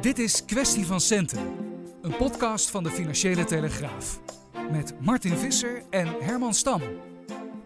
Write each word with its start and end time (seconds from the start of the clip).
Dit 0.00 0.18
is 0.18 0.44
Kwestie 0.44 0.86
van 0.86 1.00
Centen, 1.00 1.38
een 2.02 2.16
podcast 2.16 2.70
van 2.70 2.82
de 2.82 2.90
Financiële 2.90 3.44
Telegraaf. 3.44 4.20
Met 4.72 4.94
Martin 5.00 5.36
Visser 5.36 5.82
en 5.90 6.06
Herman 6.20 6.54
Stam. 6.54 6.80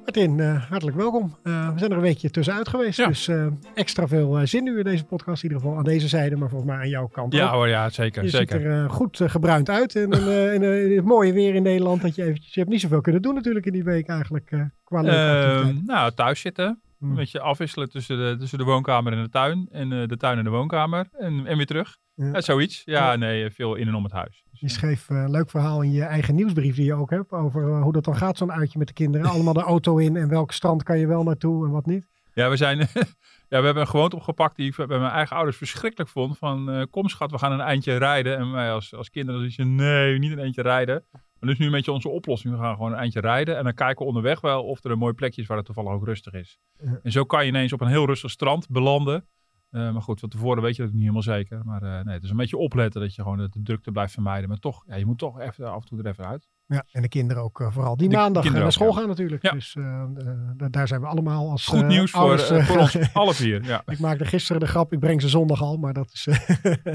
Martin, 0.02 0.38
uh, 0.38 0.64
hartelijk 0.70 0.96
welkom. 0.96 1.36
Uh, 1.44 1.72
we 1.72 1.78
zijn 1.78 1.90
er 1.90 1.96
een 1.96 2.02
weekje 2.02 2.30
tussenuit 2.30 2.68
geweest, 2.68 2.98
Ja. 2.98 3.06
dus 3.06 3.28
uh, 3.28 3.46
extra 3.74 4.06
veel 4.08 4.46
zin 4.46 4.64
nu 4.64 4.78
in 4.78 4.84
deze 4.84 5.04
podcast. 5.04 5.42
In 5.42 5.48
ieder 5.48 5.62
geval 5.62 5.78
aan 5.78 5.84
deze 5.84 6.08
zijde, 6.08 6.36
maar 6.36 6.48
volgens 6.48 6.70
mij 6.70 6.80
aan 6.80 6.88
jouw 6.88 7.06
kant 7.06 7.32
Ja 7.34 7.46
ook. 7.46 7.52
hoor, 7.52 7.68
ja, 7.68 7.88
zeker. 7.90 8.22
Je 8.22 8.28
zeker. 8.28 8.56
ziet 8.60 8.66
er 8.66 8.90
goed 8.90 9.20
gebruind 9.24 9.68
uit 9.70 9.94
in, 9.94 10.10
in, 10.10 10.52
in, 10.52 10.62
in 10.90 10.96
het 10.96 11.04
mooie 11.04 11.32
weer 11.32 11.54
in 11.54 11.62
Nederland. 11.62 12.02
Dat 12.02 12.14
je, 12.14 12.22
eventjes, 12.24 12.54
je 12.54 12.60
hebt 12.60 12.72
niet 12.72 12.80
zoveel 12.80 13.00
kunnen 13.00 13.22
doen 13.22 13.34
natuurlijk 13.34 13.66
in 13.66 13.72
die 13.72 13.84
week 13.84 14.08
eigenlijk 14.08 14.50
qua 14.84 15.00
leuke. 15.00 15.68
Ehm, 15.68 15.76
nou, 15.86 16.12
thuis 16.14 16.40
zitten. 16.40 16.80
Een 17.02 17.14
beetje 17.14 17.40
afwisselen 17.40 17.88
tussen 17.90 18.16
de, 18.18 18.36
tussen 18.38 18.58
de 18.58 18.64
woonkamer 18.64 19.12
en 19.12 19.22
de 19.22 19.28
tuin. 19.28 19.68
En 19.70 19.92
eh, 19.92 20.08
de 20.08 20.16
tuin 20.16 20.38
en 20.38 20.44
de 20.44 20.50
woonkamer. 20.50 21.08
En, 21.12 21.46
en 21.46 21.56
weer 21.56 21.66
terug. 21.66 21.96
Ja. 22.14 22.40
Zoiets. 22.40 22.82
Ja, 22.84 23.10
Ja. 23.10 23.16
nee, 23.16 23.50
veel 23.50 23.74
in 23.74 23.88
en 23.88 23.94
om 23.94 24.02
het 24.02 24.12
huis. 24.12 24.42
Dus, 24.50 24.60
Je 24.60 24.66
eh, 24.66 24.72
schreef 24.72 25.10
eh, 25.10 25.16
een 25.16 25.30
leuk 25.30 25.50
verhaal 25.50 25.82
in 25.82 25.92
je 25.92 26.02
eigen 26.02 26.34
nieuwsbrief 26.34 26.76
die 26.76 26.84
je 26.84 26.94
ook 26.94 27.10
hebt. 27.10 27.30
Over 27.32 27.68
eh, 27.68 27.82
hoe 27.82 27.92
dat 27.92 28.04
dan 28.04 28.16
gaat, 28.16 28.36
zo'n 28.36 28.52
uitje 28.52 28.78
met 28.78 28.86
de 28.88 28.94
kinderen. 28.94 29.30
Allemaal 29.30 29.52
de 29.52 29.62
auto 29.62 29.96
in 29.96 30.16
en 30.16 30.28
welk 30.28 30.52
strand 30.52 30.82
kan 30.82 30.98
je 30.98 31.06
wel 31.06 31.22
naartoe 31.22 31.66
en 31.66 31.70
wat 31.72 31.86
niet. 31.86 32.10
Ja, 32.34 32.50
we 32.50 32.56
zijn. 32.56 32.78
ja, 33.52 33.58
we 33.58 33.64
hebben 33.64 33.76
een 33.76 33.88
gewoonte 33.88 34.16
opgepakt 34.16 34.56
die 34.56 34.68
ik 34.68 34.76
bij 34.76 34.98
mijn 34.98 35.12
eigen 35.12 35.36
ouders 35.36 35.56
verschrikkelijk 35.56 36.10
vond. 36.10 36.38
Van 36.38 36.70
eh, 36.70 36.82
kom 36.90 37.08
schat, 37.08 37.30
we 37.30 37.38
gaan 37.38 37.52
een 37.52 37.60
eindje 37.60 37.96
rijden. 37.96 38.36
En 38.36 38.52
wij 38.52 38.72
als, 38.72 38.94
als 38.94 39.10
kinderen 39.10 39.52
je 39.52 39.64
nee, 39.64 40.18
niet 40.18 40.32
een 40.32 40.38
eindje 40.38 40.62
rijden. 40.62 41.04
Maar 41.10 41.50
dus 41.50 41.58
nu 41.58 41.66
een 41.66 41.72
beetje 41.72 41.92
onze 41.92 42.08
oplossing. 42.08 42.54
We 42.54 42.60
gaan 42.60 42.74
gewoon 42.74 42.92
een 42.92 42.98
eindje 42.98 43.20
rijden. 43.20 43.56
En 43.56 43.64
dan 43.64 43.74
kijken 43.74 43.98
we 43.98 44.04
onderweg 44.04 44.40
wel 44.40 44.64
of 44.64 44.84
er 44.84 44.90
een 44.90 44.98
mooi 44.98 45.12
plekje 45.12 45.40
is 45.40 45.46
waar 45.48 45.56
het 45.56 45.66
toevallig 45.66 45.92
ook 45.92 46.04
rustig 46.04 46.32
is. 46.32 46.58
Ja. 46.78 47.00
En 47.02 47.12
zo 47.12 47.24
kan 47.24 47.42
je 47.42 47.48
ineens 47.48 47.72
op 47.72 47.80
een 47.80 47.88
heel 47.88 48.06
rustig 48.06 48.30
strand 48.30 48.68
belanden. 48.68 49.26
Eh, 49.70 49.92
maar 49.92 50.02
goed, 50.02 50.20
van 50.20 50.28
tevoren 50.28 50.62
weet 50.62 50.76
je 50.76 50.82
dat 50.82 50.92
niet 50.92 51.00
helemaal 51.00 51.22
zeker. 51.22 51.64
Maar 51.64 51.82
eh, 51.82 52.04
nee, 52.04 52.14
het 52.14 52.24
is 52.24 52.30
een 52.30 52.36
beetje 52.36 52.56
opletten 52.56 53.00
dat 53.00 53.14
je 53.14 53.22
gewoon 53.22 53.38
de, 53.38 53.48
de 53.48 53.62
drukte 53.62 53.92
blijft 53.92 54.12
vermijden. 54.12 54.48
Maar 54.48 54.58
toch, 54.58 54.84
ja, 54.86 54.94
je 54.94 55.06
moet 55.06 55.18
toch 55.18 55.40
even, 55.40 55.72
af 55.72 55.82
en 55.82 55.88
toe 55.88 55.98
er 55.98 56.06
even 56.06 56.26
uit. 56.26 56.48
Ja, 56.72 56.84
en 56.92 57.02
de 57.02 57.08
kinderen 57.08 57.42
ook 57.42 57.60
eh, 57.60 57.70
vooral. 57.72 57.96
Die 57.96 58.08
De 58.08 58.14
maandag 58.16 58.32
kinderen 58.42 58.58
naar 58.58 58.66
ook, 58.66 58.72
school 58.72 58.92
ja. 58.94 58.98
gaan 59.00 59.08
natuurlijk. 59.08 59.42
Ja. 59.42 59.52
Dus 59.52 59.74
eh, 59.74 60.02
eh, 60.02 60.08
da- 60.56 60.68
daar 60.68 60.88
zijn 60.88 61.00
we 61.00 61.06
allemaal 61.06 61.50
als 61.50 61.66
Goed 61.66 61.80
eh, 61.82 61.88
nieuws 61.88 62.10
voor, 62.10 62.20
ouders, 62.20 62.50
eh, 62.50 62.58
eh, 62.58 62.66
voor 62.66 62.78
ons 62.78 62.96
alle 63.12 63.34
vier. 63.34 63.64
Ja. 63.64 63.82
Ik 63.86 63.98
maakte 63.98 64.24
gisteren 64.24 64.60
de 64.60 64.66
grap, 64.66 64.92
ik 64.92 64.98
breng 65.00 65.20
ze 65.20 65.28
zondag 65.28 65.62
al, 65.62 65.76
maar 65.76 65.92
dat 65.92 66.10
is... 66.12 66.26
eh, 66.26 66.74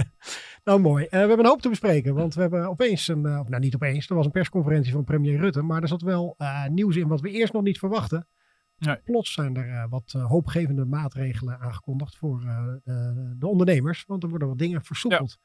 nou 0.64 0.80
mooi. 0.80 1.04
Eh, 1.04 1.10
we 1.12 1.18
hebben 1.18 1.40
een 1.40 1.46
hoop 1.46 1.62
te 1.62 1.70
bespreken, 1.70 2.14
want 2.16 2.36
we 2.36 2.42
hebben 2.42 2.70
opeens 2.70 3.08
een... 3.08 3.26
eh, 3.26 3.40
of 3.40 3.48
nou, 3.50 3.62
niet 3.62 3.76
opeens, 3.76 4.10
er 4.10 4.16
was 4.16 4.26
een 4.26 4.32
persconferentie 4.32 4.92
van 4.94 5.04
premier 5.04 5.40
Rutte, 5.40 5.62
maar 5.62 5.82
er 5.82 5.88
zat 5.88 6.02
wel 6.02 6.36
eh, 6.38 6.66
nieuws 6.68 6.96
in 6.96 7.08
wat 7.08 7.22
we 7.22 7.30
eerst 7.30 7.54
nog 7.54 7.64
niet 7.64 7.80
verwachten. 7.80 8.28
Nee. 8.78 8.96
Plots 9.04 9.34
zijn 9.34 9.56
er 9.56 9.70
eh, 9.70 9.84
wat 9.90 10.14
eh, 10.16 10.26
hoopgevende 10.26 10.86
maatregelen 10.86 11.60
aangekondigd 11.60 12.16
voor 12.18 12.42
eh, 12.46 12.66
de, 12.84 13.36
de 13.40 13.48
ondernemers, 13.48 14.04
want 14.08 14.24
er 14.24 14.30
worden 14.30 14.48
wat 14.48 14.58
dingen 14.58 14.84
versoepeld. 14.84 15.38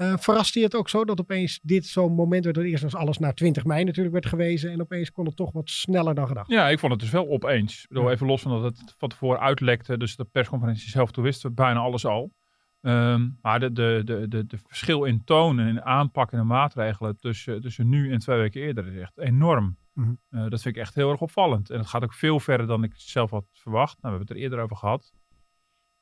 Eh 0.00 0.16
verrast 0.16 0.54
je 0.54 0.62
het 0.62 0.74
ook 0.74 0.88
zo 0.88 1.04
dat 1.04 1.20
opeens 1.20 1.60
dit 1.62 1.86
zo'n 1.86 2.14
moment 2.14 2.44
werd? 2.44 2.56
Dat 2.56 2.64
eerst 2.64 2.82
was 2.82 2.94
alles 2.94 3.18
naar 3.18 3.34
20 3.34 3.64
mei 3.64 3.84
natuurlijk 3.84 4.12
werd 4.14 4.26
gewezen 4.26 4.70
en 4.70 4.80
opeens 4.80 5.12
kon 5.12 5.24
het 5.26 5.36
toch 5.36 5.52
wat 5.52 5.70
sneller 5.70 6.14
dan 6.14 6.26
gedacht. 6.26 6.50
Ja, 6.50 6.68
ik 6.68 6.78
vond 6.78 6.92
het 6.92 7.00
dus 7.00 7.10
wel 7.10 7.28
opeens. 7.28 7.82
Ik 7.82 7.88
bedoel, 7.88 8.04
Ja. 8.04 8.10
even 8.10 8.26
los 8.26 8.42
van 8.42 8.50
dat 8.62 8.62
het 8.62 8.94
van 8.98 9.08
tevoren 9.08 9.40
uitlekte. 9.40 9.96
Dus 9.98 10.16
de 10.16 10.24
persconferentie 10.24 10.90
zelf, 10.90 11.10
toen 11.10 11.24
wisten 11.24 11.48
we 11.48 11.54
bijna 11.54 11.80
alles 11.80 12.06
al. 12.06 12.32
Ehm, 12.80 13.28
maar 13.42 13.60
de, 13.60 13.72
de, 13.72 14.02
de, 14.04 14.28
de, 14.28 14.46
de 14.46 14.58
verschil 14.66 15.04
in 15.04 15.24
toon 15.24 15.58
en 15.58 15.66
in 15.68 15.82
aanpak 15.82 16.32
en 16.32 16.38
de 16.38 16.44
maatregelen 16.44 17.18
tussen, 17.18 17.60
tussen 17.60 17.88
nu 17.88 18.12
en 18.12 18.18
twee 18.18 18.38
weken 18.38 18.60
eerder 18.62 18.86
is 18.92 19.00
echt 19.00 19.18
enorm. 19.18 19.76
Mhm. 19.94 20.12
Eh, 20.30 20.40
dat 20.48 20.62
vind 20.62 20.76
ik 20.76 20.82
echt 20.82 20.94
heel 20.94 21.10
erg 21.10 21.20
opvallend. 21.20 21.70
En 21.70 21.78
het 21.78 21.86
gaat 21.88 22.02
ook 22.02 22.14
veel 22.14 22.40
verder 22.40 22.66
dan 22.66 22.82
ik 22.84 22.92
zelf 22.96 23.30
had 23.30 23.44
verwacht. 23.52 24.02
Nou, 24.02 24.14
we 24.14 24.18
hebben 24.18 24.26
het 24.26 24.36
er 24.36 24.42
eerder 24.42 24.58
over 24.60 24.76
gehad. 24.76 25.12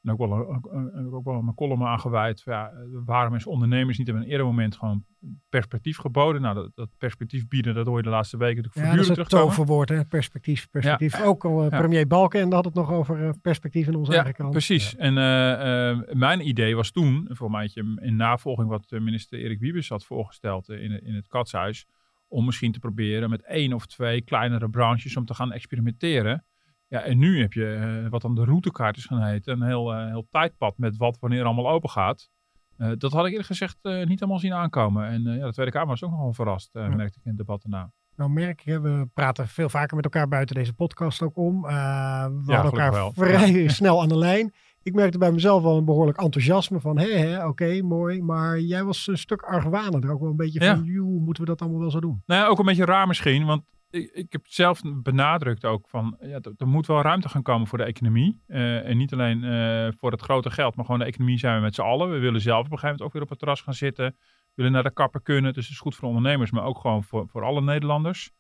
En 0.03 0.11
ook 0.13 0.19
wel, 0.19 0.33
een- 0.33 0.47
ook, 0.57 0.69
een- 0.73 1.13
ook 1.13 1.25
wel 1.25 1.43
mijn 1.43 1.55
column 1.55 1.83
aangeweid. 1.83 2.43
Ja, 2.45 2.69
eh, 2.71 2.77
waarom 3.05 3.35
is 3.35 3.47
ondernemers 3.47 3.99
niet 3.99 4.11
op 4.11 4.17
een 4.17 4.23
eerder 4.23 4.47
moment 4.47 4.77
gewoon 4.77 5.05
perspectief 5.49 5.97
geboden? 5.99 6.43
Nou, 6.43 6.55
dat, 6.55 6.71
dat 6.75 6.89
perspectief 6.99 7.49
bieden, 7.49 7.75
dat 7.75 7.87
hoor 7.87 7.97
je 7.97 8.03
de 8.03 8.09
laatste 8.09 8.37
weken 8.37 8.57
natuurlijk 8.63 8.87
Ja, 8.87 8.91
dat 8.91 9.01
is 9.01 9.07
voortdurend 9.07 9.31
het 9.31 9.41
terugkomen. 9.57 9.77
toverwoord, 9.87 10.09
hè? 10.09 10.19
perspectief. 10.19 10.71
perspectief. 10.71 11.19
Ja. 11.19 11.25
Ook 11.25 11.45
al 11.45 11.63
eh, 11.71 11.79
premier 11.79 12.07
Balken 12.07 12.53
had 12.53 12.65
het 12.65 12.75
nog 12.75 12.91
over 12.91 13.25
eh, 13.27 13.31
perspectief 13.43 13.87
in 13.87 13.95
onze 13.95 14.15
eigen 14.15 14.35
krant. 14.35 14.51
Precies. 14.51 14.97
En 14.97 15.19
eh, 15.19 15.91
eh, 15.91 15.99
mijn 16.13 16.49
idee 16.49 16.77
was 16.77 16.91
toen, 16.91 17.29
voor 17.33 17.51
mij 17.51 17.71
in 17.75 18.17
navolging 18.17 18.69
wat 18.69 18.93
eh, 18.93 19.01
minister 19.01 19.39
Erik 19.39 19.61
Wiebes 19.61 19.89
had 19.89 20.05
voorgesteld 20.05 20.69
eh, 20.69 20.83
in, 20.83 21.05
in 21.05 21.15
het 21.15 21.29
Katshuis, 21.29 21.87
om 22.29 22.45
misschien 22.45 22.73
te 22.73 22.79
proberen 22.79 23.31
met 23.31 23.43
één 23.43 23.73
of 23.73 23.87
twee 23.87 24.21
kleinere 24.23 24.69
branches 24.71 25.17
om 25.17 25.25
te 25.25 25.35
gaan 25.35 25.53
experimenteren. 25.53 26.45
Ja, 26.89 27.01
en 27.01 27.19
nu 27.19 27.41
heb 27.41 27.53
je, 27.53 27.73
eh, 28.05 28.11
wat 28.11 28.23
dan 28.23 28.35
de 28.35 28.45
routekaart 28.45 28.97
is 28.97 29.05
gaan 29.05 29.23
heten, 29.23 29.61
een 29.61 29.67
heel, 29.67 29.95
eh, 29.95 30.07
heel 30.07 30.27
tijdpad 30.31 30.79
met 30.79 30.97
wat 30.97 31.17
wanneer 31.21 31.45
allemaal 31.45 31.71
open 31.71 31.91
gaat. 31.91 32.29
Eh, 32.77 32.91
dat 32.99 33.13
had 33.13 33.25
ik 33.25 33.31
eerlijk 33.31 33.49
gezegd 33.49 33.77
niet 33.83 34.21
helemaal 34.21 34.39
zien 34.39 34.53
aankomen. 34.55 35.07
En 35.09 35.23
ja, 35.23 35.47
de 35.47 35.53
Tweede 35.53 35.73
Kamer 35.73 35.89
was 35.89 36.03
ook 36.05 36.11
nogal 36.11 36.33
verrast, 36.33 36.71
Ja. 36.73 36.89
merkte 36.89 37.19
ik 37.19 37.25
in 37.25 37.29
het 37.31 37.37
debat 37.39 37.63
daarna. 37.63 37.93
Nou 38.17 38.31
merk 38.31 38.61
je, 38.61 38.81
we 38.81 39.09
praten 39.15 39.49
veel 39.49 39.69
vaker 39.69 39.97
met 39.97 40.05
elkaar 40.05 40.29
buiten 40.29 40.55
deze 40.55 40.73
podcast 40.75 41.23
ook 41.23 41.37
om. 41.37 41.63
We 41.63 41.69
hadden 41.69 42.45
gelukkig 42.45 42.71
elkaar 42.73 42.93
wel. 42.93 43.13
vrij 43.13 43.69
snel 43.79 44.03
aan 44.03 44.09
de 44.09 44.19
lijn. 44.19 44.53
Ik 44.83 44.95
merkte 44.95 45.19
bij 45.19 45.33
mezelf 45.33 45.63
wel 45.63 45.77
een 45.77 45.85
behoorlijk 45.85 46.19
enthousiasme 46.21 46.81
van, 46.81 46.99
hé, 46.99 47.19
hé, 47.19 47.47
oké, 47.47 47.83
mooi. 47.83 48.23
Maar 48.23 48.59
jij 48.61 48.85
was 48.85 49.07
een 49.07 49.19
stuk 49.19 49.43
argwanender. 49.43 50.11
Ook 50.11 50.21
wel 50.21 50.31
een 50.31 50.37
beetje 50.37 50.61
Ja. 50.65 50.75
van, 50.75 50.85
joh, 50.85 51.21
moeten 51.23 51.43
we 51.43 51.49
dat 51.49 51.61
allemaal 51.61 51.81
wel 51.81 51.91
zo 51.91 52.01
doen? 52.01 52.23
Nou 52.27 52.41
ja, 52.43 52.47
ook 52.49 52.59
een 52.59 52.65
beetje 52.65 52.85
raar 52.85 53.07
misschien, 53.07 53.45
want 53.47 53.63
ik, 53.91 54.11
ik 54.11 54.33
heb 54.33 54.47
zelf 54.47 54.81
benadrukt 54.85 55.65
ook 55.65 55.89
van, 55.89 56.17
ja, 56.21 56.39
er, 56.41 56.53
er 56.57 56.69
moet 56.69 56.87
wel 56.87 57.03
ruimte 57.03 57.29
gaan 57.29 57.43
komen 57.43 57.67
voor 57.67 57.79
de 57.79 57.85
economie. 57.85 58.43
Eh, 58.47 58.89
en 58.89 58.97
niet 58.97 59.13
alleen 59.13 59.45
eh, 59.45 59.89
voor 59.99 60.11
het 60.11 60.21
grote 60.21 60.51
geld, 60.51 60.77
maar 60.77 60.85
gewoon 60.85 61.01
de 61.01 61.07
economie 61.07 61.39
zijn 61.39 61.57
we 61.57 61.63
met 61.63 61.75
z'n 61.75 61.81
allen. 61.81 62.11
We 62.11 62.19
willen 62.19 62.41
zelf 62.41 62.67
op 62.67 62.73
een 62.73 62.79
gegeven 62.79 62.89
moment 62.89 63.07
ook 63.07 63.13
weer 63.13 63.23
op 63.23 63.29
het 63.29 63.39
terras 63.39 63.61
gaan 63.61 63.75
zitten. 63.75 64.05
We 64.05 64.55
willen 64.55 64.73
naar 64.73 64.83
de 64.83 64.93
kapper 64.93 65.23
kunnen, 65.23 65.53
dus 65.53 65.65
het 65.65 65.73
is 65.73 65.81
goed 65.81 65.97
voor 65.97 66.09
ondernemers, 66.09 66.51
maar 66.51 66.65
ook 66.65 66.79
gewoon 66.79 67.05
voor, 67.05 67.29
voor 67.29 67.45
alle 67.45 67.63
Nederlanders. 67.63 68.31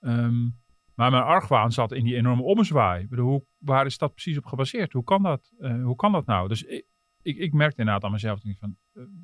Ehm, 0.00 0.44
maar 0.94 1.10
mijn 1.10 1.22
argwaan 1.22 1.72
zat 1.72 1.92
in 1.92 2.04
die 2.04 2.16
enorme 2.16 2.42
ommezwaai. 2.42 3.02
Ik 3.02 3.08
bedoel, 3.08 3.26
hoe, 3.26 3.44
waar 3.58 3.86
is 3.86 3.98
dat 3.98 4.12
precies 4.12 4.38
op 4.38 4.46
gebaseerd? 4.46 4.92
Hoe 4.92 5.04
kan 5.04 5.22
dat, 5.22 5.52
eh, 5.58 5.82
hoe 5.82 5.96
kan 5.96 6.12
dat 6.12 6.26
nou? 6.26 6.48
Dus 6.48 6.62
ik, 6.62 6.86
ik, 7.22 7.36
ik 7.36 7.52
merkte 7.52 7.78
inderdaad 7.78 8.04
aan 8.04 8.12
mezelf 8.12 8.40
van, 8.58 8.76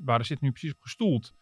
waar 0.04 0.25
zit 0.25 0.41
nu 0.41 0.50
precies 0.50 0.72
op 0.72 0.81
gestoeld? 0.81 1.34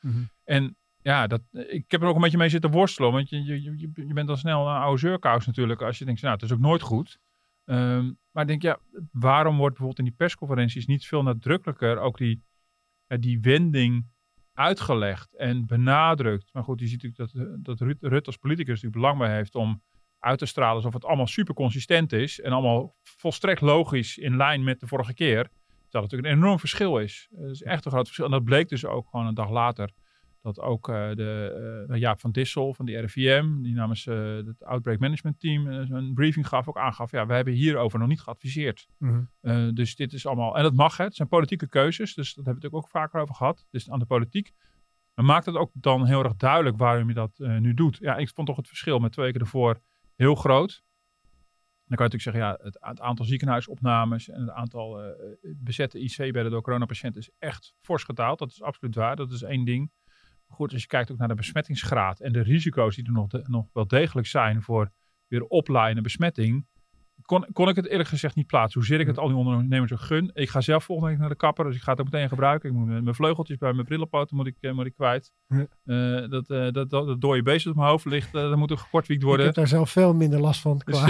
En 0.45 0.77
ja, 1.03 1.27
dat, 1.27 1.41
ik 1.53 1.91
heb 1.91 2.03
er 2.03 2.09
ook 2.09 2.15
een 2.15 2.21
beetje 2.21 2.39
mee 2.39 2.49
zitten 2.49 2.71
worstelen. 2.71 3.13
Want 3.13 3.29
je, 3.29 3.45
je, 3.45 3.79
je, 3.79 4.13
bent 4.15 4.29
dan 4.29 4.39
snel 4.39 4.69
een 4.69 4.81
oude 4.81 5.01
zeurkous 5.01 5.47
natuurlijk. 5.47 5.83
Als 5.83 5.99
je 5.99 6.05
denkt, 6.05 6.23
nou, 6.23 6.35
het 6.35 6.43
is 6.43 6.53
ook 6.53 6.59
nooit 6.59 6.83
goed. 6.83 7.19
Ehm, 7.65 8.13
maar 8.31 8.43
ik 8.43 8.49
denk, 8.49 8.63
ja, 8.63 8.79
waarom 9.13 9.57
wordt 9.57 9.77
bijvoorbeeld 9.77 9.99
in 9.99 10.05
die 10.05 10.15
persconferenties 10.15 10.87
niet 10.87 11.07
veel 11.07 11.23
nadrukkelijker 11.23 11.99
ook 11.99 12.19
die, 12.19 12.43
ja, 13.07 13.17
die 13.17 13.41
wending 13.41 14.07
uitgelegd 14.55 15.37
en 15.37 15.67
benadrukt? 15.67 16.53
Maar 16.53 16.65
goed, 16.65 16.81
je 16.81 16.87
ziet 16.87 17.03
natuurlijk 17.03 17.33
dat, 17.33 17.65
dat 17.65 17.81
Rutte, 17.81 18.09
Rutte 18.09 18.27
als 18.27 18.37
politicus 18.37 18.83
natuurlijk 18.83 19.03
belang 19.03 19.19
bij 19.19 19.37
heeft 19.37 19.55
om 19.55 19.83
uit 20.19 20.39
te 20.39 20.47
stralen 20.47 20.77
alsof 20.77 20.93
het 20.93 21.05
allemaal 21.05 21.27
super 21.27 21.55
consistent 21.55 22.13
is. 22.13 22.41
En 22.41 22.53
allemaal 22.53 22.95
volstrekt 23.03 23.61
logisch 23.61 24.19
in 24.19 24.37
lijn 24.37 24.65
met 24.65 24.81
de 24.81 24.87
vorige 24.87 25.15
keer. 25.15 25.43
Terwijl 25.43 26.05
het 26.05 26.13
natuurlijk 26.13 26.29
een 26.29 26.43
enorm 26.43 26.59
verschil 26.59 26.99
is. 26.99 27.29
Het 27.37 27.51
is 27.51 27.63
echt 27.63 27.85
een 27.85 27.91
groot 27.91 28.05
verschil. 28.05 28.25
En 28.25 28.31
dat 28.31 28.45
bleek 28.45 28.69
dus 28.69 28.85
ook 28.85 29.09
gewoon 29.09 29.27
een 29.27 29.35
dag 29.35 29.51
later 29.51 29.91
dat 30.43 30.61
ook 30.61 30.89
uh, 30.89 31.15
de, 31.15 31.87
uh, 31.91 31.99
Jaap 31.99 32.21
van 32.21 32.31
Dissel 32.31 32.75
van 32.75 32.87
de 32.87 33.01
RIVM, 33.01 33.63
die 33.63 33.75
namens 33.75 34.07
uh, 34.07 34.37
het 34.37 34.65
Outbreak 34.65 34.99
Management 34.99 35.41
Team 35.41 35.67
een 35.67 36.15
briefing 36.15 36.49
gaf, 36.49 36.69
ook 36.69 36.79
aangaf, 36.79 37.11
ja, 37.11 37.27
we 37.27 37.35
hebben 37.35 37.55
hierover 37.55 37.99
nog 37.99 38.09
niet 38.09 38.21
geadviseerd. 38.21 38.87
Mm 38.99 39.29
-hmm. 39.41 39.75
dus 39.75 39.97
dit 39.97 40.13
is 40.13 40.27
allemaal, 40.27 40.57
en 40.57 40.63
dat 40.63 40.75
mag, 40.75 40.97
hè, 40.97 41.05
het 41.05 41.15
zijn 41.15 41.29
politieke 41.29 41.69
keuzes, 41.69 42.15
dus 42.15 42.35
dat 42.35 42.45
hebben 42.45 42.63
we 42.63 42.69
het 42.69 42.77
ook 42.77 42.89
vaker 42.89 43.21
over 43.21 43.35
gehad, 43.35 43.67
dus 43.71 43.91
aan 43.91 43.99
de 43.99 44.05
politiek. 44.05 44.53
Maar 45.15 45.25
maakt 45.25 45.47
het 45.47 45.57
ook 45.57 45.71
dan 45.75 46.07
heel 46.07 46.25
erg 46.25 46.37
duidelijk 46.37 46.77
waarom 46.77 47.09
je 47.09 47.15
dat 47.15 47.39
nu 47.39 47.75
doet? 47.75 47.97
Ja, 48.01 48.17
ik 48.17 48.31
vond 48.35 48.47
toch 48.47 48.57
het 48.57 48.69
verschil 48.69 48.99
met 48.99 49.13
twee 49.13 49.27
weken 49.27 49.41
ervoor 49.41 49.81
heel 50.15 50.35
groot. 50.35 50.83
Dan 51.85 51.99
kan 51.99 52.07
je 52.07 52.13
natuurlijk 52.13 52.23
zeggen, 52.23 52.43
ja, 52.43 52.59
het, 52.63 52.77
het 52.81 53.01
aantal 53.01 53.25
ziekenhuisopnames 53.25 54.29
en 54.29 54.41
het 54.41 54.51
aantal 54.51 55.15
bezette 55.43 55.99
IC-bedden 55.99 56.51
door 56.51 56.63
coronapatiënten 56.63 57.21
is 57.21 57.31
echt 57.39 57.75
fors 57.81 58.05
gedaald. 58.05 58.39
Dat 58.39 58.51
is 58.51 58.63
absoluut 58.63 58.95
waar, 58.95 59.17
dat 59.17 59.33
is 59.33 59.43
één 59.43 59.65
ding 59.65 59.91
goed, 60.51 60.73
als 60.73 60.83
je 60.83 60.89
kijkt 60.89 61.11
ook 61.13 61.19
naar 61.19 61.29
de 61.29 61.35
besmettingsgraad 61.35 62.21
en 62.21 62.33
de 62.33 62.41
risico's 62.43 62.95
die 62.97 63.07
er 63.07 63.13
nog, 63.13 63.27
de, 63.29 63.43
nog 63.47 63.67
wel 63.73 63.87
degelijk 63.87 64.27
zijn 64.27 64.63
voor 64.63 64.91
weer 65.27 65.45
oplaaiende 65.45 66.03
besmetting. 66.03 66.67
kon, 67.23 67.47
kon 67.53 67.69
ik 67.69 67.77
het 67.77 67.87
eerlijk 67.89 68.09
gezegd 68.09 68.35
niet 68.35 68.47
plaatsen. 68.47 68.81
Hoezeer 68.81 69.01
ik 69.01 69.07
het 69.07 69.19
al 69.19 69.27
die 69.29 69.37
ondernemers 69.37 69.93
ook 69.93 70.01
gun. 70.01 70.31
Ik 70.35 70.49
ga 70.49 70.61
zelf 70.61 70.85
volgende 70.85 71.11
week 71.11 71.21
naar 71.21 71.29
de 71.29 71.37
kapper, 71.37 71.65
dus 71.65 71.77
ik 71.77 71.83
ga 71.83 71.91
het 71.91 72.01
ook 72.01 72.11
meteen 72.11 72.29
gebruiken. 72.29 72.69
Ik 72.71 72.75
moet 72.75 72.87
mijn 72.87 73.15
vleugeltjes 73.15 73.57
bij 73.57 73.73
mijn 73.73 73.87
brillenpoten 73.87 74.37
moet 74.37 74.47
ik, 74.47 74.57
eh, 74.61 74.73
moet 74.73 74.87
ik 74.87 74.95
kwijt. 74.95 75.33
Ja. 75.47 75.67
Eh, 75.85 76.31
dat, 76.31 76.51
eh, 76.51 76.71
dat, 76.71 76.91
dat, 76.91 77.07
dat 77.07 77.21
dode 77.21 77.43
beest 77.43 77.67
op 77.67 77.75
mijn 77.77 77.89
hoofd 77.89 78.05
ligt, 78.05 78.35
eh, 78.35 78.41
dat 78.43 78.57
moet 78.57 78.73
ook 78.73 78.79
gekortwiekt 78.79 79.21
Ik 79.23 79.27
worden. 79.29 79.47
heb 79.47 79.55
daar 79.55 79.69
zelf 79.69 79.91
veel 79.91 80.15
minder 80.15 80.41
last 80.41 80.61
van. 80.61 80.81
Dus, 80.85 80.99
Qua... 80.99 81.07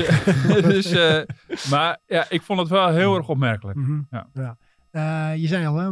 dus, 0.71 0.91
eh, 0.93 1.23
maar 1.71 1.99
ja, 2.07 2.27
ik 2.31 2.43
vond 2.43 2.59
het 2.61 2.69
wel 2.69 2.89
heel 2.89 3.17
erg 3.17 3.29
opmerkelijk. 3.29 3.77
Mhm. 3.79 4.01
Ja. 4.11 4.57
Eh, 4.91 5.33
je 5.37 5.47
zei 5.47 5.67
al, 5.67 5.77
hè, 5.77 5.91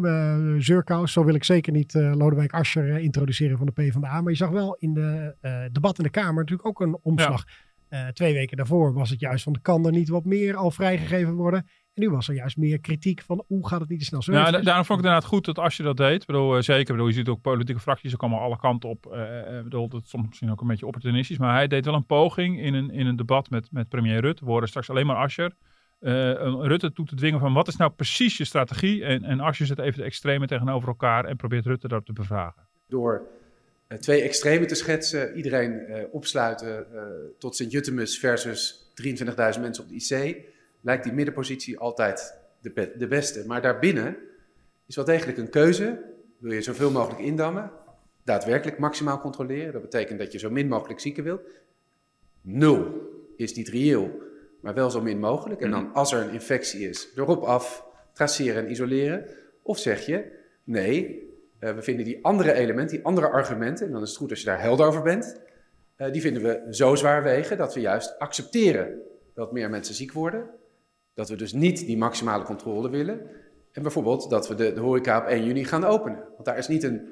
uh, 0.54 0.60
Zeurkous, 0.60 1.12
zo 1.12 1.24
wil 1.24 1.34
ik 1.34 1.44
zeker 1.44 1.72
niet 1.72 1.94
eh, 1.94 2.12
Lodewijk 2.14 2.52
Asscher 2.52 2.90
eh, 2.94 3.02
introduceren 3.02 3.56
van 3.56 3.66
de 3.66 3.72
PvdA. 3.72 4.20
Maar 4.20 4.32
je 4.32 4.38
zag 4.38 4.50
wel 4.50 4.74
in 4.78 4.94
de 4.94 5.34
debat 5.72 5.98
in 5.98 6.04
de 6.04 6.10
Kamer 6.10 6.34
natuurlijk 6.34 6.68
ook 6.68 6.80
een 6.80 6.98
omslag. 7.02 7.44
Twee 8.12 8.32
weken 8.34 8.56
daarvoor 8.56 8.92
was 8.92 9.10
het 9.10 9.20
juist 9.20 9.44
van 9.44 9.56
kan 9.62 9.86
er 9.86 9.92
niet 9.92 10.08
wat 10.08 10.24
meer 10.24 10.56
al 10.56 10.70
vrijgegeven 10.70 11.34
worden. 11.34 11.60
En 11.94 12.02
nu 12.02 12.10
was 12.10 12.28
er 12.28 12.34
juist 12.34 12.56
meer 12.56 12.80
kritiek 12.80 13.22
van 13.22 13.44
hoe 13.46 13.68
gaat 13.68 13.80
het 13.80 13.88
niet 13.88 13.98
te 13.98 14.04
snel. 14.04 14.22
Nou, 14.26 14.50
da- 14.52 14.60
daarom 14.60 14.84
vond 14.84 14.98
ik 14.98 15.04
het 15.04 15.14
inderdaad 15.14 15.24
goed 15.24 15.44
dat 15.44 15.58
als 15.58 15.76
je 15.76 15.82
dat 15.82 15.96
deed. 15.96 16.20
Ik 16.20 16.26
bedoel, 16.26 16.62
zeker, 16.62 16.92
bedoel, 16.94 17.08
je 17.08 17.14
ziet 17.14 17.28
ook 17.28 17.40
politieke 17.40 17.80
fracties 17.80 18.12
ook 18.14 18.22
allemaal 18.22 18.40
alle 18.40 18.58
kanten 18.58 18.88
op. 18.88 19.06
ik 19.56 19.62
bedoel, 19.62 19.88
dat 19.88 20.02
is 20.02 20.10
soms 20.10 20.26
misschien 20.26 20.50
ook 20.50 20.60
een 20.60 20.66
beetje 20.66 20.86
opportunistisch. 20.86 21.38
Maar 21.38 21.54
hij 21.54 21.66
deed 21.66 21.84
wel 21.84 21.94
een 21.94 22.06
poging 22.06 22.60
in 22.60 22.74
een, 22.74 22.90
in 22.90 23.06
een 23.06 23.16
debat 23.16 23.50
met, 23.50 23.68
met 23.72 23.88
premier 23.88 24.20
Rutte. 24.20 24.44
We 24.44 24.50
horen 24.50 24.68
straks 24.68 24.90
alleen 24.90 25.06
maar 25.06 25.16
Asscher. 25.16 25.52
Eh, 25.98 26.12
Rutte 26.60 26.92
toe 26.92 27.06
te 27.06 27.14
dwingen 27.14 27.40
van 27.40 27.52
wat 27.52 27.68
is 27.68 27.76
nou 27.76 27.90
precies 27.90 28.36
je 28.36 28.44
strategie? 28.44 29.04
En, 29.04 29.24
en 29.24 29.40
Asscher 29.40 29.66
zet 29.66 29.78
even 29.78 29.98
de 29.98 30.04
extreme 30.04 30.46
tegenover 30.46 30.88
elkaar 30.88 31.24
en 31.24 31.36
probeert 31.36 31.66
Rutte 31.66 31.88
daarop 31.88 32.06
te 32.06 32.12
bevragen. 32.12 32.62
door 32.88 33.26
eh, 33.86 33.98
twee 33.98 34.22
extremen 34.22 34.68
te 34.68 34.74
schetsen. 34.74 35.36
Iedereen 35.36 35.78
eh, 35.78 36.04
opsluiten 36.10 36.86
tot 37.38 37.56
Sint-Jutemus 37.56 38.18
versus 38.18 38.92
23.000 39.02 39.60
mensen 39.60 39.84
op 39.84 39.88
de 39.88 39.94
IC. 39.94 40.36
Lijkt 40.80 41.04
die 41.04 41.12
middenpositie 41.12 41.78
altijd 41.78 42.38
de, 42.60 42.92
de 42.96 43.06
beste. 43.06 43.44
Maar 43.46 43.62
daarbinnen 43.62 44.16
is 44.86 44.96
wel 44.96 45.04
degelijk 45.04 45.38
een 45.38 45.50
keuze. 45.50 45.98
Wil 46.38 46.52
je 46.52 46.62
zoveel 46.62 46.90
mogelijk 46.90 47.20
indammen? 47.20 47.70
Daadwerkelijk 48.24 48.78
maximaal 48.78 49.20
controleren. 49.20 49.72
Dat 49.72 49.82
betekent 49.82 50.18
dat 50.18 50.32
je 50.32 50.38
zo 50.38 50.50
min 50.50 50.68
mogelijk 50.68 51.00
zieken 51.00 51.24
wilt. 51.24 51.40
Nul 52.40 53.06
is 53.36 53.54
niet 53.54 53.68
reëel, 53.68 54.27
maar 54.60 54.74
wel 54.74 54.90
zo 54.90 55.02
min 55.02 55.18
mogelijk. 55.18 55.60
En 55.60 55.70
dan 55.70 55.92
als 55.92 56.12
er 56.12 56.20
een 56.20 56.32
infectie 56.32 56.88
is, 56.88 57.08
erop 57.16 57.42
af, 57.42 57.84
traceren 58.12 58.64
en 58.64 58.70
isoleren. 58.70 59.28
Of 59.62 59.78
zeg 59.78 60.06
je, 60.06 60.32
nee, 60.64 61.26
eh, 61.58 61.74
we 61.74 61.82
vinden 61.82 62.04
die 62.04 62.24
andere 62.24 62.52
elementen, 62.52 62.96
die 62.96 63.04
andere 63.04 63.28
argumenten, 63.28 63.86
en 63.86 63.92
dan 63.92 64.02
is 64.02 64.08
het 64.08 64.18
goed 64.18 64.30
als 64.30 64.40
je 64.40 64.46
daar 64.46 64.60
helder 64.60 64.86
over 64.86 65.02
bent, 65.02 65.40
eh, 65.96 66.12
die 66.12 66.20
vinden 66.20 66.42
we 66.42 66.66
zo 66.70 66.94
zwaar 66.94 67.22
wegen 67.22 67.56
dat 67.56 67.74
we 67.74 67.80
juist 67.80 68.18
accepteren 68.18 69.02
dat 69.34 69.52
meer 69.52 69.70
mensen 69.70 69.94
ziek 69.94 70.12
worden. 70.12 70.50
Dat 71.14 71.28
we 71.28 71.36
dus 71.36 71.52
niet 71.52 71.86
die 71.86 71.96
maximale 71.96 72.44
controle 72.44 72.90
willen. 72.90 73.20
En 73.72 73.82
bijvoorbeeld 73.82 74.30
dat 74.30 74.48
we 74.48 74.54
de, 74.54 74.72
de 74.72 74.80
horeca 74.80 75.18
op 75.18 75.24
1 75.24 75.44
juni 75.44 75.64
gaan 75.64 75.84
openen. 75.84 76.18
Want 76.32 76.44
daar 76.44 76.58
is 76.58 76.68
niet 76.68 76.82
een 76.82 77.08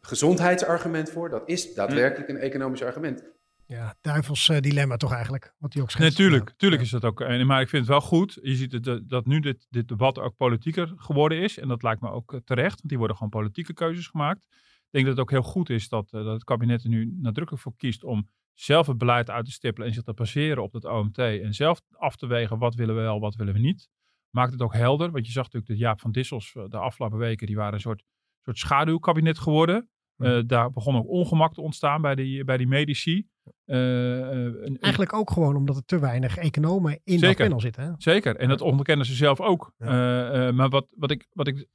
gezondheidsargument 0.00 1.10
voor, 1.10 1.28
dat 1.28 1.42
is 1.48 1.74
daadwerkelijk 1.74 2.28
een 2.28 2.38
economisch 2.38 2.82
argument. 2.82 3.24
Ja, 3.66 3.96
duivels 4.00 4.48
eh, 4.48 4.60
dilemma 4.60 4.96
toch 4.96 5.12
eigenlijk. 5.12 5.54
Wat 5.58 5.72
hij 5.72 5.82
ook 5.82 5.90
schetst. 5.90 6.18
Natuurlijk, 6.18 6.48
Ja. 6.48 6.54
tuurlijk 6.56 6.80
Ja. 6.80 6.86
is 6.86 6.92
dat 6.92 7.04
ook. 7.04 7.20
En, 7.20 7.46
maar 7.46 7.60
ik 7.60 7.68
vind 7.68 7.82
het 7.82 7.90
wel 7.90 8.00
goed. 8.00 8.38
Je 8.42 8.54
ziet 8.56 8.72
het, 8.72 8.84
dat, 8.84 9.08
dat 9.08 9.26
nu 9.26 9.40
dit, 9.40 9.66
dit 9.70 9.88
debat 9.88 10.18
ook 10.18 10.36
politieker 10.36 10.92
geworden 10.96 11.38
is. 11.40 11.58
En 11.58 11.68
dat 11.68 11.82
lijkt 11.82 12.00
me 12.00 12.10
ook 12.10 12.32
eh, 12.32 12.40
terecht, 12.44 12.76
want 12.76 12.88
die 12.88 12.98
worden 12.98 13.16
gewoon 13.16 13.30
politieke 13.30 13.72
keuzes 13.72 14.06
gemaakt. 14.06 14.46
Ik 14.86 14.92
denk 14.92 15.04
dat 15.04 15.16
het 15.16 15.24
ook 15.24 15.30
heel 15.30 15.52
goed 15.52 15.70
is 15.70 15.88
dat, 15.88 16.12
eh, 16.12 16.24
dat 16.24 16.32
het 16.32 16.44
kabinet 16.44 16.82
er 16.82 16.88
nu 16.88 17.16
nadrukkelijk 17.20 17.62
voor 17.62 17.76
kiest 17.76 18.04
om 18.04 18.28
zelf 18.52 18.86
het 18.86 18.98
beleid 18.98 19.30
uit 19.30 19.44
te 19.44 19.50
stippelen 19.50 19.88
en 19.88 19.94
zich 19.94 20.02
te 20.02 20.12
baseren 20.12 20.62
op 20.62 20.72
dat 20.72 20.84
OMT. 20.84 21.18
En 21.18 21.54
zelf 21.54 21.80
af 21.90 22.16
te 22.16 22.26
wegen 22.26 22.58
wat 22.58 22.74
willen 22.74 22.94
we 22.94 23.00
wel, 23.00 23.20
wat 23.20 23.34
willen 23.34 23.54
we 23.54 23.60
niet. 23.60 23.88
Maakt 24.30 24.52
het 24.52 24.62
ook 24.62 24.74
helder, 24.74 25.10
want 25.10 25.26
je 25.26 25.32
zag 25.32 25.44
natuurlijk 25.44 25.70
dat 25.70 25.80
Jaap 25.80 26.00
van 26.00 26.12
Dissels 26.12 26.54
eh, 26.54 26.64
de 26.68 26.78
afgelopen 26.78 27.18
weken, 27.18 27.46
die 27.46 27.56
waren 27.56 27.74
een 27.74 27.80
soort, 27.80 28.02
soort 28.42 28.58
schaduwkabinet 28.58 29.38
geworden. 29.38 29.90
Eh, 30.16 30.38
daar 30.46 30.70
begon 30.70 30.96
ook 30.96 31.08
ongemak 31.08 31.54
te 31.54 31.60
ontstaan 31.60 32.02
bij 32.02 32.14
die, 32.14 32.44
bij 32.44 32.56
die 32.56 32.66
medici. 32.66 33.26
Eh, 33.64 34.20
eh, 34.20 34.44
een- 34.44 34.78
Eigenlijk 34.80 35.12
ook 35.12 35.30
gewoon 35.30 35.56
omdat 35.56 35.76
er 35.76 35.84
te 35.84 35.98
weinig 35.98 36.36
economen 36.36 36.92
in 36.92 37.00
dat 37.14 37.18
Zeker. 37.20 37.44
panel 37.44 37.60
zitten. 37.60 37.82
Hè? 37.82 37.90
Zeker, 37.98 38.36
en 38.36 38.48
dat 38.48 38.60
onderkennen 38.60 39.06
ze 39.06 39.14
zelf 39.14 39.40
ook. 39.40 39.72
Ja. 39.78 40.52
Maar 40.52 40.68
wat, 40.68 40.86
wat, 40.96 41.10
ik, 41.10 41.26
wat, 41.32 41.46
ik, 41.46 41.66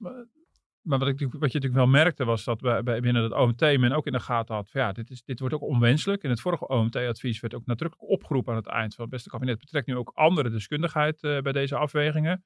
maar 0.82 1.00
wat, 1.00 1.08
ik, 1.08 1.20
wat 1.20 1.32
je 1.32 1.38
natuurlijk 1.40 1.74
wel 1.74 1.88
merkte 1.88 2.26
was 2.26 2.44
dat 2.44 2.62
bij, 2.62 2.84
bij, 2.84 3.00
binnen 3.00 3.24
het 3.24 3.34
OMT 3.34 3.60
men 3.60 3.92
ook 3.92 4.06
in 4.06 4.12
de 4.12 4.20
gaten 4.20 4.56
had 4.56 4.70
van 4.70 4.82
ja, 4.82 4.92
dit, 4.92 5.10
is, 5.10 5.24
dit 5.24 5.40
wordt 5.40 5.56
ook 5.56 5.62
onwenselijk. 5.62 6.24
In 6.24 6.30
het 6.30 6.42
vorige 6.42 6.68
OMT-advies 6.68 7.40
werd 7.40 7.54
ook 7.54 7.66
nadrukkelijk 7.66 8.12
opgeroepen 8.12 8.52
aan 8.54 8.60
het 8.60 8.68
eind 8.70 8.96
van 8.96 9.04
het 9.04 9.14
beste 9.14 9.30
kabinet 9.30 9.60
betrekt 9.60 9.88
nu 9.88 9.96
ook 9.96 10.12
andere 10.14 10.50
deskundigheid 10.50 11.20
bij 11.22 11.52
deze 11.52 11.76
afwegingen. 11.76 12.44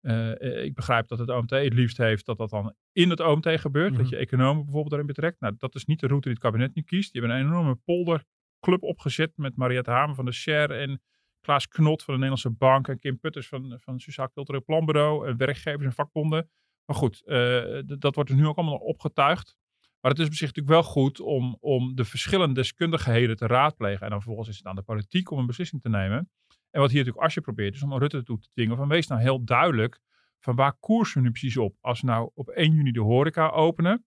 Eh, 0.00 0.64
ik 0.64 0.74
begrijp 0.74 1.08
dat 1.08 1.18
het 1.18 1.30
OMT 1.30 1.50
het 1.50 1.74
liefst 1.74 1.96
heeft 1.96 2.26
dat 2.26 2.38
dat 2.38 2.50
dan 2.50 2.74
in 2.92 3.10
het 3.10 3.20
OMT 3.20 3.60
gebeurt. 3.60 3.92
Mhm. 3.92 4.00
Dat 4.00 4.08
je 4.08 4.16
economen 4.16 4.56
bijvoorbeeld 4.62 4.90
daarin 4.90 5.06
betrekt. 5.06 5.40
Nou, 5.40 5.54
dat 5.58 5.74
is 5.74 5.84
niet 5.84 6.00
de 6.00 6.06
route 6.06 6.28
die 6.28 6.36
het 6.36 6.46
kabinet 6.46 6.74
nu 6.74 6.82
kiest. 6.82 7.12
Die 7.12 7.20
hebben 7.20 7.40
een 7.40 7.46
enorme 7.46 7.74
polderclub 7.74 8.82
opgezet 8.82 9.32
met 9.36 9.56
Mariette 9.56 9.90
Hamer 9.90 10.14
van 10.14 10.24
de 10.24 10.32
SHARE 10.32 10.74
en 10.74 11.02
Klaas 11.40 11.68
Knot 11.68 12.02
van 12.02 12.14
de 12.14 12.20
Nederlandse 12.20 12.50
Bank 12.50 12.88
en 12.88 12.98
Kim 12.98 13.18
Putters 13.18 13.48
van, 13.48 13.78
van 13.80 13.94
het 13.94 14.02
Sociaal 14.02 14.30
Cultureel 14.30 14.64
Planbureau, 14.64 15.28
en 15.28 15.36
werkgevers 15.36 15.84
en 15.84 15.92
vakbonden. 15.92 16.50
Maar 16.84 16.96
goed, 16.96 17.22
eh, 17.24 17.78
dat 17.84 18.14
wordt 18.14 18.30
er 18.30 18.36
nu 18.36 18.46
ook 18.46 18.56
allemaal 18.56 18.78
opgetuigd. 18.78 19.56
Maar 20.00 20.10
het 20.10 20.20
is 20.20 20.26
op 20.26 20.32
zich 20.32 20.46
natuurlijk 20.46 20.74
wel 20.74 20.92
goed 20.92 21.20
om, 21.20 21.56
om 21.60 21.94
de 21.94 22.04
verschillende 22.04 22.54
deskundigheden 22.54 23.36
te 23.36 23.46
raadplegen. 23.46 24.02
En 24.02 24.10
dan 24.10 24.22
vervolgens 24.22 24.48
is 24.48 24.56
het 24.56 24.66
aan 24.66 24.74
de 24.74 24.82
politiek 24.82 25.30
om 25.30 25.38
een 25.38 25.46
beslissing 25.46 25.82
te 25.82 25.88
nemen. 25.88 26.30
En 26.70 26.80
wat 26.80 26.90
hier 26.90 26.98
natuurlijk 26.98 27.26
Asje 27.26 27.40
probeert, 27.40 27.74
is 27.74 27.82
om 27.82 27.98
Rutte 27.98 28.22
toe 28.22 28.38
te 28.38 28.48
dwingen 28.48 28.76
van 28.76 28.88
wees 28.88 29.06
nou 29.06 29.20
heel 29.20 29.44
duidelijk 29.44 30.00
van 30.40 30.56
waar 30.56 30.76
koersen 30.80 31.16
we 31.16 31.26
nu 31.26 31.30
precies 31.30 31.56
op. 31.56 31.76
Als 31.80 32.00
we 32.00 32.06
nou 32.06 32.30
op 32.34 32.48
1 32.48 32.74
juni 32.74 32.92
de 32.92 33.00
horeca 33.00 33.48
openen, 33.48 34.04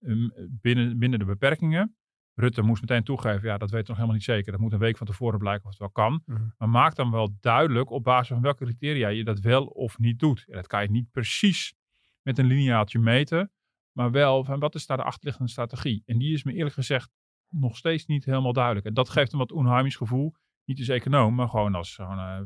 ehm, 0.00 0.28
binnen, 0.50 0.98
binnen 0.98 1.18
de 1.18 1.24
beperkingen. 1.24 1.94
Rutte 2.34 2.62
moest 2.62 2.80
meteen 2.80 3.04
toegeven, 3.04 3.48
ja, 3.48 3.58
dat 3.58 3.70
weten 3.70 3.78
we 3.80 3.86
nog 3.86 3.96
helemaal 3.96 4.14
niet 4.14 4.24
zeker. 4.24 4.52
Dat 4.52 4.60
moet 4.60 4.72
een 4.72 4.78
week 4.78 4.96
van 4.96 5.06
tevoren 5.06 5.38
blijken 5.38 5.64
of 5.64 5.70
het 5.70 5.78
wel 5.78 5.90
kan. 5.90 6.22
Mhm. 6.26 6.42
Maar 6.58 6.68
maak 6.68 6.94
dan 6.94 7.10
wel 7.10 7.36
duidelijk 7.40 7.90
op 7.90 8.04
basis 8.04 8.28
van 8.28 8.42
welke 8.42 8.64
criteria 8.64 9.08
je 9.08 9.24
dat 9.24 9.38
wel 9.38 9.66
of 9.66 9.98
niet 9.98 10.18
doet. 10.18 10.44
En 10.48 10.54
dat 10.54 10.66
kan 10.66 10.82
je 10.82 10.90
niet 10.90 11.10
precies 11.10 11.74
met 12.22 12.38
een 12.38 12.46
lineaaltje 12.46 12.98
meten, 12.98 13.52
maar 13.92 14.10
wel 14.10 14.44
van 14.44 14.58
wat 14.58 14.74
is 14.74 14.86
daar 14.86 14.96
de 14.96 15.02
achterliggende 15.02 15.50
strategie. 15.50 16.02
En 16.06 16.18
die 16.18 16.32
is 16.32 16.44
me 16.44 16.52
eerlijk 16.52 16.74
gezegd 16.74 17.10
nog 17.48 17.76
steeds 17.76 18.06
niet 18.06 18.24
helemaal 18.24 18.52
duidelijk. 18.52 18.86
En 18.86 18.94
dat 18.94 19.08
geeft 19.08 19.32
een 19.32 19.38
wat 19.38 19.52
onheimisch 19.52 19.96
gevoel. 19.96 20.34
Niet 20.70 20.78
als 20.78 20.88
econoom, 20.88 21.34
maar 21.34 21.48
gewoon 21.48 21.74
als 21.74 21.94
gewoon, 21.94 22.18
eh, 22.18 22.40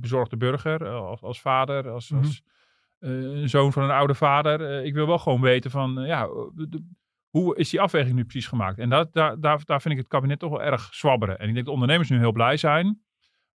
bezorgde 0.00 0.36
burger, 0.36 0.82
eh, 0.86 0.94
als, 0.94 1.22
als 1.22 1.40
vader, 1.40 1.88
als, 1.88 2.12
als 2.14 2.42
een 2.98 3.48
zoon 3.48 3.72
van 3.72 3.82
een 3.82 3.90
oude 3.90 4.14
vader. 4.14 4.84
Ik 4.84 4.94
wil 4.94 5.06
wel 5.06 5.18
gewoon 5.18 5.40
weten 5.40 5.70
van, 5.70 5.94
ja, 6.06 6.26
de- 6.54 6.86
hoe 7.28 7.56
is 7.56 7.70
die 7.70 7.80
afweging 7.80 8.14
nu 8.14 8.22
precies 8.24 8.46
gemaakt? 8.46 8.78
En 8.78 8.88
dat, 8.88 9.12
daar, 9.12 9.40
daar, 9.40 9.60
daar 9.64 9.80
vind 9.80 9.94
ik 9.94 10.00
het 10.00 10.08
kabinet 10.08 10.38
toch 10.38 10.50
wel 10.50 10.62
erg 10.62 10.94
zwabberen. 10.94 11.38
En 11.38 11.48
ik 11.48 11.54
denk 11.54 11.64
dat 11.64 11.74
ondernemers 11.74 12.08
nu 12.10 12.18
heel 12.18 12.32
blij 12.32 12.56
zijn. 12.56 13.02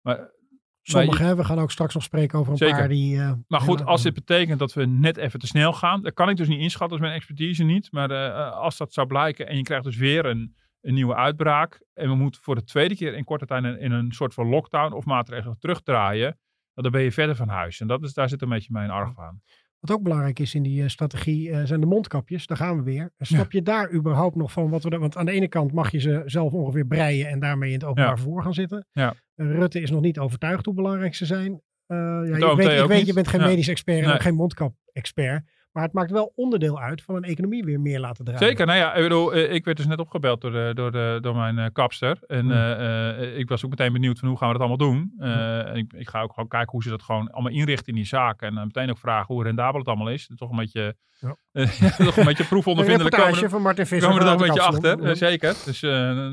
Maar, 0.00 0.34
Sommigen, 0.82 1.26
hè, 1.26 1.36
we 1.36 1.44
gaan 1.44 1.58
ook 1.58 1.70
straks 1.70 1.94
nog 1.94 2.02
spreken 2.02 2.38
over 2.38 2.52
een 2.52 2.58
Zeker. 2.58 2.76
paar 2.76 2.88
die... 2.88 3.20
maar 3.48 3.60
goed, 3.60 3.84
als 3.84 4.02
dit 4.02 4.14
betekent 4.14 4.58
dat 4.58 4.72
we 4.72 4.86
net 4.86 5.16
even 5.16 5.38
te 5.38 5.46
snel 5.46 5.72
gaan, 5.72 6.02
dat 6.02 6.14
kan 6.14 6.28
ik 6.28 6.36
dus 6.36 6.48
niet 6.48 6.60
inschatten, 6.60 6.88
dat 6.88 6.98
is 6.98 7.04
mijn 7.04 7.14
expertise 7.20 7.64
niet. 7.64 7.92
Maar 7.92 8.12
als 8.50 8.76
dat 8.76 8.92
zou 8.92 9.06
blijken 9.06 9.48
en 9.48 9.56
je 9.56 9.62
krijgt 9.62 9.84
dus 9.84 9.96
weer 9.96 10.24
een, 10.24 10.54
een 10.86 10.94
nieuwe 10.94 11.14
uitbraak 11.14 11.82
en 11.94 12.08
we 12.08 12.14
moeten 12.14 12.42
voor 12.42 12.54
de 12.54 12.64
tweede 12.64 12.96
keer 12.96 13.14
in 13.14 13.24
korte 13.24 13.46
tijd 13.46 13.64
in, 13.64 13.78
in 13.80 13.92
een 13.92 14.12
soort 14.12 14.34
van 14.34 14.46
lockdown 14.48 14.92
of 14.92 15.04
maatregelen 15.04 15.58
terugdraaien, 15.58 16.38
dan 16.74 16.90
ben 16.92 17.02
je 17.02 17.12
verder 17.12 17.36
van 17.36 17.48
huis. 17.48 17.80
En 17.80 17.86
dat 17.86 18.02
is, 18.02 18.12
daar 18.14 18.28
zit 18.28 18.42
een 18.42 18.48
beetje 18.48 18.72
mijn 18.72 18.90
argwaan. 18.90 19.40
Wat 19.80 19.90
ook 19.96 20.02
belangrijk 20.02 20.38
is 20.38 20.54
in 20.54 20.62
die 20.62 20.82
eh, 20.82 20.88
strategie 20.88 21.50
eh, 21.50 21.64
zijn 21.64 21.80
de 21.80 21.86
mondkapjes. 21.86 22.46
Daar 22.46 22.56
gaan 22.56 22.76
we 22.76 22.82
weer. 22.82 23.12
Snap 23.18 23.52
je 23.52 23.62
daar 23.62 23.92
überhaupt 23.92 24.36
nog 24.36 24.52
van? 24.52 24.70
Wat 24.70 24.82
we, 24.82 24.98
want 24.98 25.16
aan 25.16 25.26
de 25.26 25.32
ene 25.32 25.48
kant 25.48 25.72
mag 25.72 25.90
je 25.90 25.98
ze 25.98 26.22
zelf 26.26 26.52
ongeveer 26.52 26.86
breien 26.86 27.28
en 27.28 27.40
daarmee 27.40 27.68
in 27.68 27.74
het 27.74 27.84
openbaar 27.84 28.10
Ja. 28.10 28.16
vervoer 28.16 28.42
gaan 28.42 28.54
zitten. 28.54 28.86
Ja. 28.92 29.14
Eh, 29.34 29.46
Rutte 29.50 29.80
is 29.80 29.90
nog 29.90 30.00
niet 30.00 30.18
overtuigd 30.18 30.64
hoe 30.66 30.74
belangrijk 30.74 31.14
ze 31.14 31.26
zijn. 31.26 31.60
Ja, 31.86 32.22
ik 32.22 32.56
weet, 32.56 32.80
ik 32.80 32.86
weet 32.88 33.06
je 33.06 33.12
bent 33.12 33.28
geen 33.28 33.40
medisch 33.40 33.68
expert 33.68 33.98
en 33.98 34.04
Nee. 34.04 34.14
ook 34.14 34.22
geen 34.22 34.34
mondkap-expert. 34.34 35.42
Maar 35.76 35.84
het 35.84 35.94
maakt 35.94 36.10
wel 36.10 36.32
onderdeel 36.36 36.80
uit 36.80 37.02
van 37.02 37.14
een 37.16 37.22
economie 37.24 37.64
weer 37.64 37.80
meer 37.80 38.00
laten 38.00 38.24
draaien. 38.24 38.42
Zeker, 38.46 38.66
nou 38.66 38.78
ja, 38.78 38.94
ik 38.94 39.02
bedoel, 39.02 39.32
eh, 39.34 39.52
ik 39.54 39.64
werd 39.64 39.76
dus 39.76 39.86
net 39.86 39.98
opgebeld 39.98 40.40
door, 40.40 40.50
de, 40.52 40.70
door, 40.74 40.92
de, 40.92 41.18
door 41.20 41.36
mijn 41.36 41.58
eh, 41.58 41.66
kapster. 41.72 42.18
En 42.26 42.46
Ja. 42.46 42.76
eh, 43.18 43.38
ik 43.38 43.48
was 43.48 43.64
ook 43.64 43.70
meteen 43.70 43.92
benieuwd 43.92 44.18
van 44.18 44.28
hoe 44.28 44.38
gaan 44.38 44.46
we 44.52 44.58
dat 44.58 44.68
allemaal 44.68 44.88
doen. 44.88 45.12
En 45.18 45.76
ik, 45.76 45.92
ik 45.92 46.08
ga 46.08 46.20
ook 46.22 46.32
gewoon 46.32 46.48
kijken 46.48 46.70
hoe 46.70 46.82
ze 46.82 46.88
dat 46.88 47.02
gewoon 47.02 47.30
allemaal 47.30 47.52
inrichten 47.52 47.86
in 47.86 47.94
die 47.94 48.04
zaken. 48.06 48.48
En 48.48 48.54
meteen 48.66 48.90
ook 48.90 48.98
vragen 48.98 49.34
hoe 49.34 49.42
rendabel 49.44 49.78
het 49.78 49.88
allemaal 49.88 50.08
is. 50.10 50.30
Toch 50.36 50.50
een 50.50 50.56
beetje, 50.56 50.96
Ja. 51.20 51.36
toch 52.04 52.16
een 52.16 52.24
beetje 52.24 52.42
Een 52.42 52.48
proefondervindelijk 52.48 53.14
komen. 53.14 53.26
reportage 53.26 53.48
van 53.48 53.62
Martin 53.62 53.82
We 53.84 53.88
Visser. 53.90 54.08
komen 54.10 54.24
er 54.26 54.30
nog 54.32 54.40
een 54.40 54.46
beetje 54.46 54.62
achter, 54.68 55.16
zeker. 55.16 55.54
Dus 55.64 55.82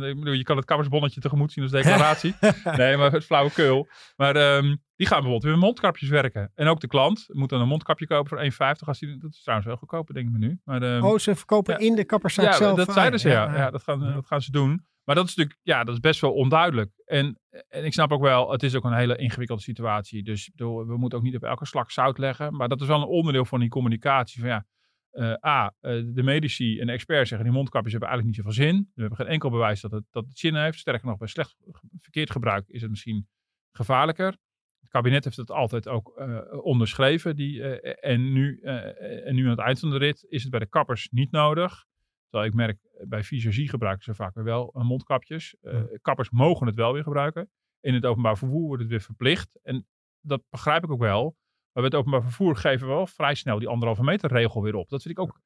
ik 0.09 0.19
bedoel, 0.19 0.33
je 0.33 0.43
kan 0.43 0.55
het 0.57 0.65
kappersbonnetje 0.65 1.21
tegemoet 1.21 1.51
zien 1.51 1.63
als 1.63 1.73
declaratie. 1.81 2.35
nee, 2.77 2.97
maar 2.97 3.11
het 3.11 3.25
flauwekul. 3.25 3.87
Maar 4.15 4.35
ehm, 4.35 4.75
die 4.95 5.07
gaan 5.07 5.21
bijvoorbeeld 5.21 5.43
weer 5.53 5.57
mondkapjes 5.63 6.09
werken. 6.09 6.51
En 6.55 6.67
ook 6.67 6.79
de 6.79 6.87
klant 6.87 7.25
moet 7.27 7.49
dan 7.49 7.61
een 7.61 7.67
mondkapje 7.67 8.07
kopen 8.07 8.29
voor 8.29 8.37
1,50. 8.75 8.87
Als 8.87 8.99
die, 8.99 9.17
dat 9.17 9.33
is 9.33 9.41
trouwens 9.41 9.67
wel 9.69 9.77
goedkoper, 9.77 10.13
denk 10.13 10.27
ik 10.27 10.31
me 10.33 10.37
nu. 10.39 10.59
Maar, 10.63 10.81
ehm, 10.81 11.03
Oh, 11.03 11.17
ze 11.17 11.35
verkopen 11.35 11.73
Ja. 11.73 11.79
in 11.79 11.95
de 11.95 12.05
kapperszaak 12.05 12.45
ja, 12.45 12.51
zelf. 12.53 12.77
dat 12.77 12.87
Ah, 12.87 12.93
zeiden 12.93 13.19
ze, 13.19 13.29
ja. 13.29 13.55
ja. 13.55 13.69
dat, 13.71 13.83
gaan, 13.83 13.99
Ja. 13.99 14.13
dat 14.13 14.25
gaan 14.25 14.41
ze 14.41 14.51
doen. 14.51 14.85
Maar 15.03 15.15
dat 15.15 15.27
is 15.27 15.35
natuurlijk, 15.35 15.59
ja, 15.63 15.83
dat 15.83 15.93
is 15.93 15.99
best 15.99 16.21
wel 16.21 16.33
onduidelijk. 16.33 16.91
En, 17.05 17.39
en 17.69 17.85
ik 17.85 17.93
snap 17.93 18.11
ook 18.11 18.21
wel, 18.21 18.51
het 18.51 18.63
is 18.63 18.75
ook 18.75 18.83
een 18.83 18.93
hele 18.93 19.17
ingewikkelde 19.17 19.61
situatie. 19.61 20.23
Dus 20.23 20.51
we 20.55 20.95
moeten 20.97 21.17
ook 21.17 21.23
niet 21.23 21.35
op 21.35 21.43
elke 21.43 21.65
slag 21.65 21.91
zout 21.91 22.17
leggen. 22.17 22.55
Maar 22.55 22.67
dat 22.69 22.81
is 22.81 22.87
wel 22.87 23.01
een 23.01 23.07
onderdeel 23.07 23.45
van 23.45 23.59
die 23.59 23.69
communicatie. 23.69 24.39
Van 24.39 24.49
ja, 24.49 24.65
eh, 25.11 25.49
A, 25.49 25.73
eh, 25.79 26.01
de 26.05 26.23
medici 26.23 26.79
en 26.79 26.85
de 26.85 26.91
experts 26.91 27.29
zeggen 27.29 27.47
die 27.47 27.57
mondkapjes 27.57 27.91
hebben 27.91 28.09
eigenlijk 28.09 28.37
niet 28.37 28.45
zoveel 28.47 28.65
zin. 28.65 28.91
We 28.93 29.01
hebben 29.01 29.17
geen 29.19 29.27
enkel 29.27 29.49
bewijs 29.49 29.81
dat 29.81 29.91
het, 29.91 30.03
dat 30.11 30.25
het 30.27 30.37
zin 30.37 30.55
heeft. 30.55 30.79
Sterker 30.79 31.07
nog, 31.07 31.17
bij 31.17 31.27
slecht 31.27 31.55
verkeerd 32.01 32.31
gebruik 32.31 32.67
is 32.67 32.81
het 32.81 32.89
misschien 32.89 33.27
gevaarlijker. 33.71 34.37
Het 34.83 34.91
kabinet 34.91 35.23
heeft 35.23 35.37
het 35.37 35.51
altijd 35.51 35.87
ook 35.87 36.17
eh, 36.17 36.39
onderschreven. 36.51 37.35
Die, 37.35 37.79
en, 37.81 38.33
nu, 38.33 38.59
en 38.61 39.35
nu 39.35 39.43
aan 39.43 39.49
het 39.49 39.59
eind 39.59 39.79
van 39.79 39.89
de 39.89 39.97
rit 39.97 40.25
is 40.29 40.41
het 40.41 40.51
bij 40.51 40.59
de 40.59 40.65
kappers 40.65 41.09
niet 41.11 41.31
nodig. 41.31 41.85
Terwijl 42.29 42.51
ik 42.51 42.57
merk, 42.57 42.79
bij 43.07 43.23
visagie 43.23 43.69
gebruiken 43.69 44.03
ze 44.03 44.13
vaak 44.13 44.35
weer 44.35 44.43
wel 44.43 44.71
mondkapjes. 44.73 45.55
Kappers 46.01 46.29
mogen 46.29 46.67
het 46.67 46.75
wel 46.75 46.93
weer 46.93 47.03
gebruiken. 47.03 47.49
In 47.79 47.93
het 47.93 48.05
openbaar 48.05 48.37
vervoer 48.37 48.67
wordt 48.67 48.81
het 48.81 48.91
weer 48.91 49.01
verplicht. 49.01 49.59
En 49.63 49.87
dat 50.21 50.43
begrijp 50.49 50.83
ik 50.83 50.91
ook 50.91 50.99
wel. 50.99 51.37
Maar 51.71 51.83
met 51.83 51.95
openbaar 51.95 52.21
vervoer 52.21 52.55
geven 52.55 52.87
we 52.87 52.93
wel 52.93 53.07
vrij 53.07 53.35
snel 53.35 53.59
die 53.59 53.67
anderhalve 53.67 54.03
meter 54.03 54.31
regel 54.31 54.61
weer 54.61 54.75
op. 54.75 54.89
Dat 54.89 55.01
vind 55.01 55.17
ik 55.17 55.23
ook. 55.23 55.41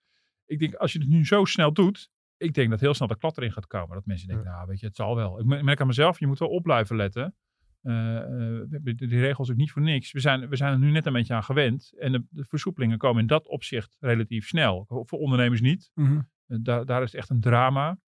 Ik 0.46 0.60
denk, 0.60 0.74
als 0.76 0.94
je 0.94 1.00
het 1.00 1.08
nu 1.08 1.26
zo 1.26 1.46
snel 1.46 1.74
doet. 1.74 2.10
Ik 2.38 2.54
denk 2.54 2.70
dat 2.70 2.80
heel 2.80 2.94
snel 2.94 3.08
de 3.08 3.18
klat 3.18 3.38
erin 3.38 3.52
gaat 3.52 3.68
komen. 3.68 3.96
Dat 3.96 4.06
mensen 4.06 4.28
denken, 4.28 4.46
nou 4.46 4.68
weet 4.68 4.80
je, 4.80 4.86
het 4.86 4.96
zal 4.96 5.16
wel. 5.16 5.40
Ik 5.40 5.46
merk 5.46 5.82
aan 5.82 5.88
mezelf, 5.88 6.20
je 6.20 6.28
moet 6.28 6.40
wel 6.40 6.50
op 6.50 6.64
blijven 6.64 6.96
letten. 6.96 7.36
Uh, 7.88 8.62
die 8.96 9.20
regels 9.20 9.52
ook 9.52 9.58
niet 9.58 9.72
voor 9.72 9.82
niks. 9.82 10.12
We 10.12 10.20
zijn, 10.20 10.50
we 10.50 10.56
zijn 10.56 10.74
er 10.74 10.80
nu 10.80 10.92
net 10.92 11.06
een 11.06 11.14
beetje 11.14 11.34
aan 11.34 11.44
gewend. 11.44 11.94
En 11.98 12.12
de, 12.12 12.26
de 12.30 12.46
versoepelingen 12.46 12.98
komen 12.98 13.22
in 13.22 13.28
dat 13.28 13.48
opzicht 13.48 13.98
relatief 14.00 14.48
snel. 14.48 14.86
Voor 14.88 15.20
ondernemers 15.20 15.62
niet. 15.62 15.92
Mhm. 15.94 16.22
Eh, 16.48 16.58
daar, 16.62 16.86
daar 16.86 17.02
is 17.02 17.12
het 17.12 17.20
echt 17.20 17.30
een 17.30 17.42
drama. 17.42 18.00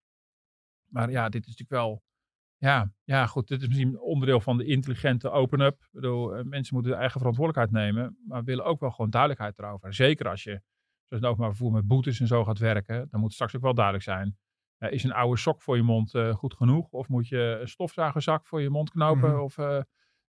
Maar 0.86 1.10
ja, 1.10 1.28
dit 1.28 1.46
is 1.46 1.48
natuurlijk 1.48 1.82
wel 1.82 2.02
ja, 2.56 2.92
ja, 3.04 3.26
goed. 3.26 3.48
Dit 3.48 3.60
is 3.62 3.68
misschien 3.68 4.00
onderdeel 4.00 4.40
van 4.40 4.56
de 4.56 4.64
intelligente 4.64 5.30
open-up. 5.30 5.88
Mensen 6.44 6.74
moeten 6.74 6.96
eigen 6.96 7.18
verantwoordelijkheid 7.18 7.84
nemen, 7.84 8.18
maar 8.26 8.44
willen 8.44 8.64
ook 8.64 8.80
wel 8.80 8.90
gewoon 8.90 9.10
duidelijkheid 9.10 9.58
erover. 9.58 9.94
Zeker 9.94 10.28
als 10.28 10.42
je, 10.42 10.50
zoals 11.08 11.22
het 11.22 11.24
openbaar 11.24 11.54
vervoer 11.54 11.72
met 11.72 11.86
boetes 11.86 12.20
en 12.20 12.26
zo 12.26 12.44
gaat 12.44 12.58
werken, 12.58 13.06
dan 13.10 13.20
moet 13.20 13.32
straks 13.32 13.56
ook 13.56 13.62
wel 13.62 13.74
duidelijk 13.74 14.04
zijn. 14.04 14.38
Is 14.88 15.04
een 15.04 15.12
oude 15.12 15.40
sok 15.40 15.62
voor 15.62 15.76
je 15.76 15.82
mond 15.82 16.14
uh, 16.14 16.34
goed 16.34 16.54
genoeg? 16.54 16.90
Of 16.90 17.08
moet 17.08 17.28
je 17.28 17.58
een 17.60 17.68
stofzuigerzak 17.68 18.46
voor 18.46 18.60
je 18.60 18.70
mond 18.70 18.90
knopen? 18.90 19.30
Mhm. 19.30 19.40
Of 19.40 19.58
uh, 19.58 19.78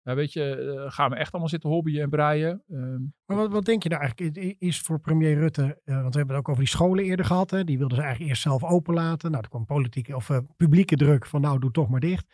weet 0.04 0.34
je, 0.34 0.74
uh, 0.76 0.92
gaan 0.92 1.10
we 1.10 1.16
echt 1.16 1.32
allemaal 1.32 1.50
zitten 1.50 1.70
hobbyen 1.70 2.02
en 2.02 2.10
breien? 2.10 2.64
Ehm, 2.70 3.02
maar 3.26 3.38
wat, 3.38 3.52
wat 3.52 3.66
denk 3.66 3.84
je 3.84 3.90
nou 3.90 4.02
eigenlijk? 4.02 4.56
Is 4.60 4.82
voor 4.82 5.00
premier 5.00 5.36
Rutte, 5.36 5.82
want 5.84 6.14
we 6.14 6.18
hebben 6.18 6.28
het 6.28 6.36
ook 6.36 6.50
over 6.50 6.64
die 6.64 6.72
scholen 6.72 7.04
eerder 7.04 7.26
gehad. 7.26 7.52
Hè? 7.52 7.64
Die 7.64 7.78
wilden 7.78 7.98
ze 7.98 8.04
eigenlijk 8.04 8.32
eerst 8.32 8.44
zelf 8.44 8.64
openlaten. 8.64 9.32
Nou, 9.32 9.44
er 9.44 9.50
kwam 9.50 9.66
politieke 9.66 10.16
of 10.16 10.30
publieke 10.58 10.96
druk 10.96 11.26
van 11.26 11.42
nou, 11.42 11.60
doe 11.60 11.72
toch 11.72 11.90
maar 11.90 12.00
dicht. 12.00 12.26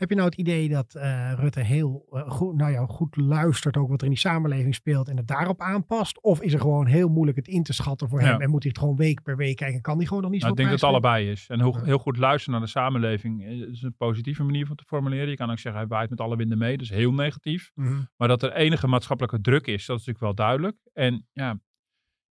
Heb 0.00 0.08
je 0.08 0.14
nou 0.14 0.28
het 0.28 0.38
idee 0.38 0.68
dat 0.68 0.94
uh, 0.96 1.32
Rutte 1.36 1.60
heel 1.60 2.06
uh, 2.12 2.30
goed, 2.30 2.56
nou 2.56 2.72
ja, 2.72 2.86
goed 2.86 3.16
luistert 3.16 3.76
ook 3.76 3.88
wat 3.88 3.98
er 3.98 4.06
in 4.06 4.12
die 4.12 4.20
samenleving 4.20 4.74
speelt 4.74 5.08
en 5.08 5.16
het 5.16 5.26
daarop 5.26 5.60
aanpast? 5.60 6.22
Of 6.22 6.42
is 6.42 6.52
er 6.52 6.60
gewoon 6.60 6.86
heel 6.86 7.08
moeilijk 7.08 7.36
het 7.36 7.48
in 7.48 7.62
te 7.62 7.72
schatten 7.72 8.08
voor 8.08 8.20
hem 8.20 8.40
en 8.40 8.50
moet 8.50 8.62
hij 8.62 8.72
het 8.74 8.80
gewoon 8.80 8.96
week 8.96 9.22
per 9.22 9.36
week 9.36 9.56
kijken? 9.56 9.80
Kan 9.80 9.96
hij 9.96 10.06
gewoon 10.06 10.22
nog 10.22 10.30
niet 10.30 10.40
nou, 10.42 10.54
zo 10.54 10.60
Ik 10.62 10.68
denk 10.68 10.80
dat 10.80 10.90
het 10.90 11.02
allebei 11.02 11.30
is. 11.30 11.46
En 11.48 11.60
heel, 11.60 11.84
heel 11.84 11.98
goed 11.98 12.16
luisteren 12.16 12.58
naar 12.58 12.66
de 12.66 12.72
samenleving 12.72 13.46
is 13.46 13.82
een 13.82 13.96
positieve 13.96 14.42
manier 14.42 14.66
van 14.66 14.76
te 14.76 14.84
formuleren. 14.84 15.28
Je 15.28 15.36
kan 15.36 15.50
ook 15.50 15.58
zeggen, 15.58 15.80
hij 15.80 15.90
waait 15.90 16.10
met 16.10 16.20
alle 16.20 16.36
winden 16.36 16.58
mee. 16.58 16.76
Dat 16.76 16.86
is 16.86 16.92
heel 16.92 17.12
negatief. 17.12 17.70
Mm 17.74 17.86
-hmm. 17.86 18.08
Maar 18.16 18.28
dat 18.28 18.42
er 18.42 18.52
enige 18.52 18.86
maatschappelijke 18.86 19.40
druk 19.40 19.66
is, 19.66 19.86
dat 19.86 19.98
is 19.98 20.06
natuurlijk 20.06 20.36
wel 20.36 20.46
duidelijk. 20.46 20.76
En 20.92 21.26
ja, 21.32 21.58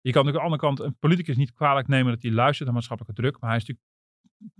je 0.01 0.11
kan 0.11 0.25
natuurlijk 0.25 0.25
aan 0.25 0.31
de 0.31 0.39
andere 0.39 0.61
kant 0.61 0.79
een 0.79 0.97
politicus 0.99 1.37
niet 1.37 1.53
kwalijk 1.53 1.87
nemen 1.87 2.11
dat 2.13 2.21
hij 2.21 2.31
luistert 2.31 2.65
naar 2.65 2.73
maatschappelijke 2.73 3.21
druk. 3.21 3.39
Maar 3.39 3.49
hij 3.49 3.59
is 3.59 3.65
natuurlijk, 3.65 3.87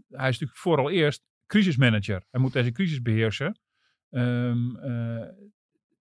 hij 0.08 0.30
is 0.30 0.40
natuurlijk 0.40 0.60
vooral 0.60 0.90
eerst 0.90 1.29
crisismanager. 1.50 2.24
Hij 2.30 2.42
moet 2.42 2.54
deze 2.54 2.72
crisis 2.72 3.02
beheersen. 3.02 3.60
Um, 4.10 4.78
uh, 4.78 5.28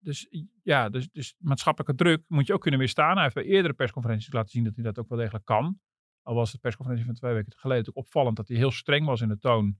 dus 0.01 0.29
ja, 0.63 0.89
dus, 0.89 1.09
dus, 1.11 1.35
maatschappelijke 1.39 1.95
druk 1.95 2.25
moet 2.27 2.47
je 2.47 2.53
ook 2.53 2.61
kunnen 2.61 2.81
weerstaan. 2.81 3.15
Hij 3.15 3.23
heeft 3.23 3.35
bij 3.35 3.45
eerdere 3.45 3.75
persconferenties 3.75 4.33
laten 4.33 4.51
zien 4.51 4.65
dat 4.65 4.75
hij 4.75 4.85
dat 4.85 4.99
ook 4.99 5.09
wel 5.09 5.19
degelijk 5.19 5.45
kan. 5.45 5.81
Al 6.23 6.35
was 6.35 6.53
de 6.53 6.59
persconferentie 6.59 7.07
van 7.07 7.15
twee 7.15 7.33
weken 7.33 7.53
geleden 7.53 7.79
natuurlijk 7.79 8.07
opvallend 8.07 8.37
dat 8.37 8.49
hij 8.49 8.57
heel 8.57 8.71
streng 8.71 9.07
was 9.07 9.21
in 9.21 9.29
de 9.29 9.39
toon. 9.39 9.77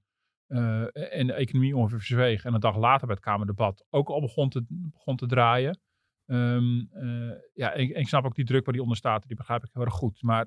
Uh, 0.49 0.83
en 0.93 1.27
de 1.27 1.33
economie 1.33 1.77
ongeveer 1.77 1.99
verzweeg. 1.99 2.45
En 2.45 2.55
een 2.55 2.61
dag 2.61 2.77
later 2.77 3.07
bij 3.07 3.17
het 3.17 3.25
Kamerdebat 3.25 3.87
ook 3.91 4.09
al 4.09 4.21
begon 4.21 4.49
te, 4.49 4.65
begon 4.69 5.17
te 5.17 5.27
draaien. 5.27 5.81
Um, 6.27 6.89
uh, 6.93 7.33
ja, 7.55 7.73
en, 7.73 7.95
en 7.95 8.01
ik 8.01 8.09
snap 8.09 8.25
ook 8.25 8.35
die 8.35 8.45
druk 8.45 8.65
waar 8.65 8.73
die 8.73 8.83
onder 8.83 8.97
staat. 8.97 9.27
Die 9.27 9.37
begrijp 9.37 9.65
ik 9.65 9.71
heel 9.73 9.85
erg 9.85 9.95
goed. 9.95 10.23
Maar 10.23 10.47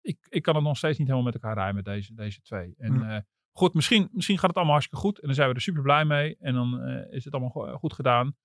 ik, 0.00 0.26
ik 0.28 0.42
kan 0.42 0.54
het 0.54 0.64
nog 0.64 0.76
steeds 0.76 0.98
niet 0.98 1.06
helemaal 1.06 1.32
met 1.32 1.42
elkaar 1.42 1.56
rijmen, 1.56 1.84
deze, 1.84 2.14
deze 2.14 2.40
twee. 2.40 2.74
En 2.76 2.94
uh, 2.94 3.18
goed, 3.52 3.74
misschien, 3.74 4.08
misschien 4.12 4.38
gaat 4.38 4.46
het 4.46 4.56
allemaal 4.56 4.74
hartstikke 4.74 5.04
goed. 5.04 5.18
En 5.20 5.26
dan 5.26 5.34
zijn 5.34 5.48
we 5.48 5.54
er 5.54 5.60
super 5.60 5.82
blij 5.82 6.04
mee. 6.04 6.36
En 6.40 6.54
dan 6.54 6.88
uh, 6.88 7.12
is 7.12 7.24
het 7.24 7.32
allemaal 7.32 7.50
go 7.50 7.76
goed 7.76 7.92
gedaan. 7.92 8.36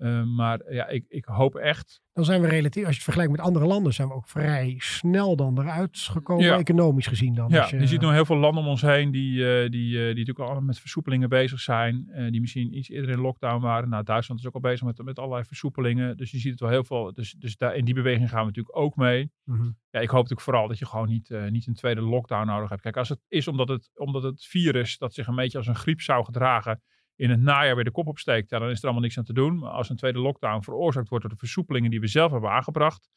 Uh, 0.00 0.22
maar 0.22 0.72
ja, 0.72 0.86
ik, 0.88 1.04
ik 1.08 1.24
hoop 1.24 1.54
echt. 1.54 2.00
Dan 2.12 2.24
zijn 2.24 2.40
we 2.40 2.48
relatief, 2.48 2.82
als 2.82 2.90
je 2.90 2.94
het 2.94 3.04
vergelijkt 3.04 3.32
met 3.32 3.40
andere 3.40 3.66
landen, 3.66 3.92
zijn 3.92 4.08
we 4.08 4.14
ook 4.14 4.28
vrij 4.28 4.74
snel 4.78 5.36
dan 5.36 5.58
eruit 5.58 5.98
gekomen, 5.98 6.44
ja. 6.44 6.58
economisch 6.58 7.06
gezien 7.06 7.34
dan. 7.34 7.48
Ja, 7.50 7.66
je, 7.70 7.78
je, 7.78 7.86
ziet 7.86 8.00
nu 8.00 8.12
heel 8.12 8.24
veel 8.24 8.36
landen 8.36 8.62
om 8.62 8.68
ons 8.68 8.80
heen 8.80 9.10
die, 9.10 9.38
uh, 9.38 9.70
die, 9.70 9.92
uh, 9.92 9.98
die 9.98 10.26
natuurlijk 10.26 10.38
al 10.38 10.60
met 10.60 10.78
versoepelingen 10.78 11.28
bezig 11.28 11.60
zijn. 11.60 12.10
Die 12.30 12.40
misschien 12.40 12.76
iets 12.76 12.88
eerder 12.88 13.10
in 13.10 13.20
lockdown 13.20 13.62
waren. 13.62 13.88
Nou, 13.88 14.04
Duitsland 14.04 14.40
is 14.40 14.46
ook 14.46 14.54
al 14.54 14.60
bezig 14.60 14.86
met, 14.86 15.02
met 15.02 15.18
allerlei 15.18 15.44
versoepelingen. 15.44 16.16
Dus 16.16 16.30
je 16.30 16.38
ziet 16.38 16.50
het 16.50 16.60
wel 16.60 16.70
heel 16.70 16.84
veel. 16.84 17.12
Dus, 17.14 17.34
dus 17.38 17.56
daar, 17.56 17.76
in 17.76 17.84
die 17.84 17.94
beweging 17.94 18.28
gaan 18.28 18.40
we 18.40 18.46
natuurlijk 18.46 18.76
ook 18.76 18.96
mee. 18.96 19.30
Mm 19.44 19.56
-hmm. 19.56 19.76
Ja, 19.90 20.00
ik 20.00 20.08
hoop 20.08 20.22
natuurlijk 20.22 20.40
vooral 20.40 20.68
dat 20.68 20.78
je 20.78 20.86
gewoon 20.86 21.08
niet, 21.08 21.34
niet 21.50 21.66
een 21.66 21.74
tweede 21.74 22.00
lockdown 22.00 22.46
nodig 22.46 22.68
hebt. 22.68 22.82
Kijk, 22.82 22.96
als 22.96 23.08
het 23.08 23.20
is 23.28 23.48
omdat 23.48 23.68
het, 23.68 23.90
omdat 23.94 24.22
het 24.22 24.44
virus 24.44 24.98
dat 24.98 25.14
zich 25.14 25.26
een 25.26 25.34
beetje 25.34 25.58
als 25.58 25.66
een 25.66 25.76
griep 25.76 26.00
zou 26.00 26.24
gedragen 26.24 26.82
in 27.20 27.30
het 27.30 27.40
najaar 27.40 27.74
weer 27.74 27.84
de 27.84 27.90
kop 27.90 28.06
opsteekt, 28.06 28.50
ja, 28.50 28.58
dan 28.58 28.70
is 28.70 28.78
er 28.78 28.84
allemaal 28.84 29.02
niks 29.02 29.18
aan 29.18 29.24
te 29.24 29.32
doen. 29.32 29.58
Maar 29.58 29.70
als 29.70 29.88
een 29.88 29.96
tweede 29.96 30.18
lockdown 30.18 30.62
veroorzaakt 30.62 31.08
wordt 31.08 31.24
door 31.24 31.32
de 31.32 31.40
versoepelingen 31.40 31.90
die 31.90 32.00
we 32.00 32.06
zelf 32.06 32.32
hebben 32.32 32.50
aangebracht, 32.50 33.08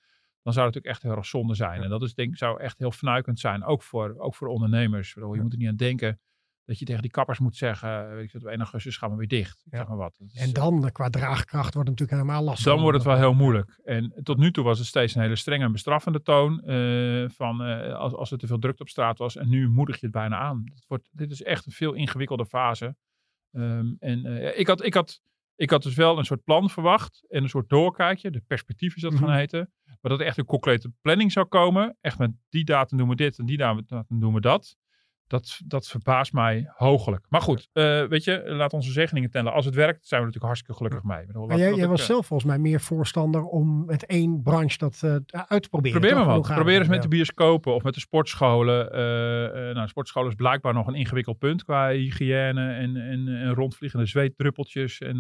dan 0.42 0.54
zou 0.54 0.66
het 0.66 0.76
natuurlijk 0.76 0.86
echt 0.86 1.02
heel 1.02 1.16
erg 1.16 1.26
zonde 1.26 1.56
zijn. 1.56 1.78
Ja. 1.78 1.84
En 1.84 1.90
dat 1.90 2.02
is, 2.02 2.14
denk 2.14 2.38
zou 2.38 2.60
echt 2.60 2.80
heel 2.80 2.92
fnuikend 2.92 3.40
zijn, 3.40 3.64
ook 3.64 3.84
voor, 3.84 4.16
ook 4.18 4.36
voor 4.36 4.48
ondernemers. 4.48 5.14
Je 5.14 5.42
moet 5.42 5.52
er 5.52 5.58
niet 5.58 5.68
aan 5.68 5.76
denken 5.76 6.20
dat 6.66 6.80
je 6.80 6.86
tegen 6.86 7.02
die 7.02 7.12
kappers 7.12 7.40
moet 7.40 7.56
zeggen, 7.56 8.16
weet 8.16 8.34
ik, 8.34 8.42
op 8.42 8.48
1 8.48 8.58
augustus 8.58 8.98
gaan 8.98 9.10
we 9.12 9.16
weer 9.16 9.28
dicht. 9.28 9.64
Ja. 9.70 9.78
zeg 9.78 9.88
maar 9.88 9.98
wat. 9.98 10.20
Is, 10.20 10.36
en 10.36 10.54
dan, 10.54 10.92
qua 10.92 11.10
draagkracht, 11.10 11.74
wordt 11.74 11.90
het 11.90 12.00
natuurlijk 12.00 12.12
helemaal 12.12 12.44
lastig. 12.44 12.66
Dan 12.66 12.82
wordt 12.82 12.98
het 12.98 13.06
wel 13.06 13.18
heel 13.18 13.34
moeilijk. 13.34 13.80
En 13.84 14.14
tot 14.24 14.38
nu 14.38 14.52
toe 14.52 14.64
was 14.64 14.78
het 14.78 14.88
steeds 14.88 15.16
een 15.16 15.22
hele 15.22 15.36
strenge 15.36 15.66
en 15.66 15.72
bestraffende 15.72 16.22
toon. 16.22 16.62
Uh, 16.66 17.30
van 17.30 17.68
uh, 17.68 17.94
als, 17.94 18.14
als 18.14 18.32
er 18.32 18.38
te 18.38 18.48
veel 18.48 18.60
druk 18.60 18.80
op 18.80 18.90
straat 18.90 19.18
was. 19.18 19.36
En 19.36 19.50
nu 19.50 19.70
moedig 19.70 20.00
je 20.00 20.06
het 20.06 20.16
bijna 20.16 20.38
aan. 20.38 20.64
Het 20.76 20.86
wordt, 20.88 21.10
dit 21.12 21.32
is 21.32 21.44
echt 21.44 21.66
een 21.66 21.72
veel 21.72 21.94
ingewikkelde 21.94 22.46
fase. 22.46 22.96
Um, 23.56 23.96
en 24.00 24.26
uh, 24.26 24.60
ik, 24.60 24.68
had, 24.68 24.86
ik, 24.86 24.94
had, 24.94 25.22
ik 25.56 25.70
had 25.70 25.84
dus 25.84 25.96
wel 25.96 26.18
een 26.18 26.26
soort 26.26 26.44
plan 26.44 26.70
verwacht 26.70 27.26
en 27.28 27.44
een 27.44 27.50
soort 27.50 27.70
doorkijkje, 27.70 28.32
de 28.32 28.44
perspectief 28.48 28.96
is 28.96 29.02
dat 29.02 29.12
mm 29.12 29.18
-hmm. 29.18 29.28
gaan 29.28 29.38
heten, 29.38 29.72
maar 29.86 30.12
dat 30.12 30.20
er 30.20 30.26
echt 30.26 30.38
een 30.38 30.46
concrete 30.46 30.92
planning 31.02 31.32
zou 31.32 31.46
komen. 31.46 31.98
Echt 32.02 32.18
met 32.18 32.32
die 32.50 32.64
datum 32.64 32.98
doen 32.98 33.10
we 33.10 33.16
dit 33.16 33.40
en 33.40 33.46
die 33.46 33.58
datum 33.58 34.06
doen 34.08 34.34
we 34.34 34.42
dat. 34.42 34.78
Dat, 35.28 35.60
dat 35.66 35.88
verbaast 35.88 36.34
mij 36.34 36.72
hoogelijk. 36.76 37.26
Maar 37.30 37.42
goed, 37.42 37.70
uh, 37.74 38.06
weet 38.06 38.24
je, 38.24 38.44
laat 38.46 38.74
onze 38.74 38.92
zegeningen 38.92 39.30
tellen. 39.30 39.54
Als 39.54 39.66
het 39.66 39.76
werkt, 39.76 40.08
zijn 40.08 40.22
we 40.22 40.26
natuurlijk 40.26 40.54
hartstikke 40.54 40.84
gelukkig 40.84 41.04
mee. 41.04 41.26
Bedoel, 41.26 41.48
maar 41.48 41.58
jij, 41.58 41.74
jij 41.74 41.88
was 41.88 42.06
zelf 42.06 42.26
volgens 42.26 42.50
mij 42.50 42.60
meer 42.60 42.82
voorstander 42.82 43.44
om 43.44 43.86
met 43.86 44.06
één 44.06 44.42
branche 44.42 44.78
dat 44.78 45.02
uh, 45.06 45.16
uit 45.48 45.64
te 45.64 45.70
proberen. 45.70 46.00
Probeer 46.00 46.18
maar 46.18 46.26
wat. 46.26 46.56
Probeer 46.56 46.80
eens 46.80 46.88
met 46.88 47.02
de 47.02 47.08
bioscopen 47.08 47.74
of 47.74 47.84
met 47.84 47.94
de 47.94 48.00
sportscholen. 48.00 48.86
Uh, 48.86 49.76
nou, 49.76 49.88
sportscholen 49.88 50.30
is 50.30 50.36
blijkbaar 50.36 50.74
nog 50.74 50.88
een 50.88 50.96
ingewikkeld 50.96 51.38
punt 51.38 51.64
qua 51.64 51.90
hygiëne 51.90 52.74
en, 52.74 52.96
en, 52.96 53.28
en 53.28 53.54
rondvliegende 53.54 54.06
zweetdruppeltjes. 54.06 55.00
En 55.00 55.18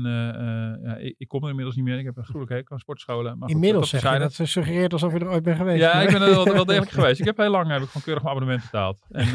ja, 0.83 0.95
ik, 0.95 1.15
ik, 1.17 1.27
kom 1.27 1.43
er 1.43 1.49
inmiddels 1.49 1.75
niet 1.75 1.85
meer. 1.85 1.97
Ik 1.97 2.05
heb 2.05 2.17
een 2.17 2.23
gruwelijk 2.23 2.51
hekel 2.51 2.71
aan 2.71 2.79
sportscholen. 2.79 3.37
Maar 3.37 3.49
inmiddels 3.49 3.91
goed, 3.91 4.19
dat 4.19 4.33
ze 4.33 4.45
suggereert 4.45 4.93
alsof 4.93 5.13
je 5.13 5.19
er 5.19 5.29
ooit 5.29 5.43
bent 5.43 5.57
geweest. 5.57 5.81
Ja, 5.81 6.01
ik 6.01 6.11
ben 6.11 6.21
er 6.21 6.29
wel, 6.29 6.45
wel 6.45 6.65
degelijk 6.65 6.91
geweest. 6.99 7.19
Ik 7.19 7.25
heb 7.25 7.37
heel 7.37 7.49
lang 7.49 7.71
heb 7.71 7.81
ik 7.81 7.87
gewoon 7.87 8.03
keurig 8.03 8.23
mijn 8.23 8.35
abonnement 8.35 8.63
betaald. 8.63 8.99
En, 9.11 9.27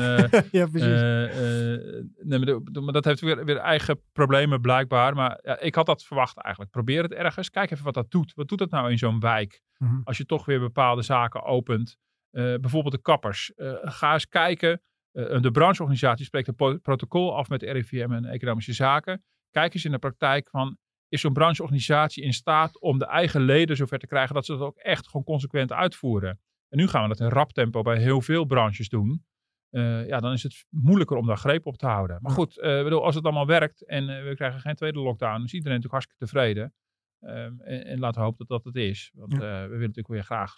ja, 0.58 0.66
precies. 0.66 0.88
Uh, 0.88 1.22
uh, 1.22 2.04
nee, 2.22 2.38
maar, 2.38 2.82
maar, 2.82 2.92
dat 2.92 3.04
heeft 3.04 3.20
weer, 3.20 3.44
weer 3.44 3.56
eigen 3.56 4.00
problemen 4.12 4.60
blijkbaar. 4.60 5.14
Maar 5.14 5.38
ja, 5.42 5.60
ik 5.60 5.74
had 5.74 5.86
dat 5.86 6.04
verwacht 6.04 6.36
eigenlijk. 6.38 6.72
Probeer 6.72 7.02
het 7.02 7.12
ergens. 7.12 7.50
Kijk 7.50 7.70
even 7.70 7.84
wat 7.84 7.94
dat 7.94 8.10
doet. 8.10 8.32
Wat 8.34 8.48
doet 8.48 8.58
dat 8.58 8.70
nou 8.70 8.90
in 8.90 8.98
zo'n 8.98 9.20
wijk? 9.20 9.62
Mm 9.76 9.88
-hmm. 9.88 10.00
Als 10.04 10.16
je 10.16 10.24
toch 10.24 10.44
weer 10.44 10.60
bepaalde 10.60 11.02
zaken 11.02 11.42
opent. 11.42 11.96
Uh, 12.32 12.42
bijvoorbeeld 12.42 12.94
de 12.94 13.00
kappers. 13.00 13.52
ga 13.82 14.12
eens 14.12 14.28
kijken. 14.28 14.82
de 15.12 15.50
brancheorganisatie 15.52 16.24
spreekt 16.24 16.48
een 16.48 16.80
protocol 16.80 17.36
af 17.36 17.48
met 17.48 17.62
RIVM 17.62 18.12
en 18.12 18.24
Economische 18.24 18.72
Zaken. 18.72 19.24
Kijk 19.50 19.74
eens 19.74 19.84
in 19.84 19.90
de 19.90 19.98
praktijk 19.98 20.48
van... 20.50 20.76
Is 21.08 21.20
zo'n 21.20 21.32
brancheorganisatie 21.32 22.24
in 22.24 22.32
staat 22.32 22.80
om 22.80 22.98
de 22.98 23.06
eigen 23.06 23.40
leden 23.40 23.76
zover 23.76 23.98
te 23.98 24.06
krijgen... 24.06 24.34
dat 24.34 24.46
ze 24.46 24.52
dat 24.52 24.60
ook 24.60 24.76
echt 24.76 25.06
gewoon 25.06 25.24
consequent 25.24 25.72
uitvoeren? 25.72 26.40
En 26.68 26.78
nu 26.78 26.86
gaan 26.86 27.02
we 27.02 27.08
dat 27.08 27.20
in 27.20 27.28
rap 27.28 27.52
tempo 27.52 27.82
bij 27.82 27.98
heel 27.98 28.20
veel 28.20 28.44
branches 28.44 28.88
doen... 28.88 29.24
Uh, 29.70 30.06
ja, 30.06 30.18
dan 30.18 30.32
is 30.32 30.42
het 30.42 30.66
moeilijker 30.68 31.16
om 31.16 31.26
daar 31.26 31.36
greep 31.36 31.66
op 31.66 31.76
te 31.76 31.86
houden. 31.86 32.18
Maar 32.22 32.32
goed, 32.32 32.56
uh, 32.56 32.82
bedoel, 32.82 33.04
als 33.04 33.14
het 33.14 33.24
allemaal 33.24 33.46
werkt 33.46 33.86
en 33.86 34.08
uh, 34.08 34.22
we 34.22 34.34
krijgen 34.34 34.60
geen 34.60 34.74
tweede 34.74 34.98
lockdown, 34.98 35.42
is 35.44 35.52
iedereen 35.54 35.76
natuurlijk 35.76 35.92
hartstikke 35.92 36.24
tevreden. 36.24 36.74
Ehm, 37.20 37.60
en, 37.60 37.84
en 37.84 37.98
laten 37.98 38.20
we 38.20 38.26
hopen 38.26 38.46
dat 38.46 38.62
dat 38.62 38.74
het 38.74 38.82
is. 38.82 39.12
Want 39.14 39.32
Ja. 39.32 39.38
eh, 39.38 39.44
we 39.62 39.68
willen 39.68 39.78
natuurlijk 39.80 40.08
weer 40.08 40.24
graag 40.24 40.54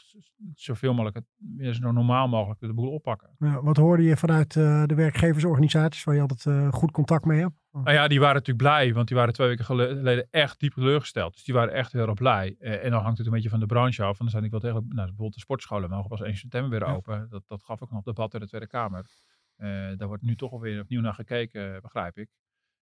zoveel 0.55 0.91
mogelijk, 0.93 1.17
het, 1.17 1.25
weer 1.57 1.75
zo 1.75 1.93
normaal 1.93 2.29
mogelijk 2.29 2.61
de 2.61 2.73
boel 2.75 2.91
oppakken. 2.93 3.31
Ja, 3.39 3.63
wat 3.63 3.77
hoorde 3.77 4.03
je 4.03 4.17
vanuit 4.17 4.57
eh, 4.57 4.85
de 4.87 4.95
werkgeversorganisaties 4.95 6.05
waar 6.05 6.15
je 6.15 6.21
altijd 6.21 6.47
eh, 6.47 6.73
goed 6.73 6.91
contact 6.91 7.25
mee 7.25 7.41
hebt? 7.41 7.55
Nou 7.73 7.93
ja, 7.93 8.09
die 8.09 8.19
waren 8.21 8.35
natuurlijk 8.35 8.59
blij, 8.69 8.93
want 8.95 9.09
die 9.09 9.17
waren 9.17 9.33
twee 9.35 9.49
weken 9.49 9.65
gele- 9.65 9.89
geleden 9.97 10.27
echt 10.31 10.61
diep 10.61 10.73
teleurgesteld. 10.73 11.33
Dus 11.33 11.45
die 11.45 11.55
waren 11.55 11.73
echt 11.73 11.93
heel 11.93 12.07
erg 12.07 12.15
blij. 12.15 12.57
En 12.59 12.91
dan 12.91 13.03
hangt 13.03 13.19
het 13.19 13.27
een 13.27 13.33
beetje 13.33 13.49
van 13.49 13.61
de 13.61 13.67
branche 13.67 14.03
af. 14.03 14.11
En 14.11 14.17
dan 14.19 14.29
zijn 14.31 14.45
ik 14.45 14.51
wel 14.51 14.61
tegen, 14.61 14.77
nou, 14.89 14.95
bijvoorbeeld 14.95 15.35
de 15.35 15.41
sportscholen 15.41 15.91
mogen 15.91 16.09
pas 16.09 16.21
1 16.21 16.37
september 16.37 16.71
weer 16.71 16.89
Ja. 16.89 16.95
open. 16.95 17.27
Dat, 17.31 17.43
dat 17.47 17.65
gaf 17.65 17.83
ook 17.83 17.91
nog 17.91 18.03
debat 18.03 18.35
in 18.35 18.41
de 18.41 18.47
Tweede 18.47 18.67
Kamer. 18.67 19.07
Daar 19.97 20.07
wordt 20.07 20.23
nu 20.23 20.37
toch 20.37 20.53
alweer 20.53 20.81
opnieuw 20.81 21.01
naar 21.01 21.15
gekeken, 21.15 21.83
begrijp 21.83 22.19
ik. 22.19 22.29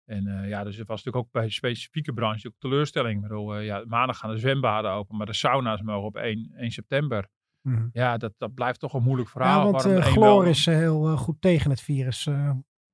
En 0.06 0.28
eh, 0.28 0.50
ja, 0.50 0.64
dus 0.64 0.78
het 0.78 0.88
was 0.88 1.04
natuurlijk 1.04 1.26
ook 1.26 1.32
bij 1.32 1.50
specifieke 1.50 2.14
branches 2.14 2.48
ook 2.48 2.54
teleurstelling. 2.60 3.16
Ik 3.16 3.22
bedoel, 3.28 3.56
eh, 3.56 3.66
ja, 3.66 3.84
maandag 3.88 4.18
gaan 4.18 4.32
de 4.32 4.38
zwembaden 4.38 4.92
open, 4.92 5.18
maar 5.18 5.26
de 5.26 5.34
sauna's 5.34 5.82
mogen 5.82 6.08
op 6.08 6.16
1, 6.16 6.52
1 6.56 6.72
september. 6.72 7.28
Mhm. 7.62 7.88
Ja, 7.92 8.18
dat, 8.18 8.34
dat 8.38 8.54
blijft 8.54 8.80
toch 8.80 8.94
een 8.94 9.04
moeilijk 9.04 9.30
verhaal. 9.30 9.66
Ja, 9.66 9.72
want 9.72 9.84
de 9.84 10.02
chloor 10.02 10.24
wel- 10.24 10.44
is 10.44 10.66
heel 10.66 11.18
goed 11.18 11.42
tegen 11.42 11.70
het 11.70 11.82
virus. 11.82 12.24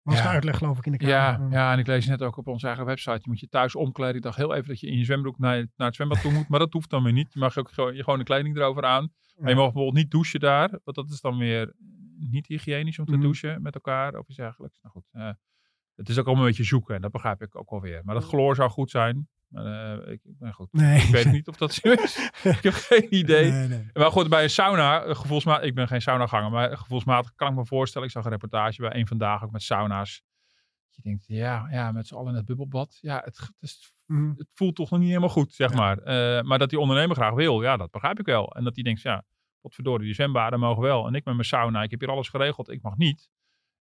was 0.04 0.18
Ja. 0.18 0.24
de 0.24 0.30
uitleg 0.30 0.58
geloof 0.58 0.78
ik 0.78 0.86
in 0.86 0.92
de 0.92 0.98
Kamer. 0.98 1.50
Ja, 1.52 1.58
ja, 1.60 1.74
en 1.74 1.80
ik 1.80 1.88
lees 1.88 2.06
net 2.08 2.22
ook 2.22 2.38
op 2.38 2.48
onze 2.48 2.68
eigen 2.68 2.86
website. 2.86 3.20
Je 3.22 3.30
moet 3.30 3.40
je 3.40 3.48
thuis 3.48 3.76
omkleden. 3.76 4.16
Ik 4.16 4.22
dacht 4.22 4.38
heel 4.38 4.54
even 4.54 4.68
dat 4.68 4.80
je 4.80 4.88
in 4.88 4.98
je 4.98 5.04
zwembroek 5.04 5.38
naar, 5.40 5.56
naar 5.76 5.88
het 5.88 5.96
zwembad 5.96 6.22
toe 6.22 6.32
moet. 6.32 6.48
Maar 6.48 6.60
dat 6.60 6.74
hoeft 6.74 6.90
dan 6.90 7.04
weer 7.04 7.14
niet. 7.14 7.34
Je 7.34 7.40
mag 7.40 7.58
ook 7.58 7.72
gewoon, 7.72 7.96
je 7.96 8.04
gewoon 8.04 8.20
een 8.20 8.26
kleding 8.26 8.56
erover 8.58 8.84
aan. 8.86 9.12
Maar 9.38 9.50
je 9.50 9.56
mag 9.56 9.64
bijvoorbeeld 9.66 9.96
niet 9.96 10.12
douchen 10.12 10.40
daar. 10.40 10.70
Want 10.84 10.96
dat 10.98 11.10
is 11.10 11.22
dan 11.22 11.38
weer 11.38 11.74
niet 12.20 12.48
hygiënisch 12.48 13.00
om 13.00 13.06
te 13.06 13.12
Mhm. 13.12 13.22
douchen 13.22 13.62
met 13.62 13.74
elkaar 13.76 14.16
of 14.16 14.28
iets 14.28 14.38
dergelijks. 14.38 14.80
Nou 14.82 14.94
goed, 14.94 15.38
het 16.00 16.10
is 16.10 16.18
ook 16.20 16.26
allemaal 16.26 16.44
een 16.44 16.50
beetje 16.50 16.64
zoeken. 16.66 16.96
En 16.96 17.02
dat 17.02 17.12
begrijp 17.12 17.42
ik 17.42 17.56
ook 17.56 17.70
wel 17.70 17.82
weer. 17.82 18.02
Maar 18.04 18.16
dat 18.16 18.24
chloor 18.24 18.56
zou 18.56 18.70
goed 18.70 18.90
zijn. 18.90 19.28
Maar 19.48 20.00
eh, 20.00 20.12
ik, 20.12 20.22
goed, 20.52 20.68
Nee. 20.72 21.02
ik 21.02 21.10
weet 21.10 21.32
niet 21.32 21.48
of 21.48 21.58
dat 21.58 21.74
zo 21.74 21.90
is. 21.92 22.30
ik 22.58 22.64
heb 22.64 22.74
geen 22.74 23.16
idee. 23.16 23.52
Nee, 23.52 23.68
nee. 23.68 23.90
Maar 23.94 24.12
goed, 24.12 24.30
bij 24.30 24.44
een 24.44 24.50
sauna, 24.50 25.04
eh, 25.04 25.16
gevoelsmatig, 25.16 25.66
ik 25.68 25.76
ben 25.76 25.88
geen 25.88 26.02
saunaganger, 26.02 26.52
maar 26.52 26.78
gevoelsmatig 26.78 27.36
kan 27.36 27.50
ik 27.50 27.56
me 27.56 27.66
voorstellen. 27.66 28.08
Ik 28.08 28.14
zag 28.14 28.24
een 28.26 28.32
reportage 28.32 28.82
bij 28.82 28.96
een 28.96 29.08
vandaag 29.08 29.44
ook 29.44 29.52
met 29.52 29.62
sauna's. 29.64 30.24
Je 30.90 31.02
denkt, 31.02 31.24
ja, 31.28 31.68
ja 31.72 31.92
met 31.92 32.08
z'n 32.08 32.16
allen 32.16 32.30
in 32.30 32.36
het 32.36 32.46
bubbelbad. 32.46 32.98
Ja, 33.02 33.22
het, 33.26 33.38
het, 33.38 33.54
is- 33.60 33.94
Mhm. 34.06 34.30
het 34.38 34.48
voelt 34.54 34.76
toch 34.76 34.90
nog 34.90 35.00
niet 35.00 35.08
helemaal 35.10 35.30
goed, 35.30 35.54
zeg 35.54 35.70
Ja. 35.72 35.78
maar. 35.78 35.98
Eh, 35.98 36.44
maar 36.44 36.60
dat 36.60 36.70
die 36.70 36.80
ondernemer 36.80 37.16
graag 37.16 37.34
wil, 37.34 37.62
ja, 37.62 37.78
dat 37.78 37.92
begrijp 37.92 38.20
ik 38.20 38.26
wel. 38.26 38.56
En 38.56 38.64
dat 38.64 38.76
die 38.76 38.84
denkt, 38.84 39.02
ja, 39.02 39.24
potverdorie, 39.62 40.06
die 40.06 40.14
zwembaden 40.16 40.60
mogen 40.60 40.84
wel. 40.84 41.08
En 41.08 41.14
ik 41.16 41.26
met 41.26 41.34
mijn 41.34 41.48
sauna, 41.48 41.84
ik 41.84 41.92
heb 41.92 42.00
hier 42.00 42.10
alles 42.10 42.30
geregeld, 42.30 42.70
ik 42.70 42.82
mag 42.82 42.98
niet. 42.98 43.30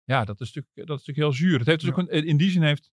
Ja, 0.08 0.24
dat 0.24 0.40
is 0.40 0.52
natuurlijk, 0.52 0.88
dat 0.88 0.98
is 1.00 1.06
natuurlijk 1.06 1.36
heel 1.36 1.46
zuur. 1.48 1.58
Het 1.58 1.66
heeft 1.66 1.80
dus 1.80 1.88
Ja. 1.88 1.94
ook 2.02 2.08
een, 2.10 2.24
in 2.26 2.36
die 2.36 2.50
zin 2.50 2.62
heeft, 2.62 2.90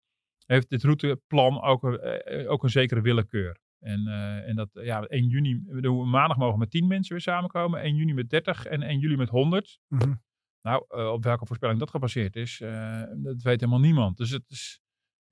heeft 0.47 0.71
dit 0.71 0.83
routeplan 0.83 1.62
ook, 1.62 1.83
een- 1.83 1.99
eh, 2.00 2.50
ook 2.50 2.62
een 2.62 2.71
zekere 2.71 3.00
willekeur. 3.00 3.59
En, 3.78 4.07
eh, 4.07 4.49
en 4.49 4.57
dat, 4.57 4.69
ja, 4.73 5.04
1 5.09 5.28
juni, 5.28 5.62
bedoel, 5.66 6.04
maandag 6.04 6.37
mogen 6.37 6.59
met 6.59 6.71
10 6.71 6.87
mensen 6.87 7.12
weer 7.12 7.23
samenkomen. 7.23 7.85
1 7.85 7.95
juni 7.97 8.14
met 8.14 8.31
30 8.31 8.64
en 8.66 8.83
1 8.83 8.99
juli 8.99 9.16
met 9.16 9.28
100. 9.28 9.78
Mhm. 9.88 10.14
Nou, 10.62 10.85
eh, 10.88 11.12
op 11.12 11.25
welke 11.25 11.47
voorspelling 11.47 11.78
dat 11.78 11.90
gebaseerd 11.90 12.37
is, 12.37 12.61
eh, 12.61 13.02
dat 13.16 13.42
weet 13.42 13.61
helemaal 13.61 13.81
niemand. 13.81 14.16
Dus 14.16 14.31
het 14.31 14.45
is, 14.50 14.81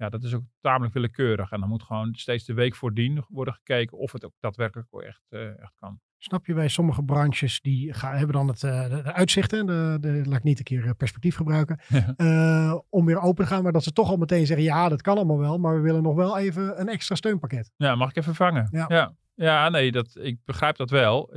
ja, 0.00 0.08
dat 0.08 0.22
is 0.22 0.34
ook 0.34 0.42
tamelijk 0.60 0.94
willekeurig. 0.94 1.50
En 1.50 1.60
dan 1.60 1.68
moet 1.68 1.82
gewoon 1.82 2.14
steeds 2.14 2.44
de 2.44 2.54
week 2.54 2.74
voordien 2.74 3.24
worden 3.28 3.54
gekeken 3.54 3.98
of 3.98 4.12
het 4.12 4.24
ook 4.24 4.34
daadwerkelijk 4.40 4.88
echt, 4.92 5.22
eh, 5.28 5.60
echt 5.60 5.74
kan. 5.74 6.00
Snap 6.18 6.46
je, 6.46 6.54
bij 6.54 6.68
sommige 6.68 7.02
branches 7.02 7.60
die 7.60 7.92
gaan, 7.92 8.16
hebben 8.16 8.36
dan 8.36 8.48
het 8.48 8.62
eh, 8.62 8.88
de, 8.88 9.02
de 9.02 9.12
uitzichten, 9.12 9.66
de, 9.66 9.96
de, 10.00 10.22
laat 10.24 10.38
ik 10.38 10.42
niet 10.42 10.58
een 10.58 10.64
keer 10.64 10.86
eh, 10.86 10.90
perspectief 10.96 11.36
gebruiken, 11.36 11.80
Ja. 12.16 12.82
om 12.88 13.04
weer 13.04 13.20
open 13.20 13.44
te 13.44 13.50
gaan, 13.50 13.62
maar 13.62 13.72
dat 13.72 13.82
ze 13.82 13.92
toch 13.92 14.10
al 14.10 14.16
meteen 14.16 14.46
zeggen, 14.46 14.66
ja, 14.66 14.88
dat 14.88 15.02
kan 15.02 15.16
allemaal 15.16 15.38
wel, 15.38 15.58
maar 15.58 15.74
we 15.74 15.80
willen 15.80 16.02
nog 16.02 16.14
wel 16.14 16.38
even 16.38 16.80
een 16.80 16.88
extra 16.88 17.14
steunpakket. 17.14 17.72
Ja, 17.76 17.94
mag 17.94 18.10
ik 18.10 18.16
even 18.16 18.34
vangen? 18.34 18.68
Ja. 18.70 18.84
ja. 18.88 19.14
Ja, 19.34 19.68
nee, 19.68 19.92
dat, 19.92 20.16
ik 20.20 20.38
begrijp 20.44 20.76
dat 20.76 20.90
wel. 20.90 21.32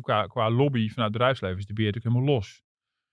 Qua, 0.00 0.26
qua 0.26 0.50
lobby 0.50 0.88
vanuit 0.88 0.96
het 0.96 1.12
bedrijfsleven 1.12 1.58
is 1.58 1.66
de 1.66 1.72
beheer 1.72 1.92
natuurlijk 1.92 2.14
helemaal 2.14 2.36
los. 2.36 2.46
Die 2.46 2.60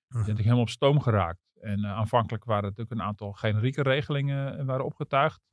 zijn 0.08 0.20
natuurlijk 0.20 0.44
helemaal 0.44 0.62
op 0.62 0.70
stoom 0.70 1.00
geraakt. 1.00 1.49
En 1.62 1.84
eh, 1.84 1.92
aanvankelijk 1.92 2.44
waren 2.44 2.63
er 2.63 2.70
natuurlijk 2.70 3.00
een 3.00 3.08
aantal 3.08 3.32
generieke 3.32 3.82
regelingen 3.82 4.60
eh, 4.60 4.66
waren 4.66 4.86
opgetuigd. 4.86 5.48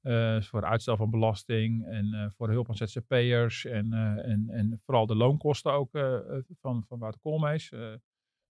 Eh, 0.00 0.40
voor 0.40 0.64
uitstel 0.64 0.96
van 0.96 1.10
belasting 1.10 1.86
en 1.86 2.14
eh, 2.14 2.30
voor 2.30 2.46
de 2.46 2.52
hulp 2.52 2.68
aan 2.68 2.74
ZZP'ers 2.74 3.64
en, 3.64 3.92
en, 4.24 4.48
en 4.48 4.80
vooral 4.84 5.06
de 5.06 5.14
loonkosten 5.14 5.72
ook 5.72 5.90
van, 6.60 6.84
van 6.88 6.98
Wouter 6.98 7.20
Koolmees. 7.20 7.68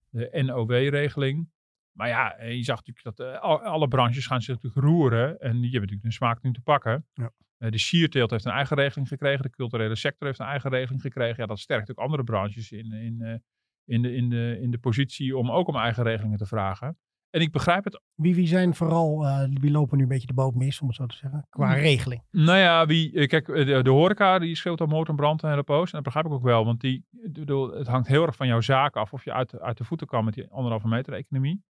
de 0.09 0.43
NOW-regeling. 0.43 1.51
Maar 1.93 2.09
ja, 2.09 2.43
je 2.43 2.63
zag 2.63 2.87
natuurlijk 2.87 3.17
dat 3.17 3.41
al- 3.41 3.63
alle 3.63 3.89
branches 3.89 4.27
gaan 4.27 4.43
zich 4.43 4.55
natuurlijk 4.55 4.85
roeren 4.85 5.39
en 5.41 5.53
die 5.53 5.71
hebben 5.71 5.81
natuurlijk 5.81 6.03
de 6.03 6.13
smaak 6.13 6.43
nu 6.43 6.53
te 6.53 6.61
pakken. 6.61 7.07
Ja. 7.13 7.33
De 7.71 7.79
sierteelt 7.79 8.31
heeft 8.31 8.45
een 8.45 8.53
eigen 8.53 8.77
regeling 8.77 9.09
gekregen, 9.09 9.43
de 9.43 9.51
culturele 9.51 9.97
sector 9.97 10.27
heeft 10.27 10.39
een 10.39 10.47
eigen 10.47 10.71
regeling 10.71 11.03
gekregen. 11.03 11.37
Ja, 11.37 11.47
dat 11.47 11.59
sterkt 11.59 11.91
ook 11.91 11.99
andere 11.99 12.25
branches 12.25 12.73
in, 12.73 12.93
in, 12.93 13.43
in, 13.91 14.03
de, 14.03 14.15
in, 14.15 14.31
de, 14.31 14.59
in 14.61 14.71
de 14.71 14.79
positie 14.79 15.37
om 15.37 15.51
ook 15.51 15.69
om 15.69 15.77
eigen 15.77 16.03
regelingen 16.03 16.39
te 16.39 16.47
vragen. 16.47 16.99
En 17.31 17.41
ik 17.41 17.53
begrijp 17.53 17.85
het 17.85 18.01
Wie, 18.15 18.35
wie 18.35 18.47
zijn 18.47 18.75
vooral, 18.75 19.27
eh, 19.27 19.49
wie 19.61 19.71
lopen 19.71 19.97
nu 19.97 20.03
een 20.03 20.09
beetje 20.09 20.27
de 20.27 20.33
boot 20.33 20.55
mis, 20.55 20.81
om 20.81 20.87
het 20.87 20.97
zo 20.97 21.07
te 21.07 21.17
zeggen, 21.17 21.47
qua 21.49 21.67
Hmm. 21.73 21.81
regeling? 21.81 22.23
Nou 22.31 22.59
ja, 22.59 22.87
wie, 22.87 23.13
eh, 23.13 23.29
kijk, 23.29 23.49
eh, 23.49 23.67
de, 23.67 23.83
de 23.83 23.91
horeca 23.91 24.39
die 24.39 24.55
schreeuwt 24.55 24.81
al 24.81 24.87
moord 24.87 25.09
en 25.09 25.17
brand 25.17 25.43
een 25.43 25.51
hele 25.51 25.63
poos. 25.63 25.87
En 25.87 25.93
dat 25.93 26.03
begrijp 26.03 26.27
ik 26.27 26.33
ook 26.33 26.43
wel, 26.43 26.65
want 26.65 26.81
die, 26.81 27.05
bedoel, 27.11 27.71
het 27.73 27.87
hangt 27.87 28.09
heel 28.09 28.27
erg 28.27 28.37
van 28.37 28.47
jouw 28.47 28.61
zaak 28.61 28.97
af 28.97 29.13
of 29.13 29.25
je 29.25 29.33
uit, 29.33 29.61
uit 29.61 29.79
de 29.79 29.85
voeten 29.85 30.07
kan 30.07 30.25
met 30.25 30.35
die 30.35 30.51
anderhalve 30.51 30.89
meter 30.89 31.13
economie. 31.13 31.63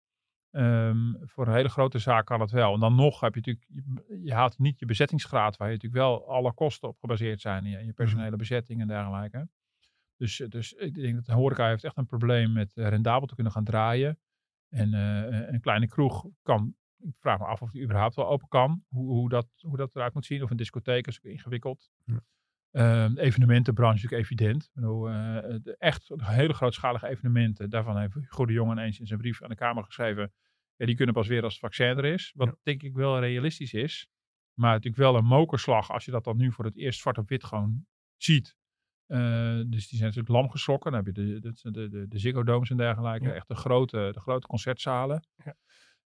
Ehm, 0.51 1.13
voor 1.21 1.47
een 1.47 1.53
hele 1.53 1.69
grote 1.69 1.99
zaak 1.99 2.25
kan 2.25 2.39
het 2.39 2.51
wel. 2.51 2.73
En 2.73 2.79
dan 2.79 2.95
nog 2.95 3.19
heb 3.19 3.35
je 3.35 3.41
natuurlijk, 3.45 3.65
je, 4.07 4.21
je 4.23 4.33
haalt 4.33 4.59
niet 4.59 4.79
je 4.79 4.85
bezettingsgraad, 4.85 5.57
waar 5.57 5.67
je 5.67 5.73
natuurlijk 5.73 6.01
wel 6.01 6.29
alle 6.29 6.53
kosten 6.53 6.89
op 6.89 6.97
gebaseerd 6.99 7.41
zijn. 7.41 7.63
En 7.63 7.69
je, 7.69 7.85
je 7.85 7.93
personele 7.93 8.35
bezetting 8.35 8.81
en 8.81 8.87
dergelijke. 8.87 9.47
Dus, 10.19 10.39
eh, 10.39 10.49
dus 10.49 10.73
ik 10.73 10.93
denk 10.93 11.15
dat 11.15 11.25
de 11.25 11.33
horeca 11.33 11.67
heeft 11.67 11.83
echt 11.83 11.97
een 11.97 12.05
probleem 12.05 12.51
met 12.53 12.75
eh, 12.75 12.87
rendabel 12.87 13.27
te 13.27 13.35
kunnen 13.35 13.53
gaan 13.53 13.63
draaien. 13.63 14.19
En 14.69 14.93
eh, 14.93 15.51
een 15.53 15.61
kleine 15.61 15.87
kroeg 15.87 16.27
kan 16.41 16.75
ik 16.97 17.15
vraag 17.19 17.39
me 17.39 17.45
af 17.45 17.61
of 17.61 17.71
die 17.71 17.83
überhaupt 17.83 18.15
wel 18.15 18.27
open 18.27 18.47
kan. 18.47 18.83
Hoe, 18.87 19.11
hoe, 19.11 19.29
dat, 19.29 19.47
hoe 19.57 19.77
dat 19.77 19.95
eruit 19.95 20.13
moet 20.13 20.25
zien. 20.25 20.43
Of 20.43 20.49
een 20.49 20.57
discotheek 20.57 21.07
is 21.07 21.17
ook 21.17 21.31
ingewikkeld. 21.31 21.89
Ja. 22.05 22.21
Ehm, 22.71 23.17
evenementenbranche 23.17 23.95
is 23.95 24.01
natuurlijk 24.01 24.31
evident. 24.31 24.63
Ik 24.63 24.73
bedoel, 24.73 25.01
de 25.61 25.75
echt 25.77 26.11
hele 26.15 26.53
grootschalige 26.53 27.07
evenementen. 27.07 27.69
Daarvan 27.69 27.97
heeft 27.97 28.15
Goede 28.27 28.53
Jongen 28.53 28.77
eens 28.77 28.99
in 28.99 29.07
zijn 29.07 29.19
brief 29.19 29.43
aan 29.43 29.49
de 29.49 29.55
Kamer 29.55 29.83
geschreven. 29.83 30.33
Ja, 30.75 30.85
die 30.85 30.95
kunnen 30.95 31.15
pas 31.15 31.27
weer 31.27 31.43
als 31.43 31.53
het 31.53 31.61
vaccin 31.61 31.97
er 31.97 32.05
is. 32.05 32.31
Wat 32.35 32.47
Ja. 32.47 32.55
denk 32.63 32.83
ik 32.83 32.93
wel 32.93 33.19
realistisch 33.19 33.73
is. 33.73 34.07
Maar 34.53 34.71
natuurlijk 34.71 35.03
wel 35.03 35.15
een 35.15 35.25
mokerslag 35.25 35.91
als 35.91 36.05
je 36.05 36.11
dat 36.11 36.23
dan 36.23 36.37
nu 36.37 36.51
voor 36.51 36.65
het 36.65 36.77
eerst 36.77 36.99
zwart 36.99 37.17
op 37.17 37.29
wit 37.29 37.43
gewoon 37.43 37.85
ziet. 38.17 38.57
Eh, 39.09 39.61
dus 39.67 39.87
die 39.87 39.97
zijn 39.97 40.09
natuurlijk 40.09 40.29
lam 40.29 40.49
geschrokken. 40.49 40.91
Dan 40.91 41.05
heb 41.05 41.15
je 41.15 41.21
de, 41.21 41.39
de, 41.39 41.71
de, 41.71 41.89
de, 41.89 42.07
de 42.07 42.19
Ziggo 42.19 42.43
Domes 42.43 42.69
en 42.69 42.77
dergelijke. 42.77 43.27
Ja. 43.27 43.33
Echt 43.33 43.47
de 43.47 43.55
grote, 43.55 44.09
de 44.13 44.19
grote 44.19 44.47
concertzalen. 44.47 45.27
Ja. 45.43 45.55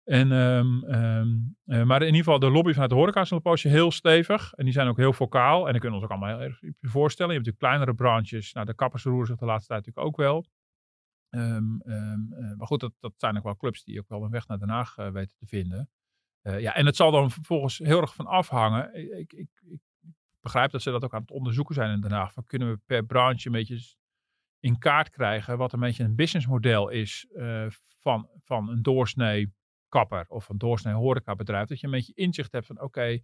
En, 0.04 0.32
ehm, 0.32 0.84
ehm, 0.84 1.28
eh, 1.66 1.84
maar 1.84 2.02
in 2.02 2.08
ieder 2.08 2.24
geval, 2.24 2.40
de 2.40 2.50
lobby 2.50 2.72
vanuit 2.72 2.90
de 2.90 2.96
horeca 2.96 3.22
is 3.22 3.32
een 3.32 3.42
poosje 3.42 3.68
heel 3.68 3.92
stevig. 3.92 4.54
En 4.54 4.64
die 4.64 4.74
zijn 4.74 4.88
ook 4.88 4.98
heel 4.98 5.14
vocaal. 5.14 5.66
En 5.66 5.72
dan 5.72 5.82
kunnen 5.82 6.00
we 6.00 6.06
ons 6.06 6.14
ook 6.14 6.20
allemaal 6.20 6.40
heel 6.40 6.48
erg 6.48 6.60
voorstellen. 6.82 7.34
Je 7.34 7.38
hebt 7.38 7.48
natuurlijk 7.48 7.58
kleinere 7.58 7.94
branches. 7.94 8.54
Nou, 8.54 8.66
de 8.66 8.76
kappers 8.76 9.04
roeren 9.04 9.28
zich 9.28 9.38
de 9.38 9.46
laatste 9.46 9.68
tijd 9.68 9.86
natuurlijk 9.86 10.08
ook 10.08 10.18
wel. 10.18 10.46
Ehm, 11.30 11.80
eh, 11.80 12.56
maar 12.58 12.68
goed, 12.68 12.80
dat, 12.80 12.94
dat 13.00 13.14
zijn 13.18 13.38
ook 13.38 13.44
wel 13.44 13.56
clubs 13.56 13.84
die 13.84 14.00
ook 14.00 14.10
wel 14.10 14.24
een 14.24 14.32
weg 14.32 14.48
naar 14.48 14.60
Den 14.60 14.70
Haag 14.70 14.96
weten 14.96 15.38
te 15.38 15.46
vinden. 15.46 15.90
Ja, 16.42 16.76
en 16.76 16.86
het 16.86 16.96
zal 16.96 17.12
dan 17.12 17.32
vervolgens 17.32 17.78
heel 17.78 18.02
erg 18.02 18.16
van 18.16 18.26
afhangen. 18.26 18.96
Ik, 19.20 19.34
ik, 19.34 19.50
ik 19.62 19.80
begrijp 20.44 20.72
dat 20.72 20.82
ze 20.82 20.92
dat 20.92 21.04
ook 21.04 21.14
aan 21.14 21.22
het 21.22 21.32
onderzoeken 21.32 21.76
zijn 21.76 21.92
in 21.92 22.02
Den 22.02 22.12
Haag. 22.12 22.34
Van 22.34 22.44
kunnen 22.44 22.72
we 22.72 22.80
per 22.86 23.06
branche 23.06 23.46
een 23.48 23.52
beetje 23.54 23.96
in 24.60 24.78
kaart 24.78 25.10
krijgen 25.10 25.58
wat 25.58 25.74
een 25.74 25.80
beetje 25.80 26.04
een 26.04 26.16
businessmodel 26.16 26.90
is 26.90 27.28
eh, 27.36 27.66
van, 28.00 28.30
van 28.44 28.70
een 28.70 28.82
doorsnee 28.82 29.54
kapper 29.88 30.26
of 30.28 30.50
een 30.50 30.58
doorsnee 30.58 30.94
horecabedrijf. 30.94 31.68
Dat 31.68 31.80
je 31.80 31.86
een 31.86 31.92
beetje 31.92 32.14
inzicht 32.16 32.52
hebt 32.52 32.66
van 32.66 32.82
oké, 32.82 33.20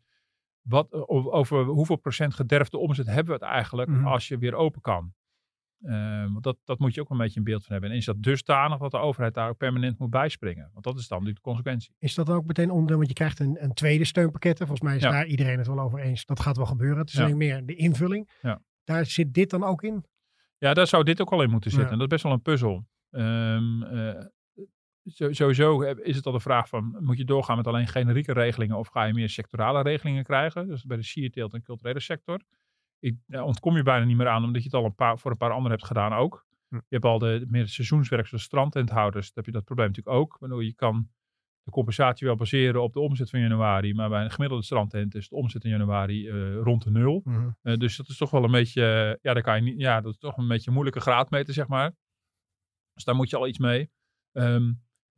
wat 0.62 0.94
o- 0.94 1.32
over 1.32 1.64
hoeveel 1.66 1.96
procent 1.96 2.34
gederfde 2.34 2.78
omzet 2.78 3.06
hebben 3.06 3.26
we 3.26 3.32
het 3.46 3.54
eigenlijk 3.54 3.90
Mhm. 3.90 4.06
als 4.08 4.28
je 4.28 4.38
weer 4.38 4.54
open 4.56 4.82
kan. 4.82 5.14
Eh, 5.82 6.32
want 6.32 6.44
dat, 6.44 6.58
dat 6.64 6.80
moet 6.80 6.94
je 6.94 7.02
ook 7.02 7.10
een 7.10 7.18
beetje 7.18 7.38
een 7.38 7.44
beeld 7.46 7.64
van 7.64 7.72
hebben. 7.72 7.92
En 7.92 7.98
is 7.98 8.06
dat 8.06 8.24
dusdanig 8.24 8.78
dat 8.78 8.92
de 8.92 8.98
overheid 8.98 9.34
daar 9.34 9.50
ook 9.50 9.58
permanent 9.58 10.00
moet 10.00 10.10
bijspringen? 10.10 10.70
Want 10.74 10.86
dat 10.86 10.98
is 10.98 11.08
dan 11.08 11.18
natuurlijk 11.18 11.44
de 11.46 11.50
consequentie. 11.50 11.94
Is 12.00 12.16
dat 12.16 12.30
ook 12.30 12.46
meteen 12.46 12.70
onderdeel, 12.72 12.96
want 12.98 13.08
je 13.08 13.14
krijgt 13.16 13.40
een, 13.40 13.64
een 13.64 13.74
tweede 13.74 14.06
steunpakket. 14.06 14.58
Volgens 14.58 14.82
mij 14.82 14.96
is 14.96 15.02
Ja. 15.02 15.10
daar 15.12 15.26
iedereen 15.26 15.58
het 15.58 15.68
wel 15.68 15.80
over 15.80 16.00
eens. 16.00 16.26
Dat 16.26 16.40
gaat 16.40 16.58
wel 16.58 16.66
gebeuren. 16.66 16.98
Het 16.98 17.08
is 17.10 17.14
Ja. 17.16 17.24
alleen 17.24 17.38
meer 17.38 17.66
de 17.66 17.76
invulling. 17.76 18.30
Ja. 18.42 18.62
Daar 18.84 19.06
zit 19.06 19.34
dit 19.34 19.50
dan 19.50 19.64
ook 19.64 19.84
in? 19.84 20.06
Ja, 20.58 20.74
daar 20.74 20.88
zou 20.88 21.04
dit 21.04 21.22
ook 21.22 21.32
al 21.32 21.42
in 21.44 21.50
moeten 21.50 21.72
zitten. 21.72 21.92
En 21.92 21.98
dat 21.98 22.08
is 22.08 22.14
best 22.14 22.24
wel 22.24 22.32
een 22.34 22.42
puzzel. 22.42 22.88
Ehm, 23.10 23.84
eh, 23.84 24.26
sowieso 25.30 25.82
is 25.82 26.16
het 26.16 26.26
al 26.26 26.32
de 26.32 26.40
vraag 26.40 26.70
van, 26.70 26.98
moet 27.00 27.18
je 27.18 27.26
doorgaan 27.26 27.58
met 27.58 27.68
alleen 27.68 27.88
generieke 27.88 28.34
regelingen 28.34 28.78
of 28.78 28.88
ga 28.88 29.04
je 29.04 29.14
meer 29.14 29.30
sectorale 29.30 29.82
regelingen 29.82 30.24
krijgen? 30.24 30.68
Dus 30.68 30.84
bij 30.84 30.98
de 30.98 31.04
sierteelt 31.04 31.54
en 31.54 31.62
culturele 31.62 32.00
sector. 32.00 32.40
Ik, 33.00 33.18
daar 33.26 33.44
ontkom 33.44 33.76
je 33.76 33.84
bijna 33.84 34.06
niet 34.06 34.18
meer 34.18 34.28
aan, 34.28 34.44
omdat 34.44 34.62
je 34.64 34.70
het 34.70 34.78
al 34.78 34.86
een 34.86 34.96
paar, 34.96 35.20
voor 35.20 35.32
een 35.32 35.38
paar 35.38 35.52
anderen 35.52 35.72
hebt 35.72 35.88
gedaan 35.88 36.14
ook. 36.14 36.48
Hm. 36.68 36.76
Je 36.76 36.82
hebt 36.90 37.06
al 37.06 37.20
de, 37.20 37.46
meer 37.48 37.68
seizoenswerk, 37.68 38.28
zoals 38.28 38.44
strandtenthouders. 38.44 39.26
Dan 39.26 39.34
heb 39.36 39.46
je 39.46 39.52
dat 39.52 39.64
probleem 39.64 39.88
natuurlijk 39.88 40.16
ook. 40.16 40.38
Bedoel, 40.40 40.60
je 40.60 40.74
kan 40.74 41.10
de 41.64 41.72
compensatie 41.72 42.28
wel 42.28 42.36
baseren 42.36 42.84
op 42.84 42.94
de 42.94 43.00
omzet 43.00 43.30
van 43.30 43.40
januari. 43.40 43.94
Maar 43.94 44.10
bij 44.10 44.24
een 44.24 44.32
gemiddelde 44.32 44.64
strandtent 44.64 45.16
is 45.16 45.30
de 45.30 45.36
omzet 45.36 45.64
in 45.64 45.70
januari 45.70 46.28
eh, 46.28 46.56
rond 46.56 46.84
de 46.84 46.92
nul. 46.92 47.22
Mhm. 47.24 47.50
Eh, 47.62 47.78
dus 47.78 47.96
dat 47.98 48.10
is 48.10 48.18
toch 48.18 48.32
wel 48.32 48.44
een 48.44 48.52
beetje, 48.52 48.82
eh, 48.82 49.18
ja, 49.22 49.34
daar 49.34 49.44
kan 49.44 49.56
je 49.56 49.62
niet, 49.62 49.80
ja, 49.80 50.02
dat 50.02 50.12
is 50.12 50.18
toch 50.18 50.38
een 50.38 50.48
beetje 50.48 50.68
een 50.68 50.74
moeilijke 50.74 51.00
graadmeter, 51.00 51.54
zeg 51.54 51.68
maar. 51.68 51.96
Dus 52.94 53.04
daar 53.04 53.16
moet 53.16 53.30
je 53.30 53.38
al 53.38 53.48
iets 53.48 53.58
mee. 53.58 53.90
Ehm, 54.32 54.64
ja, 54.64 54.74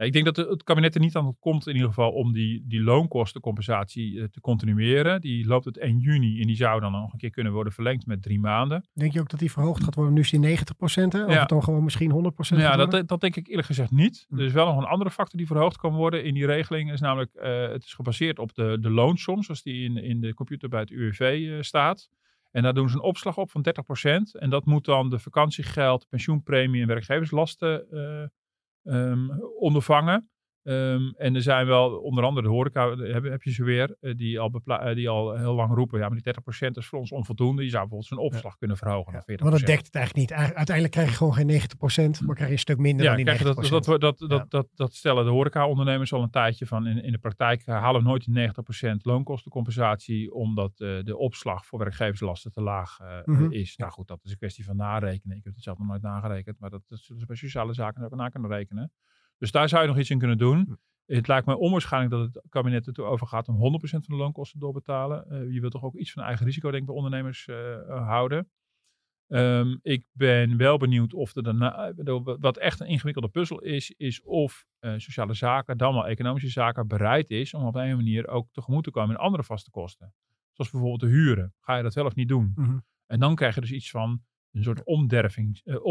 ik 0.05 0.13
denk 0.13 0.25
dat 0.25 0.35
het 0.35 0.63
kabinet 0.63 0.95
er 0.95 1.01
niet 1.01 1.15
aan 1.15 1.35
komt 1.39 1.67
in 1.67 1.73
ieder 1.73 1.87
geval 1.87 2.11
om 2.11 2.33
die, 2.33 2.63
die 2.67 2.81
loonkostencompensatie 2.81 4.19
eh, 4.19 4.27
te 4.27 4.41
continueren. 4.41 5.21
Die 5.21 5.47
loopt 5.47 5.63
tot 5.63 5.77
1 5.77 5.99
juni 5.99 6.41
en 6.41 6.47
die 6.47 6.55
zou 6.55 6.79
dan 6.79 6.91
nog 6.91 7.13
een 7.13 7.19
keer 7.19 7.29
kunnen 7.29 7.53
worden 7.53 7.73
verlengd 7.73 8.05
met 8.05 8.21
drie 8.21 8.39
maanden. 8.39 8.85
Denk 8.93 9.13
je 9.13 9.19
ook 9.19 9.29
dat 9.29 9.39
die 9.39 9.51
verhoogd 9.51 9.83
gaat 9.83 9.95
worden? 9.95 10.13
Nu 10.13 10.19
is 10.19 10.29
die 10.29 10.39
90%, 10.39 11.11
hè? 11.11 11.23
Of 11.25 11.33
Ja. 11.33 11.39
het 11.39 11.49
dan 11.49 11.63
gewoon 11.63 11.83
misschien 11.83 12.11
100% 12.11 12.59
Nou 12.59 12.61
ja, 12.61 12.85
dat, 12.85 13.07
dat 13.07 13.21
denk 13.21 13.35
ik 13.35 13.47
eerlijk 13.47 13.67
gezegd 13.67 13.91
niet. 13.91 14.25
Hm. 14.29 14.39
Er 14.39 14.45
is 14.45 14.53
wel 14.53 14.65
nog 14.65 14.77
een 14.77 14.89
andere 14.89 15.11
factor 15.11 15.37
die 15.37 15.47
verhoogd 15.47 15.77
kan 15.77 15.93
worden 15.93 16.23
in 16.23 16.33
die 16.33 16.45
regeling. 16.45 16.91
Is 16.91 16.99
namelijk, 16.99 17.33
eh, 17.33 17.67
het 17.67 17.83
is 17.83 17.93
gebaseerd 17.93 18.39
op 18.39 18.53
de, 18.53 18.77
de 18.79 18.89
loonsom, 18.89 19.43
zoals 19.43 19.63
die 19.63 19.83
in, 19.83 19.97
in 19.97 20.21
de 20.21 20.33
computer 20.33 20.69
bij 20.69 20.79
het 20.79 20.89
UWV 20.89 21.19
eh, 21.19 21.61
staat. 21.61 22.09
En 22.51 22.63
daar 22.63 22.73
doen 22.73 22.89
ze 22.89 22.95
een 22.95 23.01
opslag 23.01 23.37
op 23.37 23.51
van 23.51 23.61
30%. 23.61 24.39
En 24.39 24.49
dat 24.49 24.65
moet 24.65 24.85
dan 24.85 25.09
de 25.09 25.19
vakantiegeld, 25.19 26.07
pensioenpremie 26.09 26.81
en 26.81 26.87
werkgeverslasten 26.87 27.87
ehm, 28.83 29.29
ondervangen. 29.59 30.29
Ehm, 30.63 31.09
en 31.17 31.35
er 31.35 31.41
zijn 31.41 31.65
wel, 31.67 31.97
onder 31.97 32.23
andere 32.23 32.47
de 32.47 32.53
horeca, 32.53 32.89
eh, 32.89 33.13
heb, 33.13 33.23
heb 33.23 33.43
je 33.43 33.51
ze 33.51 33.63
weer, 33.63 33.95
eh, 33.99 34.15
die, 34.15 34.39
al 34.39 34.49
bepla- 34.49 34.79
eh, 34.81 34.95
die 34.95 35.09
al 35.09 35.37
heel 35.37 35.53
lang 35.53 35.73
roepen, 35.73 35.99
ja, 35.99 36.05
maar 36.05 36.13
die 36.15 36.23
30% 36.23 36.77
is 36.77 36.85
voor 36.87 36.99
ons 36.99 37.11
onvoldoende. 37.11 37.63
Je 37.63 37.69
zou 37.69 37.81
bijvoorbeeld 37.81 38.09
zijn 38.09 38.19
opslag 38.19 38.57
kunnen 38.57 38.77
verhogen 38.77 39.13
naar 39.13 39.23
40%. 39.23 39.41
Maar 39.41 39.59
dat 39.59 39.67
dekt 39.75 39.85
het 39.85 39.95
eigenlijk 39.95 40.29
niet. 40.29 40.39
Uiteindelijk 40.39 40.91
krijg 40.93 41.09
je 41.09 41.15
gewoon 41.15 41.33
geen 41.33 41.45
90%, 41.47 42.21
maar 42.21 42.35
krijg 42.35 42.49
je 42.49 42.55
een 42.55 42.59
stuk 42.59 42.77
minder 42.77 43.03
Ja, 43.05 43.15
dan 43.15 43.25
die 43.25 43.25
kijk, 43.25 43.39
90%. 43.39 43.69
dat, 43.69 43.85
dat, 43.85 44.01
dat, 44.01 44.29
dat, 44.29 44.29
Ja. 44.39 44.45
dat, 44.49 44.67
dat 44.75 44.93
stellen 44.93 45.25
de 45.25 45.31
horeca-ondernemers 45.31 46.13
al 46.13 46.21
een 46.23 46.29
tijdje 46.29 46.65
van. 46.65 46.87
In, 46.87 47.03
in 47.03 47.11
de 47.11 47.17
praktijk 47.17 47.65
halen 47.65 48.01
we 48.01 48.07
nooit 48.07 48.25
die 48.25 48.49
90% 48.49 48.95
loonkostencompensatie, 49.01 50.33
omdat 50.33 50.77
de 50.77 51.17
opslag 51.17 51.65
voor 51.65 51.79
werkgeverslasten 51.79 52.51
te 52.51 52.61
laag 52.61 52.99
Mhm. 53.25 53.51
is. 53.51 53.77
Nou 53.77 53.91
goed, 53.91 54.07
dat 54.07 54.19
is 54.23 54.31
een 54.31 54.37
kwestie 54.37 54.65
van 54.65 54.75
narekenen. 54.75 55.37
Ik 55.37 55.43
heb 55.43 55.53
het 55.53 55.63
zelf 55.63 55.77
nog 55.77 55.87
nooit 55.87 56.01
nagerekend, 56.01 56.59
maar 56.59 56.69
dat, 56.69 56.81
dat 56.87 56.99
zullen 56.99 57.19
ze 57.21 57.27
bij 57.27 57.35
sociale 57.35 57.73
zaken 57.73 58.03
ook 58.03 58.15
na 58.15 58.29
kunnen 58.29 58.49
rekenen. 58.51 58.91
Dus 59.41 59.51
daar 59.51 59.69
zou 59.69 59.81
je 59.81 59.87
nog 59.87 59.97
iets 59.97 60.09
in 60.09 60.19
kunnen 60.19 60.37
doen. 60.37 60.79
Het 61.05 61.27
lijkt 61.27 61.45
mij 61.45 61.55
onwaarschijnlijk 61.55 62.11
dat 62.11 62.33
het 62.33 62.49
kabinet 62.49 62.87
ertoe 62.87 63.05
overgaat 63.05 63.47
om 63.47 63.55
100% 63.55 63.59
van 63.81 64.01
de 64.01 64.15
loonkosten 64.15 64.59
doorbetalen. 64.59 65.29
Eh 65.29 65.53
je 65.53 65.59
wilt 65.59 65.71
toch 65.71 65.83
ook 65.83 65.95
iets 65.95 66.11
van 66.11 66.23
eigen 66.23 66.45
risico, 66.45 66.69
denk 66.69 66.81
ik, 66.81 66.87
bij 66.87 66.95
ondernemers 66.95 67.47
eh, 67.47 67.73
eh, 67.73 68.07
houden. 68.07 68.49
Ehm, 69.27 69.77
ik 69.81 70.05
ben 70.11 70.57
wel 70.57 70.77
benieuwd 70.77 71.13
of 71.13 71.35
er 71.35 71.43
daarna, 71.43 71.93
wat 72.39 72.57
echt 72.57 72.79
een 72.79 72.87
ingewikkelde 72.87 73.27
puzzel 73.27 73.59
is, 73.59 73.91
is 73.91 74.21
of 74.21 74.65
sociale 74.79 75.33
zaken, 75.33 75.77
dan 75.77 75.93
wel 75.93 76.07
economische 76.07 76.49
zaken, 76.49 76.87
bereid 76.87 77.29
is 77.29 77.53
om 77.53 77.65
op 77.65 77.75
een 77.75 77.95
manier 77.95 78.27
ook 78.27 78.47
tegemoet 78.51 78.83
te 78.83 78.91
komen 78.91 79.15
in 79.15 79.21
andere 79.21 79.43
vaste 79.43 79.69
kosten. 79.69 80.13
Zoals 80.51 80.71
bijvoorbeeld 80.71 81.11
de 81.11 81.17
huren. 81.17 81.53
Ga 81.59 81.77
je 81.77 81.83
dat 81.83 81.93
wel 81.93 82.05
of 82.05 82.15
niet 82.15 82.27
doen? 82.27 82.51
Mhm. 82.55 82.77
En 83.05 83.19
dan 83.19 83.35
krijg 83.35 83.55
je 83.55 83.61
dus 83.61 83.71
iets 83.71 83.89
van 83.89 84.21
een 84.51 84.63
soort 84.63 84.83
omdervings, 84.83 85.61
eh, 85.63 85.83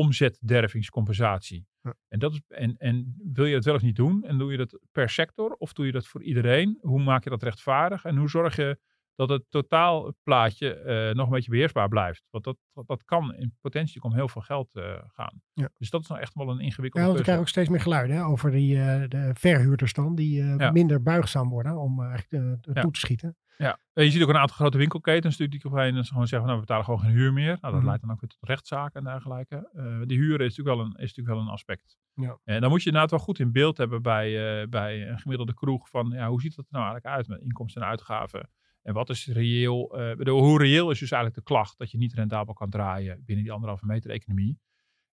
omzetdervingscompensatie. 0.65 1.67
Ja. 1.83 1.95
En, 2.09 2.19
dat 2.19 2.33
is, 2.33 2.41
en, 2.49 2.77
en 2.77 3.15
wil 3.33 3.45
je 3.45 3.55
dat 3.55 3.65
wel 3.65 3.75
of 3.75 3.83
niet 3.83 3.97
doen? 3.97 4.25
En 4.25 4.39
doe 4.39 4.51
je 4.51 4.57
dat 4.57 4.79
per 4.93 5.09
sector 5.11 5.53
of 5.53 5.73
doe 5.73 5.87
je 5.87 5.93
dat 5.93 6.07
voor 6.07 6.23
iedereen? 6.23 6.79
Hoe 6.81 7.03
maak 7.03 7.25
je 7.25 7.31
dat 7.31 7.43
rechtvaardig? 7.43 8.05
En 8.05 8.17
hoe 8.17 8.29
zorg 8.29 8.57
je 8.57 8.79
dat 9.15 9.29
het 9.29 9.45
totaalplaatje 9.49 10.75
eh 10.75 11.15
nog 11.15 11.27
een 11.27 11.33
beetje 11.33 11.51
beheersbaar 11.51 11.89
blijft? 11.89 12.23
Want 12.31 12.45
dat, 12.45 12.57
dat, 12.73 12.87
dat 12.87 13.05
kan 13.05 13.35
in 13.35 13.57
potentie 13.61 14.03
om 14.03 14.15
heel 14.15 14.29
veel 14.29 14.43
geld 14.43 14.69
eh, 14.73 14.99
gaan. 15.07 15.43
Ja. 15.53 15.69
Dus 15.79 15.91
dat 15.91 16.01
is 16.01 16.09
nou 16.09 16.21
echt 16.21 16.35
wel 16.35 16.49
een 16.51 16.57
Ja, 16.59 16.63
ingewikkelde 16.65 17.07
want 17.07 17.19
we 17.19 17.23
krijgen 17.25 17.45
ook 17.45 17.51
steeds 17.51 17.69
meer 17.69 17.81
geluiden 17.81 18.17
hè, 18.17 18.25
over 18.25 18.51
die, 18.51 18.75
de 19.09 19.31
verhuurders 19.35 19.93
dan, 19.93 20.15
die 20.15 20.45
Ja. 20.45 20.71
minder 20.71 21.03
buigzaam 21.03 21.49
worden 21.49 21.77
om 21.79 22.03
eigenlijk 22.03 22.67
Ja. 22.73 22.81
toe 22.81 22.91
te 22.93 23.01
schieten. 23.01 23.37
Ja, 23.61 23.79
en 23.93 24.05
je 24.05 24.11
ziet 24.11 24.23
ook 24.23 24.29
een 24.29 24.37
aantal 24.37 24.57
grote 24.57 24.79
winkelketens 24.79 25.39
natuurlijk 25.39 25.63
die 25.63 25.73
op 25.73 25.79
een 25.79 26.05
gewoon 26.05 26.27
zeggen, 26.27 26.39
van, 26.39 26.47
nou, 26.47 26.55
we 26.55 26.61
betalen 26.61 26.85
gewoon 26.85 27.01
geen 27.01 27.11
huur 27.11 27.33
meer. 27.33 27.47
Nou, 27.47 27.61
dat 27.61 27.73
Mhm. 27.73 27.85
leidt 27.85 28.01
dan 28.03 28.11
ook 28.11 28.21
weer 28.21 28.31
tot 28.31 28.49
rechtszaken 28.49 28.95
en 29.01 29.05
dergelijke. 29.05 29.69
Eh 29.73 30.01
die 30.07 30.19
huren 30.19 30.47
is 30.47 30.57
natuurlijk 30.57 30.77
wel 30.77 30.87
een, 30.87 30.93
is 30.93 31.15
natuurlijk 31.15 31.29
wel 31.37 31.39
een 31.39 31.53
aspect. 31.53 31.99
Ja. 32.15 32.39
En 32.45 32.61
dan 32.61 32.71
moet 32.71 32.81
je 32.81 32.87
inderdaad 32.87 33.11
wel 33.11 33.21
goed 33.21 33.39
in 33.39 33.53
beeld 33.53 33.77
hebben 33.77 34.03
bij, 34.03 34.61
eh, 34.63 34.69
bij 34.69 35.09
een 35.09 35.19
gemiddelde 35.19 35.55
kroeg 35.55 35.89
van, 35.89 36.11
ja, 36.15 36.29
hoe 36.29 36.41
ziet 36.41 36.57
dat 36.57 36.65
er 36.65 36.73
nou 36.79 36.85
eigenlijk 36.85 37.17
uit 37.17 37.29
met 37.29 37.41
inkomsten 37.41 37.83
en 37.83 37.89
uitgaven? 37.89 38.51
En 38.83 38.95
wat 38.95 39.11
is 39.11 39.27
reëel, 39.27 39.99
eh, 39.99 40.17
bedoel, 40.17 40.43
hoe 40.43 40.59
reëel 40.59 40.91
is 40.91 40.99
dus 40.99 41.11
eigenlijk 41.11 41.47
de 41.47 41.53
klacht 41.55 41.79
dat 41.79 41.91
je 41.91 41.99
niet 41.99 42.13
rendabel 42.15 42.55
kan 42.55 42.71
draaien 42.71 43.23
binnen 43.25 43.45
die 43.45 43.53
anderhalve 43.53 43.87
meter 43.87 44.11
economie? 44.11 44.59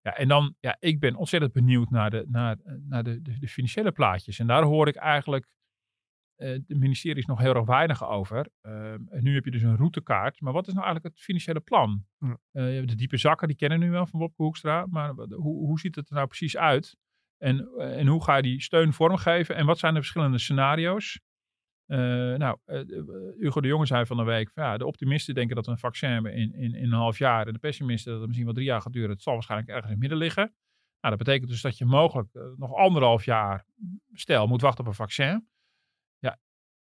Ja, 0.01 0.15
en 0.15 0.27
dan, 0.27 0.55
ja, 0.59 0.75
ik 0.79 0.99
ben 0.99 1.15
ontzettend 1.15 1.53
benieuwd 1.53 1.89
naar 1.89 2.09
de, 2.09 2.25
naar, 2.27 2.57
naar 2.87 3.03
de, 3.03 3.21
de, 3.21 3.39
de 3.39 3.47
financiële 3.47 3.91
plaatjes. 3.91 4.39
En 4.39 4.47
daar 4.47 4.63
hoor 4.63 4.87
ik 4.87 4.95
eigenlijk 4.95 5.47
eh, 6.37 6.59
de 6.65 6.75
ministeries 6.75 7.25
nog 7.25 7.39
heel 7.39 7.55
erg 7.55 7.65
weinig 7.65 8.07
over. 8.07 8.49
Ehm, 8.61 8.99
en 9.09 9.23
nu 9.23 9.33
heb 9.33 9.45
je 9.45 9.51
dus 9.51 9.61
een 9.61 9.75
routekaart. 9.75 10.41
Maar 10.41 10.53
wat 10.53 10.67
is 10.67 10.73
nou 10.73 10.85
eigenlijk 10.85 11.15
het 11.15 11.23
financiële 11.23 11.59
plan? 11.59 12.05
Eh, 12.19 12.35
de 12.85 12.95
diepe 12.95 13.17
zakken, 13.17 13.47
die 13.47 13.57
kennen 13.57 13.79
we 13.79 13.85
nu 13.85 13.91
wel 13.91 14.05
van 14.05 14.19
Wopke 14.19 14.43
Hoekstra. 14.43 14.85
Maar 14.89 15.13
hoe, 15.13 15.65
hoe 15.65 15.79
ziet 15.79 15.95
het 15.95 16.09
er 16.09 16.15
nou 16.15 16.27
precies 16.27 16.57
uit? 16.57 16.97
En, 17.37 17.69
eh, 17.77 17.99
en 17.99 18.07
hoe 18.07 18.23
ga 18.23 18.35
je 18.35 18.41
die 18.41 18.61
steun 18.61 18.93
vormgeven? 18.93 19.55
En 19.55 19.65
wat 19.65 19.79
zijn 19.79 19.93
de 19.93 19.99
verschillende 19.99 20.37
scenario's? 20.37 21.19
Nou, 21.85 22.57
Hugo 23.37 23.61
de 23.61 23.67
Jonge 23.67 23.85
zei 23.85 24.05
van 24.05 24.17
de 24.17 24.23
week, 24.23 24.51
van, 24.51 24.63
ja, 24.63 24.77
de 24.77 24.85
optimisten 24.85 25.33
denken 25.33 25.55
dat 25.55 25.65
we 25.65 25.71
een 25.71 25.77
vaccin 25.77 26.09
hebben 26.09 26.33
in, 26.33 26.53
in, 26.53 26.75
in 26.75 26.83
een 26.83 26.99
half 26.99 27.17
jaar. 27.17 27.47
En 27.47 27.53
de 27.53 27.59
pessimisten 27.59 28.11
dat 28.11 28.17
het 28.17 28.27
misschien 28.27 28.45
wel 28.45 28.55
drie 28.55 28.67
jaar 28.67 28.81
gaat 28.81 28.93
duren. 28.93 29.09
Het 29.09 29.21
zal 29.21 29.33
waarschijnlijk 29.33 29.69
ergens 29.69 29.87
in 29.87 29.91
het 29.91 30.01
midden 30.01 30.19
liggen. 30.19 30.43
Nou, 31.01 31.15
dat 31.15 31.17
betekent 31.17 31.49
dus 31.49 31.61
dat 31.61 31.77
je 31.77 31.85
mogelijk 31.85 32.29
nog 32.57 32.73
anderhalf 32.73 33.25
jaar, 33.25 33.65
stel, 34.13 34.47
moet 34.47 34.61
wachten 34.61 34.83
op 34.83 34.89
een 34.89 34.95
vaccin. 34.95 35.47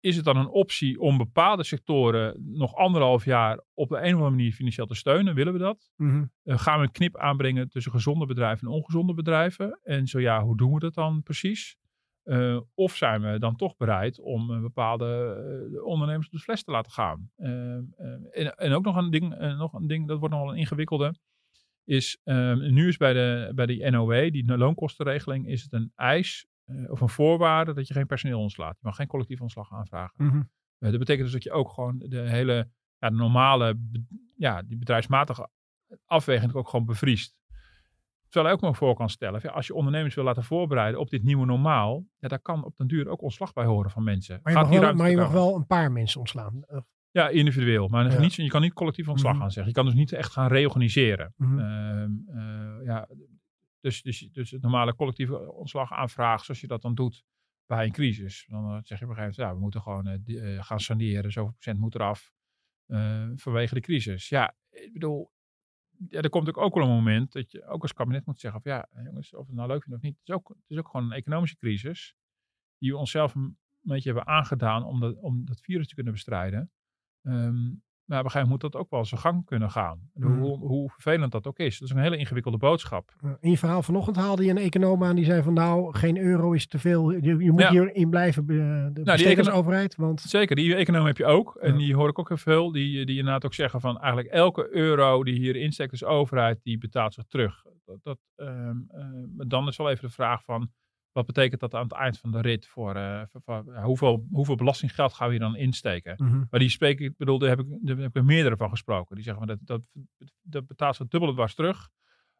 Is 0.05 0.15
het 0.15 0.25
dan 0.25 0.37
een 0.37 0.49
optie 0.49 0.99
om 0.99 1.17
bepaalde 1.17 1.63
sectoren 1.63 2.51
nog 2.57 2.75
anderhalf 2.75 3.25
jaar 3.25 3.59
op 3.73 3.89
de 3.89 3.95
een 3.95 4.03
of 4.03 4.11
andere 4.11 4.29
manier 4.29 4.51
financieel 4.51 4.85
te 4.85 4.95
steunen? 4.95 5.35
Willen 5.35 5.53
we 5.53 5.59
dat? 5.59 5.91
Mhm. 5.95 6.25
Eh, 6.43 6.57
gaan 6.57 6.79
we 6.79 6.85
een 6.85 6.91
knip 6.91 7.17
aanbrengen 7.17 7.69
tussen 7.69 7.91
gezonde 7.91 8.25
bedrijven 8.25 8.67
en 8.67 8.73
ongezonde 8.73 9.13
bedrijven? 9.13 9.79
En 9.83 10.07
zo 10.07 10.19
ja, 10.19 10.43
hoe 10.43 10.57
doen 10.57 10.73
we 10.73 10.79
dat 10.79 10.93
dan 10.93 11.23
precies? 11.23 11.77
Eh, 12.23 12.59
of 12.73 12.95
zijn 12.95 13.21
we 13.21 13.39
dan 13.39 13.55
toch 13.55 13.77
bereid 13.77 14.19
om 14.19 14.53
eh, 14.53 14.61
bepaalde 14.61 15.81
ondernemers 15.85 16.25
op 16.25 16.33
de 16.33 16.39
fles 16.39 16.63
te 16.63 16.71
laten 16.71 16.91
gaan? 16.91 17.29
En, 17.35 18.57
en 18.57 18.73
ook 18.73 18.85
nog 18.85 18.95
een 18.95 19.11
ding, 19.11 19.37
nog 19.57 19.73
een 19.73 19.87
ding, 19.87 20.07
dat 20.07 20.19
wordt 20.19 20.33
nog 20.33 20.43
wel 20.43 20.51
een 20.51 20.59
ingewikkelde, 20.59 21.15
is 21.83 22.19
nu 22.57 22.87
is 22.87 22.97
bij 22.97 23.13
de, 23.13 23.51
bij 23.55 23.65
die 23.65 23.89
NOW, 23.89 24.31
die 24.31 24.57
loonkostenregeling, 24.57 25.47
is 25.47 25.63
het 25.63 25.73
een 25.73 25.91
eis 25.95 26.45
eh, 26.65 26.91
of 26.91 27.01
een 27.01 27.09
voorwaarde 27.09 27.73
dat 27.73 27.87
je 27.87 27.93
geen 27.93 28.05
personeel 28.07 28.39
ontslaat. 28.39 28.73
Je 28.79 28.85
mag 28.85 28.95
geen 28.95 29.07
collectief 29.07 29.41
ontslag 29.41 29.71
aanvragen. 29.73 30.25
Mhm. 30.25 30.41
Eh, 30.79 30.89
dat 30.89 30.99
betekent 30.99 31.23
dus 31.23 31.31
dat 31.33 31.43
je 31.43 31.51
ook 31.51 31.69
gewoon 31.69 31.97
de 31.97 32.19
hele 32.29 32.69
ja, 32.99 33.09
de 33.09 33.15
normale, 33.15 33.79
ja, 34.35 34.61
die 34.61 34.77
bedrijfsmatige 34.77 35.49
afweging 36.05 36.53
ook 36.53 36.69
gewoon 36.69 36.85
bevriest. 36.85 37.35
Terwijl 38.29 38.53
je 38.55 38.59
ook 38.61 38.69
maar 38.69 38.75
voor 38.79 38.95
kan 38.95 39.09
stellen, 39.09 39.39
ja, 39.43 39.49
als 39.51 39.67
je 39.67 39.73
ondernemers 39.73 40.15
wil 40.15 40.23
laten 40.23 40.43
voorbereiden 40.43 40.99
op 40.99 41.09
dit 41.09 41.23
nieuwe 41.23 41.45
normaal, 41.45 42.05
ja, 42.17 42.27
daar 42.27 42.39
kan 42.39 42.63
op 42.63 42.77
den 42.77 42.87
duur 42.87 43.07
ook 43.07 43.21
ontslag 43.21 43.53
bij 43.53 43.65
horen 43.65 43.91
van 43.91 44.03
mensen. 44.03 44.39
Maar 44.43 44.53
je, 44.53 44.59
Gaat 44.59 44.69
mag 44.69 44.79
wel, 44.79 44.93
maar 44.93 45.09
je 45.09 45.17
mag 45.17 45.31
wel 45.31 45.55
een 45.55 45.65
paar 45.65 45.91
mensen 45.91 46.19
ontslaan. 46.19 46.63
Ja, 47.11 47.29
individueel. 47.29 47.87
Maar 47.87 48.11
Ja. 48.11 48.19
niet, 48.19 48.33
je 48.33 48.47
kan 48.47 48.61
niet 48.61 48.73
collectief 48.73 49.07
ontslag 49.09 49.31
Mhm. 49.33 49.41
gaan 49.41 49.51
zeggen. 49.51 49.71
Je 49.73 49.77
kan 49.77 49.85
dus 49.85 49.93
niet 49.95 50.11
echt 50.11 50.31
gaan 50.31 50.47
reorganiseren. 50.47 51.33
mhm. 51.37 51.59
Ehm, 51.59 52.11
eh, 52.27 52.85
ja, 52.85 53.07
dus, 53.85 54.01
dus, 54.01 54.19
dus 54.19 54.51
het 54.51 54.61
normale 54.61 54.95
collectieve 54.95 55.51
ontslagaanvraag, 55.51 56.45
zoals 56.45 56.61
je 56.61 56.67
dat 56.67 56.81
dan 56.81 56.95
doet 56.95 57.25
bij 57.65 57.85
een 57.85 57.91
crisis. 57.91 58.45
Dan 58.49 58.63
eh, 58.63 58.79
zeg 58.83 58.99
je 58.99 59.05
op 59.05 59.09
een 59.09 59.15
gegeven 59.15 59.21
moment, 59.21 59.35
ja, 59.35 59.53
we 59.53 59.59
moeten 59.59 59.81
gewoon 59.81 60.07
eh, 60.07 60.57
eh, 60.57 60.63
gaan 60.63 60.79
saneren. 60.79 61.31
Zoveel 61.31 61.51
procent 61.51 61.79
moet 61.79 61.95
eraf 61.95 62.33
eh, 62.85 63.29
vanwege 63.35 63.73
de 63.73 63.79
crisis. 63.79 64.29
Ja, 64.29 64.55
ik 64.69 64.93
bedoel, 64.93 65.31
ja, 66.09 66.21
er 66.21 66.29
komt 66.29 66.55
ook, 66.55 66.75
wel 66.75 66.83
een 66.83 66.89
moment 66.89 67.31
dat 67.31 67.51
je 67.51 67.65
ook 67.65 67.81
als 67.81 67.93
kabinet 67.93 68.25
moet 68.25 68.39
zeggen 68.39 68.61
van 68.61 68.71
ja, 68.71 69.03
jongens, 69.03 69.33
of 69.33 69.47
het 69.47 69.55
nou 69.55 69.67
leuk 69.67 69.83
vindt 69.83 69.97
of 69.97 70.03
niet. 70.03 70.17
Het 70.19 70.27
is 70.27 70.35
ook, 70.35 70.47
het 70.47 70.69
is 70.69 70.77
ook 70.77 70.87
gewoon 70.87 71.05
een 71.05 71.17
economische 71.17 71.57
crisis 71.57 72.15
die 72.77 72.91
we 72.91 72.97
onszelf 72.97 73.35
een 73.35 73.57
beetje 73.81 74.13
hebben 74.13 74.33
aangedaan 74.33 74.83
om 74.83 74.99
dat, 74.99 75.17
om 75.17 75.45
dat 75.45 75.61
virus 75.61 75.87
te 75.87 75.95
kunnen 75.95 76.13
bestrijden. 76.13 76.71
Ehm, 77.21 77.73
maar 78.05 78.19
op 78.19 78.25
een 78.25 78.31
gegeven 78.31 78.49
moment 78.49 78.63
moet 78.63 78.71
dat 78.71 78.81
ook 78.81 78.89
wel 78.89 79.05
zijn 79.05 79.21
gang 79.21 79.45
kunnen 79.45 79.71
gaan. 79.71 79.99
Mhm. 80.13 80.37
hoe, 80.39 80.57
hoe 80.57 80.89
vervelend 80.89 81.31
dat 81.31 81.47
ook 81.47 81.59
is. 81.59 81.79
Dat 81.79 81.89
is 81.89 81.95
een 81.95 82.01
hele 82.01 82.17
ingewikkelde 82.17 82.57
boodschap. 82.57 83.11
In 83.39 83.49
je 83.49 83.57
verhaal 83.57 83.81
vanochtend 83.83 84.15
haalde 84.15 84.43
je 84.43 84.49
een 84.49 84.57
econoom 84.57 85.03
aan 85.03 85.15
die 85.15 85.25
zei 85.25 85.43
van 85.43 85.53
nou, 85.53 85.95
geen 85.97 86.17
euro 86.17 86.51
is 86.51 86.67
te 86.67 86.79
veel. 86.79 87.11
Je, 87.11 87.37
je 87.37 87.51
moet 87.51 87.61
Ja. 87.61 87.69
hierin 87.69 88.09
blijven, 88.09 88.45
de 88.45 88.89
die 88.93 89.03
bestedingsoverheid. 89.03 89.95
Want 89.95 90.21
Zeker, 90.21 90.55
die 90.55 90.75
economen 90.75 91.07
heb 91.07 91.17
je 91.17 91.25
ook. 91.25 91.55
En 91.55 91.71
Ja. 91.71 91.77
die 91.77 91.95
hoor 91.95 92.09
ik 92.09 92.19
ook 92.19 92.27
heel 92.27 92.37
veel. 92.37 92.71
Die, 92.71 93.05
die 93.05 93.17
inderdaad 93.17 93.45
ook 93.45 93.53
zeggen 93.53 93.81
van 93.81 93.99
eigenlijk 93.99 94.33
elke 94.33 94.67
euro 94.75 95.23
die 95.23 95.39
hier 95.39 95.55
insteekt 95.55 95.91
als 95.91 96.03
overheid, 96.03 96.59
die 96.63 96.77
betaalt 96.77 97.13
zich 97.13 97.25
terug. 97.27 97.63
Dat, 97.85 97.99
dat, 98.03 98.19
ehm, 98.35 98.75
eh, 98.87 99.05
maar 99.35 99.47
dan 99.47 99.67
is 99.67 99.77
wel 99.77 99.89
even 99.89 100.07
de 100.07 100.13
vraag 100.13 100.43
van, 100.43 100.69
wat 101.15 101.25
betekent 101.25 101.61
dat 101.61 101.73
aan 101.73 101.83
het 101.83 101.91
eind 101.91 102.19
van 102.19 102.31
de 102.31 102.41
rit 102.41 102.67
voor, 102.67 102.95
eh, 102.95 103.21
voor- 103.31 103.41
voor- 103.41 103.73
ja, 103.73 103.83
hoeveel, 103.83 104.27
hoeveel 104.31 104.55
belastinggeld 104.55 105.13
gaan 105.13 105.27
we 105.27 105.33
hier 105.33 105.41
dan 105.41 105.55
insteken? 105.55 106.13
Mhm. 106.17 106.43
Maar 106.49 106.59
die 106.59 106.69
spreken, 106.69 107.05
ik 107.05 107.17
bedoel, 107.17 107.39
daar 107.39 107.49
heb 107.49 107.59
ik, 107.59 107.65
daar 107.81 107.97
heb 107.97 108.07
ik 108.09 108.15
er 108.15 108.25
meerdere 108.25 108.57
van 108.57 108.69
gesproken. 108.69 109.15
Die 109.15 109.23
zeggen 109.23 109.47
van 109.47 109.57
dat, 109.57 109.67
dat, 109.67 110.05
dat 110.41 110.67
betaalt 110.67 110.95
zich 110.95 111.07
dubbel 111.07 111.33
dwars 111.33 111.55
terug. 111.55 111.89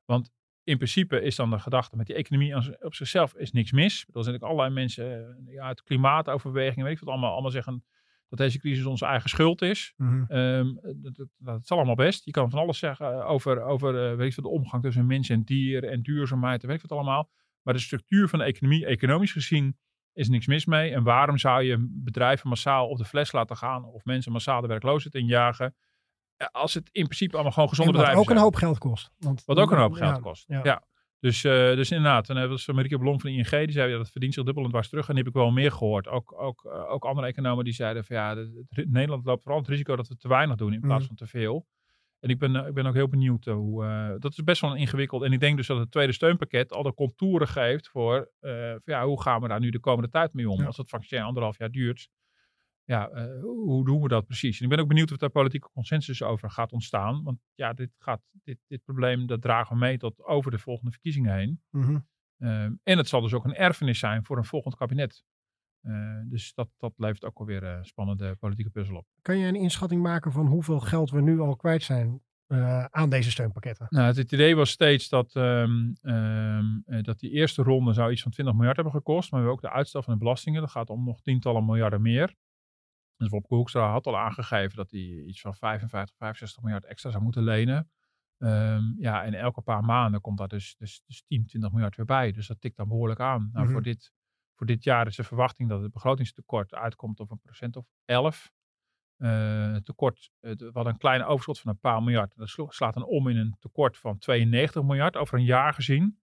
Want 0.05 0.31
in 0.63 0.77
principe 0.77 1.21
is 1.21 1.35
dan 1.35 1.49
de 1.49 1.59
gedachte 1.59 1.95
met 1.95 2.05
die 2.07 2.15
economie 2.15 2.55
op 2.83 2.93
zichzelf 2.95 3.35
is 3.35 3.51
niks 3.51 3.71
mis. 3.71 4.05
Er 4.13 4.23
zijn 4.23 4.39
allerlei 4.39 4.69
mensen 4.69 5.37
uh, 5.47 5.53
ja, 5.53 5.63
uit 5.63 5.83
klimaatoverwegingen, 5.83 6.85
weet 6.85 6.93
ik 6.93 6.99
wat 6.99 7.09
allemaal, 7.09 7.31
allemaal 7.31 7.51
zeggen 7.51 7.83
dat 8.29 8.39
deze 8.39 8.59
crisis 8.59 8.85
onze 8.85 9.05
eigen 9.05 9.29
schuld 9.29 9.61
is. 9.61 9.93
Ehm, 10.27 10.73
dat, 10.95 11.15
dat, 11.15 11.27
dat, 11.37 11.61
is 11.61 11.71
allemaal 11.71 11.95
best. 11.95 12.25
Je 12.25 12.31
kan 12.31 12.49
van 12.49 12.59
alles 12.59 12.77
zeggen 12.77 13.25
over, 13.25 13.61
over 13.61 14.11
uh, 14.11 14.17
weet 14.17 14.29
ik 14.29 14.35
wat, 14.35 14.45
de 14.45 14.51
omgang 14.51 14.83
tussen 14.83 15.05
mens 15.05 15.29
en 15.29 15.43
dier 15.43 15.83
en 15.83 16.01
duurzaamheid 16.01 16.61
en 16.61 16.67
weet 16.67 16.83
ik 16.83 16.89
wat 16.89 16.97
allemaal. 16.97 17.29
Maar 17.65 17.73
de 17.73 17.79
structuur 17.79 18.29
van 18.29 18.39
de 18.39 18.45
economie, 18.45 18.85
economisch 18.85 19.31
gezien, 19.31 19.77
is 20.13 20.29
niks 20.29 20.47
mis 20.47 20.65
mee. 20.65 20.91
En 20.91 21.03
waarom 21.03 21.37
zou 21.37 21.63
je 21.63 21.87
bedrijven 21.89 22.49
massaal 22.49 22.87
op 22.87 22.97
de 22.97 23.05
fles 23.05 23.31
laten 23.31 23.57
gaan 23.57 23.83
of 23.85 24.03
mensen 24.05 24.31
massaal 24.31 24.61
de 24.61 24.67
werkloosheid 24.67 25.15
injagen? 25.15 25.75
Als 26.51 26.73
het 26.73 26.89
in 26.91 27.03
principe 27.05 27.33
allemaal 27.33 27.51
gewoon 27.51 27.69
gezonde 27.69 27.91
En 27.91 27.97
wat 27.97 28.05
bedrijven 28.07 28.31
ook 28.31 28.37
een 28.37 28.43
hoop 28.43 28.55
geld 28.55 28.77
kost. 28.77 29.11
Want, 29.17 29.43
Wat 29.45 29.57
ook 29.57 29.71
een 29.71 29.77
hoop 29.77 29.93
geld 29.93 30.15
ja, 30.15 30.21
kost. 30.21 30.43
ja. 30.47 30.59
Ja. 30.63 30.83
Dus, 31.19 31.43
eh, 31.43 31.51
dus 31.51 31.91
inderdaad, 31.91 32.27
dan 32.27 32.37
hebben 32.37 32.57
we 32.65 32.73
Marieke 32.73 32.97
Blom 32.97 33.19
van 33.19 33.29
de 33.29 33.35
ING, 33.35 33.49
die 33.49 33.71
zei 33.71 33.91
ja, 33.91 33.97
dat 33.97 34.11
verdient 34.11 34.33
zich 34.33 34.43
dubbel 34.43 34.63
en 34.63 34.69
dwars 34.69 34.89
terug. 34.89 35.07
En 35.07 35.15
die 35.15 35.23
heb 35.23 35.33
ik 35.33 35.39
wel 35.39 35.51
meer 35.51 35.71
gehoord. 35.71 36.07
Ook, 36.07 36.41
ook, 36.41 36.65
eh, 36.65 36.91
ook 36.91 37.05
andere 37.05 37.27
economen 37.27 37.63
die 37.63 37.73
zeiden 37.73 38.05
van 38.05 38.15
ja, 38.15 38.35
het- 38.37 38.89
Nederland 38.89 39.25
loopt 39.25 39.43
vooral 39.43 39.59
het 39.61 39.69
risico 39.69 39.95
dat 39.95 40.07
we 40.07 40.15
te 40.17 40.27
weinig 40.27 40.55
doen 40.55 40.73
in 40.73 40.79
plaats 40.79 40.99
Mhm. 40.99 41.07
van 41.07 41.15
te 41.15 41.27
veel. 41.27 41.67
En 42.25 42.31
ik 42.31 42.39
ben, 42.39 42.55
eh, 42.55 42.67
ik 42.67 42.73
ben 42.73 42.85
ook 42.85 42.93
heel 42.93 43.07
benieuwd 43.07 43.47
eh, 43.47 43.53
hoe, 43.53 43.85
eh, 43.85 44.13
dat 44.19 44.31
is 44.31 44.43
best 44.43 44.61
wel 44.61 44.75
ingewikkeld. 44.75 45.23
En 45.23 45.31
ik 45.31 45.39
denk 45.39 45.57
dus 45.57 45.67
dat 45.67 45.77
het 45.77 45.91
tweede 45.91 46.13
steunpakket 46.13 46.71
al 46.71 46.83
de 46.83 46.93
contouren 46.93 47.47
geeft 47.47 47.87
voor, 47.87 48.31
ja, 48.85 49.05
hoe 49.05 49.21
gaan 49.21 49.41
we 49.41 49.47
daar 49.47 49.59
nu 49.59 49.69
de 49.69 49.79
komende 49.79 50.09
tijd 50.09 50.33
mee 50.33 50.49
om? 50.49 50.59
Ja. 50.59 50.65
Als 50.65 50.77
het 50.77 50.89
vaccin 50.89 51.21
anderhalf 51.21 51.57
jaar 51.57 51.71
duurt, 51.71 52.09
ja, 52.83 53.09
hoe 53.41 53.85
doen 53.85 54.01
we 54.01 54.07
dat 54.07 54.25
precies? 54.25 54.57
En 54.57 54.63
ik 54.63 54.69
ben 54.69 54.79
ook 54.79 54.87
benieuwd 54.87 55.11
of 55.11 55.17
daar 55.17 55.29
politieke 55.29 55.69
consensus 55.73 56.23
over 56.23 56.51
gaat 56.51 56.71
ontstaan. 56.71 57.23
Want 57.23 57.39
ja, 57.53 57.73
dit, 57.73 57.89
gaat, 57.97 58.21
dit, 58.43 58.57
dit 58.67 58.83
probleem 58.83 59.27
dat 59.27 59.41
dragen 59.41 59.73
we 59.73 59.79
mee 59.79 59.97
tot 59.97 60.23
over 60.23 60.51
de 60.51 60.59
volgende 60.59 60.91
verkiezingen 60.91 61.35
heen. 61.35 61.61
Mhm. 61.69 61.99
Ehm, 62.37 62.73
en 62.83 62.97
het 62.97 63.07
zal 63.07 63.21
dus 63.21 63.33
ook 63.33 63.45
een 63.45 63.55
erfenis 63.55 63.99
zijn 63.99 64.25
voor 64.25 64.37
een 64.37 64.45
volgend 64.45 64.75
kabinet. 64.75 65.23
Eh, 65.85 66.19
dus 66.25 66.53
dat, 66.53 66.69
dat 66.77 66.93
levert 66.97 67.23
ook 67.25 67.37
alweer 67.39 67.63
een 67.63 67.85
spannende 67.85 68.35
politieke 68.35 68.71
puzzel 68.71 68.95
op. 68.95 69.07
Kan 69.21 69.37
je 69.37 69.47
een 69.47 69.55
inschatting 69.55 70.01
maken 70.01 70.31
van 70.31 70.47
hoeveel 70.47 70.79
geld 70.79 71.09
we 71.11 71.21
nu 71.21 71.39
al 71.39 71.55
kwijt 71.55 71.83
zijn 71.83 72.21
eh, 72.47 72.85
aan 72.85 73.09
deze 73.09 73.31
steunpakketten? 73.31 73.87
Nou, 73.89 74.05
het, 74.07 74.15
het 74.15 74.31
idee 74.31 74.55
was 74.55 74.69
steeds 74.69 75.09
dat, 75.09 75.35
ehm, 75.35 75.93
ehm, 76.01 76.65
eh, 76.85 77.03
dat 77.03 77.19
die 77.19 77.29
eerste 77.31 77.63
ronde 77.63 77.93
zou 77.93 78.11
iets 78.11 78.21
van 78.21 78.31
20 78.31 78.53
miljard 78.55 78.75
hebben 78.75 78.93
gekost. 78.93 79.31
Maar 79.31 79.41
we 79.41 79.45
hebben 79.47 79.63
ook 79.65 79.71
de 79.71 79.77
uitstel 79.77 80.03
van 80.03 80.13
de 80.13 80.19
belastingen. 80.19 80.61
Dat 80.61 80.71
gaat 80.71 80.89
om 80.89 81.03
nog 81.05 81.21
tientallen 81.21 81.65
miljarden 81.65 82.01
meer. 82.01 82.35
Dus 83.17 83.29
Wopke 83.29 83.55
Hoekstra 83.55 83.91
had 83.91 84.05
al 84.07 84.17
aangegeven 84.17 84.75
dat 84.75 84.91
hij 84.91 84.99
iets 85.01 85.41
van 85.41 85.55
55, 85.55 86.15
65 86.17 86.63
miljard 86.63 86.85
extra 86.85 87.09
zou 87.11 87.23
moeten 87.23 87.43
lenen. 87.43 87.89
Ehm, 88.37 88.83
ja, 88.97 89.23
en 89.23 89.33
elke 89.33 89.61
paar 89.61 89.83
maanden 89.83 90.21
komt 90.21 90.37
daar 90.37 90.47
dus, 90.47 90.75
dus, 90.77 91.01
dus 91.05 91.23
10, 91.27 91.45
20 91.45 91.71
miljard 91.71 91.95
weer 91.95 92.05
bij. 92.05 92.31
Dus 92.31 92.47
dat 92.47 92.61
tikt 92.61 92.77
dan 92.77 92.87
behoorlijk 92.87 93.19
aan. 93.19 93.49
Nou, 93.51 93.63
Mhm. 93.63 93.73
voor, 93.73 93.81
dit, 93.81 94.13
voor 94.55 94.65
dit 94.65 94.83
jaar 94.83 95.07
is 95.07 95.15
de 95.15 95.23
verwachting 95.23 95.69
dat 95.69 95.81
het 95.81 95.91
begrotingstekort 95.91 96.73
uitkomt 96.73 97.19
op 97.19 97.31
een 97.31 97.39
procent 97.39 97.75
of 97.75 97.85
11. 98.05 98.51
Eh, 99.17 99.75
tekort, 99.75 100.31
eh, 100.39 100.51
we 100.51 100.69
hadden 100.73 100.93
een 100.93 100.99
kleine 100.99 101.25
overschot 101.25 101.59
van 101.59 101.71
een 101.71 101.79
paar 101.79 102.03
miljard. 102.03 102.35
Dat 102.35 102.73
slaat 102.73 102.93
dan 102.93 103.05
om 103.05 103.27
in 103.27 103.37
een 103.37 103.55
tekort 103.59 103.97
van 103.97 104.17
92 104.17 104.83
miljard 104.83 105.15
over 105.15 105.37
een 105.37 105.45
jaar 105.45 105.73
gezien. 105.73 106.19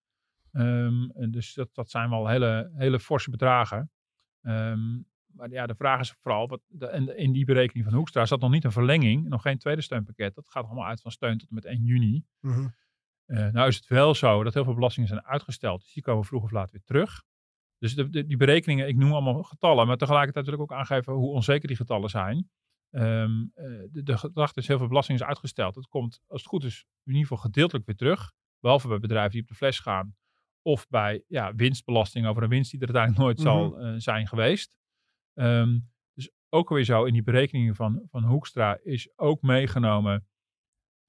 Ehm, 0.52 1.30
dus 1.30 1.54
dat, 1.54 1.74
dat 1.74 1.90
zijn 1.90 2.10
wel 2.10 2.28
hele, 2.28 2.72
hele 2.74 3.00
forse 3.00 3.30
bedragen. 3.30 3.90
Ehm, 4.42 5.00
maar 5.26 5.50
ja, 5.50 5.66
de 5.66 5.74
vraag 5.74 6.00
is 6.00 6.12
vooral, 6.12 6.48
wat 6.48 6.60
de, 6.68 6.86
en 6.86 7.16
in 7.16 7.32
die 7.32 7.44
berekening 7.44 7.86
van 7.86 7.96
Hoekstra 7.96 8.26
zat 8.26 8.40
nog 8.40 8.50
niet 8.50 8.64
een 8.64 8.72
verlenging, 8.72 9.28
nog 9.28 9.42
geen 9.42 9.58
tweede 9.58 9.82
steunpakket. 9.82 10.34
Dat 10.34 10.48
gaat 10.48 10.64
allemaal 10.64 10.86
uit 10.86 11.00
van 11.00 11.10
steun 11.10 11.38
tot 11.38 11.48
en 11.48 11.54
met 11.54 11.64
1 11.64 11.84
juni. 11.84 12.24
Mhm. 12.40 12.68
Eh, 13.26 13.48
nou 13.48 13.68
is 13.68 13.76
het 13.76 13.86
wel 13.86 14.14
zo 14.14 14.42
dat 14.42 14.54
heel 14.54 14.64
veel 14.64 14.74
belastingen 14.74 15.08
zijn 15.08 15.24
uitgesteld. 15.24 15.82
Dus 15.82 15.92
die 15.92 16.02
komen 16.02 16.24
vroeg 16.24 16.42
of 16.42 16.50
laat 16.50 16.70
weer 16.70 16.82
terug. 16.84 17.22
Dus 17.82 17.94
de, 17.94 18.08
de- 18.08 18.26
die 18.26 18.36
berekeningen, 18.36 18.88
ik 18.88 18.96
noem 18.96 19.12
allemaal 19.12 19.42
getallen, 19.42 19.86
maar 19.86 19.96
tegelijkertijd 19.96 20.44
wil 20.44 20.54
ik 20.54 20.60
ook 20.60 20.72
aangeven 20.72 21.12
hoe 21.12 21.30
onzeker 21.32 21.68
die 21.68 21.76
getallen 21.76 22.10
zijn. 22.10 22.50
Ehm, 22.90 23.30
eh, 23.54 23.64
de, 23.90 24.02
de 24.02 24.18
gedachte 24.18 24.60
is 24.60 24.66
heel 24.66 24.78
veel 24.78 24.88
belasting 24.88 25.20
is 25.20 25.26
uitgesteld. 25.26 25.74
Het 25.74 25.86
komt, 25.88 26.20
als 26.26 26.40
het 26.40 26.50
goed 26.50 26.64
is, 26.64 26.86
in 27.04 27.12
ieder 27.12 27.22
geval 27.28 27.42
gedeeltelijk 27.44 27.86
weer 27.86 27.96
terug. 27.96 28.32
Behalve 28.60 28.88
bij 28.88 28.98
bedrijven 28.98 29.30
die 29.30 29.40
op 29.40 29.48
de 29.48 29.54
fles 29.54 29.78
gaan. 29.78 30.14
Of 30.62 30.88
bij 30.88 31.24
ja, 31.26 31.54
winstbelasting 31.54 32.26
over 32.26 32.42
een 32.42 32.48
winst 32.48 32.70
die 32.70 32.80
er 32.80 32.86
uiteindelijk 32.86 33.24
nooit 33.24 33.40
zal 33.40 33.78
eh, 33.78 33.94
zijn 33.96 34.26
geweest. 34.28 34.76
Ehm, 35.34 35.78
dus 36.14 36.30
ook 36.48 36.68
alweer 36.68 36.84
zo 36.84 37.04
in 37.04 37.12
die 37.12 37.22
berekeningen 37.22 37.74
van, 37.74 38.06
van 38.10 38.24
Hoekstra 38.24 38.78
is 38.82 39.18
ook 39.18 39.42
meegenomen 39.42 40.26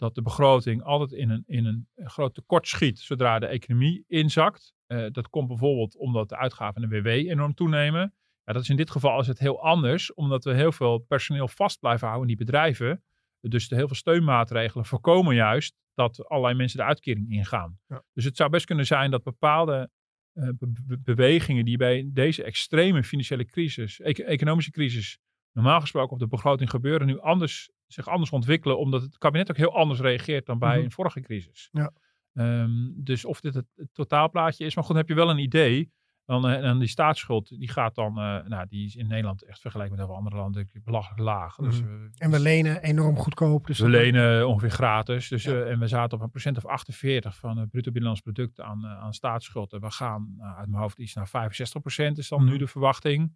dat 0.04 0.16
de 0.16 0.22
begroting 0.22 0.84
altijd 0.84 1.12
in 1.12 1.30
een, 1.30 1.44
in 1.46 1.66
een 1.66 1.88
groot 1.96 2.34
tekort 2.34 2.68
schiet 2.68 3.00
zodra 3.00 3.39
de 3.39 3.46
economie 3.46 4.04
inzakt. 4.08 4.74
Eh, 4.88 5.06
dat 5.12 5.30
komt 5.30 5.48
bijvoorbeeld 5.48 5.98
omdat 5.98 6.30
de 6.30 6.38
uitgaven 6.38 6.82
in 6.82 6.89
de 6.89 7.02
WW 7.02 7.08
enorm 7.08 7.54
toenemen. 7.54 8.13
Ja, 8.44 8.54
dat 8.54 8.62
is 8.62 8.70
in 8.70 8.76
dit 8.76 8.92
geval 8.92 9.20
is 9.20 9.28
het 9.28 9.39
heel 9.39 9.63
anders, 9.63 10.13
omdat 10.13 10.44
we 10.44 10.54
heel 10.54 10.72
veel 10.72 10.98
personeel 10.98 11.48
vast 11.48 11.80
blijven 11.80 12.08
houden 12.08 12.30
in 12.30 12.36
die 12.38 12.46
bedrijven. 12.46 13.04
Dus 13.39 13.68
de 13.68 13.76
heel 13.76 13.88
veel 13.88 13.96
steunmaatregelen 13.96 14.86
voorkomen 14.86 15.36
juist 15.36 15.76
dat 15.94 16.28
allerlei 16.28 16.56
mensen 16.56 16.78
de 16.78 16.86
uitkering 16.86 17.32
ingaan. 17.32 17.80
Ja. 17.88 18.04
Dus 18.13 18.24
het 18.26 18.36
zou 18.36 18.50
best 18.50 18.66
kunnen 18.66 18.86
zijn 18.86 19.12
dat 19.12 19.24
bepaalde 19.24 19.89
eh, 20.34 20.50
be- 20.58 20.74
be- 20.88 21.00
bewegingen 21.00 21.66
die 21.66 21.78
bij 21.78 22.10
deze 22.13 22.44
extreme 22.44 23.04
financiële 23.04 23.46
crisis, 23.46 24.00
ec- 24.00 24.20
economische 24.20 24.72
crisis, 24.72 25.18
normaal 25.52 25.82
gesproken 25.82 26.13
op 26.13 26.20
de 26.20 26.28
begroting 26.28 26.70
gebeuren, 26.70 27.08
nu 27.08 27.20
anders, 27.20 27.72
zich 27.94 28.08
anders 28.08 28.30
ontwikkelen, 28.32 28.78
omdat 28.80 29.02
het 29.02 29.18
kabinet 29.18 29.50
ook 29.50 29.58
heel 29.58 29.76
anders 29.76 30.00
reageert 30.00 30.46
dan 30.46 30.60
bij 30.60 30.76
Mhm. 30.76 30.84
een 30.86 30.92
vorige 30.92 31.20
crisis. 31.22 31.70
Ja. 31.72 31.92
Ehm, 32.34 32.72
dus 32.96 33.26
of 33.26 33.40
dit 33.42 33.54
het, 33.54 33.66
het 33.76 33.94
totaalplaatje 33.94 34.66
is, 34.66 34.76
maar 34.76 34.84
goed, 34.84 34.96
heb 34.96 35.08
je 35.08 35.14
wel 35.16 35.30
een 35.30 35.38
idee. 35.40 35.92
Dan, 36.26 36.48
eh, 36.48 36.70
en 36.70 36.80
die 36.80 36.88
staatsschuld, 36.88 37.60
die 37.60 37.70
gaat 37.70 37.96
dan, 37.96 38.18
eh, 38.18 38.46
nou, 38.48 38.68
die 38.68 38.86
is 38.86 38.96
in 38.96 39.08
Nederland 39.08 39.44
echt 39.44 39.60
vergeleken 39.62 39.92
met 39.92 40.00
heel 40.00 40.08
veel 40.10 40.18
andere 40.18 40.36
landen 40.36 40.70
belachelijk 40.84 41.20
laag. 41.22 41.56
Dus, 41.56 41.82
Mhm. 41.82 41.90
eh, 41.94 42.10
En 42.18 42.32
we 42.32 42.40
lenen 42.40 42.82
enorm 42.84 43.16
goedkoop. 43.18 43.68
Dus 43.68 43.80
we 43.80 43.90
lenen 43.90 44.48
ongeveer 44.48 44.70
gratis. 44.70 45.28
Dus, 45.28 45.44
Ja. 45.44 45.62
en 45.64 45.80
we 45.80 45.88
zaten 45.88 46.18
op 46.18 46.24
een 46.24 46.30
procent 46.30 46.58
of 46.58 46.66
48 46.66 47.36
van 47.38 47.58
het 47.58 47.70
bruto 47.70 47.92
binnenlands 47.92 48.22
product 48.22 48.62
aan, 48.62 48.86
aan 48.86 49.14
staatsschuld. 49.14 49.74
En 49.74 49.80
we 49.82 49.92
gaan 49.92 50.34
nou, 50.38 50.58
uit 50.58 50.68
mijn 50.70 50.82
hoofd 50.82 50.98
iets 51.00 51.14
naar 51.14 51.28
65 51.28 51.82
procent 51.82 52.18
is 52.18 52.28
dan 52.28 52.42
Mhm. 52.42 52.52
nu 52.52 52.58
de 52.58 52.68
verwachting. 52.68 53.36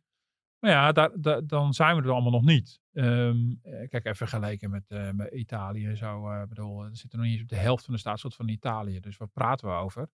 Maar 0.59 0.71
ja, 0.71 0.91
daar, 0.91 1.11
daar- 1.21 1.47
dan 1.47 1.73
zijn 1.73 1.95
we 1.95 2.01
er 2.01 2.11
allemaal 2.11 2.31
nog 2.31 2.43
niet. 2.45 2.79
Eh, 2.91 3.31
kijk, 3.61 3.93
even 3.93 4.15
vergeleken 4.15 4.69
met, 4.69 4.89
eh, 4.89 5.11
met 5.11 5.33
Italië 5.33 5.85
en 5.85 5.97
zo. 5.97 6.29
eh, 6.29 6.43
bedoel, 6.47 6.83
er 6.83 6.95
zit 6.97 7.11
er 7.11 7.17
nog 7.17 7.25
niet 7.27 7.33
eens 7.35 7.43
op 7.43 7.49
de 7.49 7.55
helft 7.63 7.85
van 7.85 7.93
de 7.93 7.99
staatsschuld 7.99 8.35
van 8.35 8.47
Italië. 8.47 8.99
Dus 8.99 9.17
waar 9.17 9.27
praten 9.27 9.67
we 9.67 9.73
over? 9.73 10.09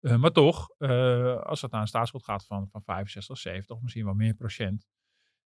Maar 0.00 0.30
toch, 0.30 0.70
als 1.42 1.62
het 1.62 1.70
naar 1.70 1.80
een 1.80 1.86
staatsschuld 1.86 2.24
gaat 2.24 2.46
van, 2.46 2.68
van 2.68 2.82
65, 2.82 3.38
70 3.38 3.76
of 3.76 3.82
misschien 3.82 4.04
wel 4.04 4.14
meer 4.14 4.34
procent. 4.34 4.86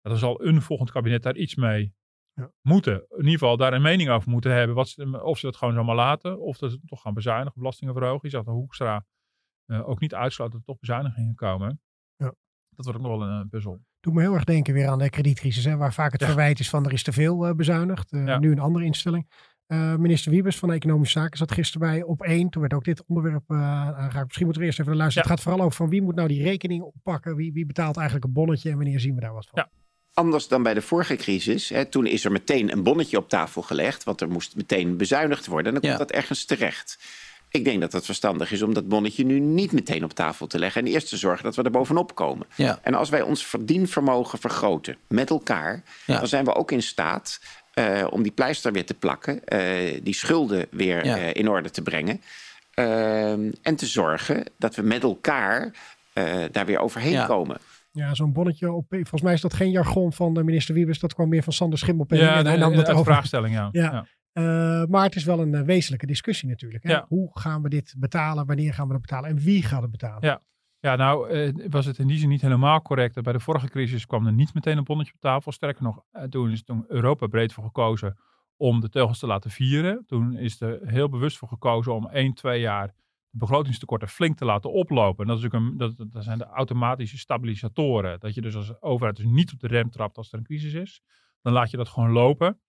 Dan 0.02 0.18
zal 0.18 0.44
een 0.46 0.62
volgend 0.62 0.92
kabinet 0.92 1.24
daar 1.24 1.36
iets 1.36 1.56
mee 1.56 1.94
Ja. 2.34 2.52
moeten. 2.62 2.94
In 3.10 3.18
ieder 3.18 3.32
geval 3.32 3.58
daar 3.58 3.74
een 3.74 3.82
mening 3.82 4.10
over 4.10 4.30
moeten 4.30 4.52
hebben. 4.54 4.76
Wat 4.76 4.90
ze, 4.90 5.24
of 5.24 5.38
ze 5.40 5.46
dat 5.46 5.56
gewoon 5.56 5.74
zomaar 5.74 5.96
laten. 5.96 6.40
Of 6.40 6.58
dat 6.58 6.72
ze 6.72 6.80
toch 6.86 7.02
gaan 7.02 7.14
bezuinigen, 7.14 7.60
belastingen 7.60 7.94
verhogen. 7.94 8.20
Je 8.30 8.36
zag 8.36 8.44
de 8.46 8.52
Hoekstra 8.52 9.06
ook 9.68 10.00
niet 10.00 10.14
uitsluiten 10.14 10.60
dat 10.60 10.68
er 10.68 10.74
toch 10.74 10.80
bezuinigingen 10.80 11.36
komen. 11.36 11.82
Ja. 12.16 12.34
Dat 12.76 12.86
wordt 12.86 13.00
ook 13.00 13.06
nog 13.08 13.18
wel 13.18 13.28
een 13.28 13.50
puzzel. 13.50 13.82
Doet 14.00 14.14
me 14.14 14.22
heel 14.22 14.34
erg 14.34 14.44
denken 14.44 14.74
weer 14.74 14.88
aan 14.88 15.00
de 15.00 15.10
kredietcrisis. 15.10 15.66
Hè, 15.66 15.76
waar 15.78 15.94
vaak 15.94 16.12
het 16.12 16.22
Ja. 16.22 16.28
verwijt 16.28 16.60
is 16.60 16.70
van 16.70 16.86
er 16.86 16.94
is 16.94 17.04
te 17.04 17.12
veel 17.12 17.46
eh, 17.48 17.54
bezuinigd. 17.54 18.12
Eh, 18.12 18.26
Ja. 18.26 18.40
Nu 18.40 18.52
een 18.52 18.60
andere 18.60 18.86
instelling. 18.86 19.28
Eh, 19.68 19.96
minister 19.96 20.32
Wiebes 20.32 20.58
van 20.58 20.72
Economische 20.72 21.20
Zaken 21.20 21.38
zat 21.38 21.52
gisteren 21.52 21.88
bij 21.88 22.04
op 22.04 22.22
één. 22.22 22.50
Toen 22.50 22.62
werd 22.62 22.74
ook 22.74 22.84
dit 22.84 23.04
onderwerp 23.08 23.44
eh, 23.48 23.58
aangeraakt. 23.88 24.24
Misschien 24.26 24.44
moeten 24.44 24.62
we 24.62 24.68
eerst 24.68 24.80
even 24.80 24.92
naar 24.92 25.00
luisteren. 25.02 25.28
Ja. 25.28 25.34
Het 25.34 25.44
gaat 25.44 25.50
vooral 25.52 25.66
over 25.66 25.78
van 25.78 25.90
wie 25.90 26.02
moet 26.02 26.16
nou 26.16 26.28
die 26.28 26.44
rekening 26.44 26.82
oppakken. 26.84 27.36
Wie, 27.36 27.54
wie 27.54 27.66
betaalt 27.66 27.96
eigenlijk 27.98 28.26
een 28.26 28.34
bonnetje 28.34 28.70
en 28.70 28.76
wanneer 28.76 29.00
zien 29.00 29.16
we 29.16 29.22
daar 29.22 29.34
wat 29.34 29.48
van? 29.52 29.60
Ja. 29.64 29.70
Anders 30.14 30.48
dan 30.48 30.64
bij 30.64 30.74
de 30.74 30.82
vorige 30.82 31.16
crisis. 31.16 31.70
Hè, 31.70 31.86
toen 31.86 32.06
is 32.06 32.26
er 32.26 32.32
meteen 32.32 32.72
een 32.72 32.84
bonnetje 32.84 33.18
op 33.18 33.30
tafel 33.30 33.62
gelegd. 33.62 34.04
Want 34.04 34.22
er 34.22 34.30
moest 34.30 34.56
meteen 34.56 34.98
bezuinigd 34.98 35.46
worden. 35.48 35.74
En 35.76 35.82
dan 35.82 35.90
Ja. 35.90 35.96
komt 35.98 36.08
dat 36.10 36.18
ergens 36.18 36.46
terecht. 36.46 36.98
Ik 37.52 37.64
denk 37.64 37.82
dat 37.82 37.92
het 37.92 38.06
verstandig 38.06 38.52
is 38.52 38.62
om 38.62 38.74
dat 38.74 38.88
bonnetje 38.88 39.26
nu 39.26 39.40
niet 39.40 39.72
meteen 39.72 40.04
op 40.04 40.14
tafel 40.14 40.48
te 40.48 40.60
leggen. 40.60 40.82
En 40.86 40.92
eerst 40.92 41.10
te 41.10 41.18
zorgen 41.18 41.44
dat 41.44 41.56
we 41.56 41.64
er 41.64 41.72
bovenop 41.72 42.16
komen. 42.16 42.48
Ja. 42.56 42.80
En 42.82 42.94
als 42.94 43.10
wij 43.10 43.22
ons 43.22 43.46
verdienvermogen 43.46 44.40
vergroten 44.40 44.98
met 45.08 45.30
elkaar. 45.30 45.84
Ja. 46.06 46.18
dan 46.18 46.28
zijn 46.28 46.46
we 46.46 46.56
ook 46.56 46.72
in 46.72 46.82
staat 46.82 47.40
eh, 47.74 48.08
om 48.10 48.24
die 48.24 48.32
pleister 48.32 48.72
weer 48.72 48.86
te 48.86 48.94
plakken. 48.94 49.46
eh, 49.46 50.00
die 50.04 50.14
schulden 50.14 50.66
weer 50.72 51.06
Ja. 51.06 51.18
eh, 51.18 51.34
in 51.34 51.50
orde 51.50 51.70
te 51.70 51.82
brengen. 51.82 52.22
Ehm, 52.74 53.52
en 53.62 53.76
te 53.76 53.86
zorgen 53.86 54.44
dat 54.58 54.76
we 54.76 54.82
met 54.82 55.04
elkaar 55.04 55.72
eh, 56.14 56.44
daar 56.52 56.66
weer 56.66 56.80
overheen 56.80 57.12
Ja. 57.12 57.26
komen. 57.26 57.58
Ja, 57.92 58.14
zo'n 58.16 58.34
bonnetje 58.34 58.72
op. 58.72 58.86
Volgens 58.90 59.22
mij 59.22 59.34
is 59.34 59.42
dat 59.42 59.54
geen 59.54 59.72
jargon 59.72 60.14
van 60.14 60.34
de 60.34 60.44
minister 60.44 60.74
Wiebes. 60.76 61.00
Dat 61.00 61.14
kwam 61.14 61.30
meer 61.30 61.44
van 61.44 61.54
Sander 61.54 61.80
Schimmelpenning. 61.80 62.30
en 62.30 62.46
hij 62.46 62.54
de- 62.54 62.60
nam 62.60 62.76
dat 62.76 62.86
de 62.86 62.92
over. 62.92 63.06
vraagstelling, 63.06 63.54
ja. 63.56 63.70
Ja. 63.72 64.06
Eh, 64.32 64.86
maar 64.86 65.04
het 65.04 65.16
is 65.16 65.24
wel 65.24 65.40
een 65.40 65.54
eh, 65.54 65.62
wezenlijke 65.62 66.06
discussie 66.06 66.50
natuurlijk. 66.50 66.84
Hè? 66.84 66.92
Ja. 66.92 67.06
Hoe 67.08 67.30
gaan 67.34 67.62
we 67.62 67.70
dit 67.70 67.96
betalen? 67.98 68.46
Wanneer 68.46 68.74
gaan 68.74 68.88
we 68.88 68.94
het 68.94 69.02
betalen? 69.02 69.30
En 69.30 69.38
wie 69.38 69.64
gaat 69.64 69.82
het 69.82 69.92
betalen? 69.92 70.28
Ja. 70.28 70.42
Ja, 70.82 70.96
nou 70.96 71.30
eh, 71.30 71.54
was 71.70 71.86
het 71.86 71.98
in 71.98 72.08
die 72.08 72.18
zin 72.18 72.30
niet 72.30 72.42
helemaal 72.42 72.82
correct. 72.82 73.22
Bij 73.22 73.34
de 73.34 73.40
vorige 73.40 73.70
crisis 73.70 74.06
kwam 74.06 74.26
er 74.26 74.34
niet 74.34 74.54
meteen 74.54 74.78
een 74.78 74.84
bonnetje 74.84 75.14
op 75.14 75.20
tafel. 75.20 75.52
Sterker 75.52 75.84
nog, 75.84 76.04
toen 76.30 76.52
is 76.52 76.64
toen 76.64 76.86
Europa 76.88 77.28
breed 77.28 77.54
voor 77.54 77.64
gekozen 77.64 78.18
om 78.58 78.80
de 78.80 78.90
teugels 78.90 79.20
te 79.20 79.28
laten 79.28 79.52
vieren. 79.52 80.04
Toen 80.06 80.38
is 80.38 80.62
er 80.62 80.80
heel 80.84 81.10
bewust 81.10 81.38
voor 81.38 81.48
gekozen 81.48 81.94
om 81.94 82.08
één, 82.08 82.34
twee 82.34 82.60
jaar 82.60 82.88
de 83.30 83.38
begrotingstekorten 83.38 84.08
flink 84.08 84.38
te 84.38 84.46
laten 84.46 84.72
oplopen. 84.72 85.24
En 85.24 85.30
dat, 85.30 85.40
is 85.40 85.46
ook 85.46 85.54
een, 85.54 85.78
dat, 85.78 85.98
dat 85.98 86.24
zijn 86.24 86.38
de 86.38 86.46
automatische 86.46 87.18
stabilisatoren. 87.18 88.20
Dat 88.20 88.34
je 88.34 88.42
dus 88.42 88.56
als 88.56 88.82
overheid 88.82 89.16
dus 89.18 89.26
niet 89.26 89.54
op 89.54 89.60
de 89.60 89.68
rem 89.68 89.90
trapt 89.90 90.18
als 90.18 90.32
er 90.32 90.38
een 90.38 90.44
crisis 90.44 90.74
is. 90.74 91.02
Dan 91.42 91.54
laat 91.54 91.72
je 91.72 91.78
dat 91.78 91.90
gewoon 91.90 92.12
lopen. 92.12 92.60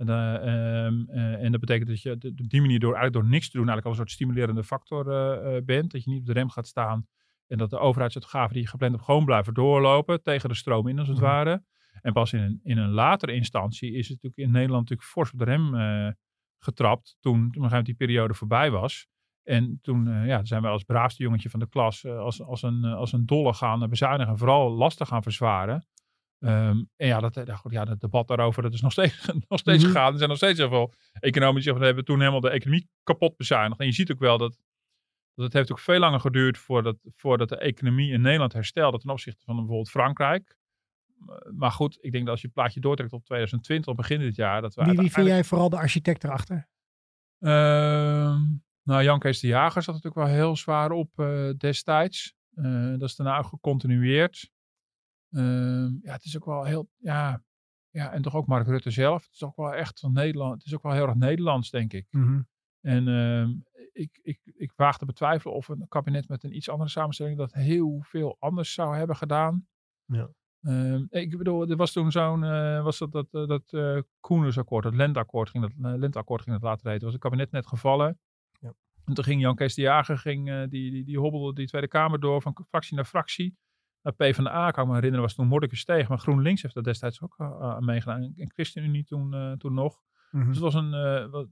En, 0.00 0.08
uh, 0.08 1.14
uh, 1.16 1.44
en 1.44 1.50
dat 1.50 1.60
betekent 1.60 1.88
dat 1.88 2.02
je 2.02 2.12
op 2.12 2.48
die 2.48 2.60
manier 2.60 2.78
door, 2.78 2.94
eigenlijk 2.94 3.22
door 3.22 3.32
niks 3.32 3.50
te 3.50 3.56
doen 3.56 3.68
eigenlijk 3.68 3.84
al 3.84 3.90
een 3.90 3.98
soort 3.98 4.10
stimulerende 4.10 4.64
factor 4.64 5.06
uh, 5.06 5.64
bent. 5.64 5.90
Dat 5.90 6.04
je 6.04 6.10
niet 6.10 6.20
op 6.20 6.26
de 6.26 6.32
rem 6.32 6.50
gaat 6.50 6.66
staan 6.66 7.06
en 7.46 7.58
dat 7.58 7.70
de 7.70 7.78
overheidsuitgaven 7.78 8.52
die 8.52 8.62
je 8.62 8.68
gepland 8.68 8.92
hebt 8.92 9.04
gewoon 9.04 9.24
blijven 9.24 9.54
doorlopen 9.54 10.22
tegen 10.22 10.48
de 10.48 10.54
stroom 10.54 10.88
in 10.88 10.98
als 10.98 11.08
het 11.08 11.16
mm 11.16 11.22
-hmm. 11.22 11.32
ware. 11.32 11.64
En 12.00 12.12
pas 12.12 12.32
in 12.32 12.40
een, 12.40 12.60
in 12.62 12.78
een 12.78 12.90
latere 12.90 13.32
instantie 13.32 13.92
is 13.92 14.08
het 14.08 14.22
natuurlijk 14.22 14.36
in 14.36 14.50
Nederland 14.50 14.80
natuurlijk 14.80 15.08
fors 15.08 15.32
op 15.32 15.38
de 15.38 15.44
rem 15.44 15.74
getrapt 16.58 17.16
toen, 17.20 17.50
toen 17.50 17.82
die 17.82 17.94
periode 17.94 18.34
voorbij 18.34 18.70
was. 18.70 19.08
En 19.42 19.78
toen 19.82 20.06
uh, 20.06 20.26
ja, 20.26 20.44
zijn 20.44 20.62
we 20.62 20.68
als 20.68 20.84
braafste 20.84 21.22
jongetje 21.22 21.50
van 21.50 21.60
de 21.60 21.68
klas 21.68 22.02
uh, 22.02 22.18
als, 22.18 22.42
als, 22.42 22.62
een, 22.62 22.84
uh, 22.84 22.94
als 22.94 23.12
een 23.12 23.26
dolle 23.26 23.54
gaan 23.54 23.88
bezuinigen. 23.88 24.38
Vooral 24.38 24.70
lasten 24.70 25.06
gaan 25.06 25.22
verzwaren. 25.22 25.86
Um, 26.42 26.90
en 26.96 27.06
ja 27.06 27.20
dat, 27.20 27.62
ja, 27.70 27.84
dat 27.84 28.00
debat 28.00 28.28
daarover 28.28 28.62
dat 28.62 28.72
is 28.72 28.80
nog 28.80 28.92
steeds, 28.92 29.26
nog 29.48 29.58
steeds 29.58 29.78
mm 29.78 29.84
-hmm. 29.84 29.92
gegaan. 29.92 30.12
Er 30.12 30.18
zijn 30.18 30.28
nog 30.28 30.38
steeds 30.38 30.58
heel 30.58 30.68
veel 30.68 30.92
economisch. 31.12 31.64
We 31.64 31.84
hebben 31.84 32.04
toen 32.04 32.18
helemaal 32.18 32.40
de 32.40 32.50
economie 32.50 32.88
kapot 33.02 33.36
bezuinigd. 33.36 33.80
En 33.80 33.86
je 33.86 33.92
ziet 33.92 34.12
ook 34.12 34.18
wel 34.18 34.38
dat, 34.38 34.58
dat 35.34 35.44
het 35.44 35.52
heeft 35.52 35.70
ook 35.70 35.78
veel 35.78 35.98
langer 35.98 36.20
geduurd 36.20 36.58
voordat, 36.58 36.96
voordat 37.16 37.48
de 37.48 37.56
economie 37.56 38.12
in 38.12 38.20
Nederland 38.20 38.52
herstelde 38.52 38.98
ten 38.98 39.10
opzichte 39.10 39.44
van 39.44 39.56
bijvoorbeeld 39.56 39.90
Frankrijk. 39.90 40.56
Maar 41.50 41.70
goed, 41.70 41.98
ik 42.00 42.12
denk 42.12 42.24
dat 42.24 42.32
als 42.32 42.40
je 42.40 42.46
het 42.46 42.56
plaatje 42.56 42.80
doortrekt 42.80 43.12
op 43.12 43.24
2020, 43.24 43.90
op 43.90 43.96
begin 43.96 44.18
dit 44.18 44.36
jaar. 44.36 44.62
Dat 44.62 44.74
we 44.74 44.84
wie, 44.84 44.98
wie 44.98 45.12
vind 45.12 45.26
jij 45.26 45.44
vooral 45.44 45.68
de 45.68 45.76
architect 45.76 46.24
erachter? 46.24 46.68
Uh, 47.38 48.40
nou, 48.82 49.02
Jan 49.02 49.18
Kees 49.18 49.40
de 49.40 49.46
Jager 49.46 49.82
zat 49.82 49.94
natuurlijk 49.94 50.26
wel 50.26 50.34
heel 50.34 50.56
zwaar 50.56 50.90
op 50.90 51.10
uh, 51.16 51.50
destijds. 51.56 52.34
Uh, 52.54 52.90
dat 52.90 53.08
is 53.08 53.16
daarna 53.16 53.42
gecontinueerd. 53.42 54.50
Uh, 55.30 56.02
ja, 56.02 56.12
het 56.12 56.24
is 56.24 56.36
ook 56.36 56.44
wel 56.44 56.64
heel, 56.64 56.88
ja, 56.96 57.42
ja, 57.90 58.12
en 58.12 58.22
toch 58.22 58.34
ook 58.34 58.46
Mark 58.46 58.66
Rutte 58.66 58.90
zelf. 58.90 59.24
Het 59.24 59.34
is 59.34 59.44
ook 59.44 59.56
wel 59.56 59.74
echt 59.74 60.00
van 60.00 60.12
Nederland. 60.12 60.54
Het 60.54 60.66
is 60.66 60.74
ook 60.74 60.82
wel 60.82 60.92
heel 60.92 61.06
erg 61.06 61.14
Nederlands, 61.14 61.70
denk 61.70 61.92
ik. 61.92 62.06
Mm 62.10 62.22
-hmm. 62.22 62.48
En 62.80 63.08
ehm, 63.08 63.50
ik, 63.92 64.18
ik, 64.22 64.40
ik 64.44 64.72
waag 64.76 64.98
te 64.98 65.04
betwijfelen 65.04 65.54
of 65.54 65.68
een 65.68 65.88
kabinet 65.88 66.28
met 66.28 66.44
een 66.44 66.56
iets 66.56 66.68
andere 66.68 66.90
samenstelling 66.90 67.36
dat 67.36 67.52
heel 67.52 68.00
veel 68.02 68.36
anders 68.38 68.72
zou 68.72 68.96
hebben 68.96 69.16
gedaan. 69.16 69.66
Ja. 70.04 70.30
Uh, 70.62 71.00
ik 71.08 71.38
bedoel, 71.38 71.68
er 71.68 71.76
was 71.76 71.92
toen 71.92 72.10
zo'n, 72.10 72.42
uh, 72.42 72.82
was 72.82 72.98
dat, 72.98 73.12
dat, 73.12 73.28
uh, 73.32 73.46
dat 73.46 73.72
uh, 73.72 74.00
Koendersakkoord, 74.20 74.84
dat 74.84 74.94
lenteakkoord 74.94 75.50
ging 75.50 75.62
dat, 75.62 75.98
lenteakkoord 75.98 76.42
ging 76.42 76.54
dat 76.54 76.64
later 76.64 76.86
heten. 76.86 77.04
was 77.04 77.12
het 77.12 77.22
kabinet 77.22 77.50
net 77.50 77.66
gevallen. 77.66 78.18
Ja. 78.60 78.74
En 79.04 79.14
toen 79.14 79.24
ging 79.24 79.40
Jan 79.40 79.54
Kees 79.54 79.74
de 79.74 79.82
Jager, 79.82 80.18
ging, 80.18 80.68
die, 80.68 80.90
die, 80.90 81.04
die 81.04 81.18
hobbelde 81.18 81.54
die 81.54 81.66
Tweede 81.66 81.88
Kamer 81.88 82.20
door 82.20 82.42
van 82.42 82.66
fractie 82.68 82.96
naar 82.96 83.04
fractie. 83.04 83.56
PvdA, 84.02 84.70
kan 84.70 84.82
ik 84.82 84.88
me 84.88 84.94
herinneren, 84.94 85.26
was 85.26 85.34
toen 85.34 85.46
Mordecus 85.46 85.84
tegen. 85.84 86.08
Maar 86.08 86.18
GroenLinks 86.18 86.62
heeft 86.62 86.74
dat 86.74 86.84
destijds 86.84 87.22
ook 87.22 87.34
aan 87.38 87.84
meegedaan. 87.84 88.22
En 88.22 88.52
ChristenUnie 88.54 89.04
toen, 89.04 89.54
toen 89.58 89.74
nog. 89.74 90.00
Mhm. 90.30 90.46
Dus 90.46 90.54
het 90.54 90.64
was 90.64 90.74
een, 90.74 90.92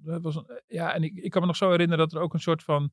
het 0.04 0.22
was 0.22 0.37
een 0.37 0.61
ja, 0.66 0.94
en 0.94 1.02
ik, 1.02 1.14
ik 1.14 1.30
kan 1.30 1.40
me 1.40 1.46
nog 1.46 1.56
zo 1.56 1.70
herinneren 1.70 2.08
dat 2.08 2.12
er 2.12 2.20
ook 2.24 2.34
een 2.34 2.40
soort 2.40 2.62
van 2.62 2.92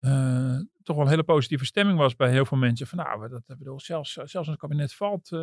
uh, 0.00 0.58
toch 0.82 0.96
wel 0.96 1.04
een 1.04 1.10
hele 1.10 1.22
positieve 1.22 1.64
stemming 1.64 1.98
was 1.98 2.16
bij 2.16 2.30
heel 2.30 2.44
veel 2.44 2.58
mensen. 2.58 2.86
Van 2.86 2.98
nou, 2.98 3.28
dat, 3.28 3.58
bedoel, 3.58 3.80
zelfs, 3.80 4.12
zelfs 4.12 4.36
als 4.36 4.46
het 4.46 4.58
kabinet 4.58 4.94
valt, 4.94 5.30
uh, 5.30 5.40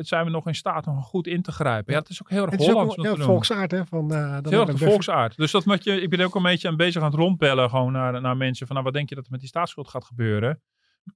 zijn 0.00 0.24
we 0.24 0.30
nog 0.30 0.46
in 0.46 0.54
staat 0.54 0.86
om 0.86 1.02
goed 1.02 1.26
in 1.26 1.42
te 1.42 1.52
grijpen. 1.52 1.92
Ja, 1.92 1.98
het 1.98 2.08
is 2.08 2.22
ook 2.22 2.30
heel 2.30 2.46
erg 2.46 2.56
Hollands. 2.56 2.96
Het 2.96 3.04
is 3.04 3.10
ook 3.10 3.18
ja, 3.18 3.24
volksaard, 3.24 3.70
hè? 3.70 3.86
Van, 3.86 4.12
uh, 4.12 4.38
is 4.42 4.50
heel 4.50 4.68
erg 4.68 4.78
volksaard. 4.78 5.36
Dus 5.36 5.50
dat 5.50 5.64
met 5.64 5.84
je, 5.84 6.00
ik 6.00 6.10
ben 6.10 6.20
ook 6.20 6.34
een 6.34 6.42
beetje 6.42 6.68
aan 6.68 6.76
bezig 6.76 7.02
aan 7.02 7.10
het 7.10 7.18
rondbellen 7.18 7.70
gewoon 7.70 7.92
naar, 7.92 8.20
naar 8.20 8.36
mensen. 8.36 8.66
Van 8.66 8.74
nou, 8.74 8.86
wat 8.86 8.96
denk 8.96 9.08
je 9.08 9.14
dat 9.14 9.24
er 9.24 9.30
met 9.30 9.40
die 9.40 9.48
staatsschuld 9.48 9.88
gaat 9.88 10.04
gebeuren? 10.04 10.62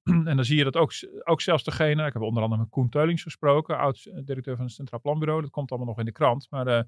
En 0.03 0.37
dan 0.37 0.45
zie 0.45 0.57
je 0.57 0.65
dat 0.65 0.77
ook, 0.77 0.93
ook 1.25 1.41
zelfs 1.41 1.65
degene, 1.65 2.07
ik 2.07 2.13
heb 2.13 2.23
onder 2.23 2.43
andere 2.43 2.61
met 2.61 2.71
Koen 2.71 2.89
Teulings 2.89 3.23
gesproken, 3.23 3.79
oud-directeur 3.79 4.57
van 4.57 4.65
het 4.65 4.75
Centraal 4.75 5.01
Planbureau, 5.01 5.41
dat 5.41 5.51
komt 5.51 5.71
allemaal 5.71 5.89
nog 5.89 5.99
in 5.99 6.05
de 6.05 6.13
krant, 6.13 6.47
maar 6.51 6.87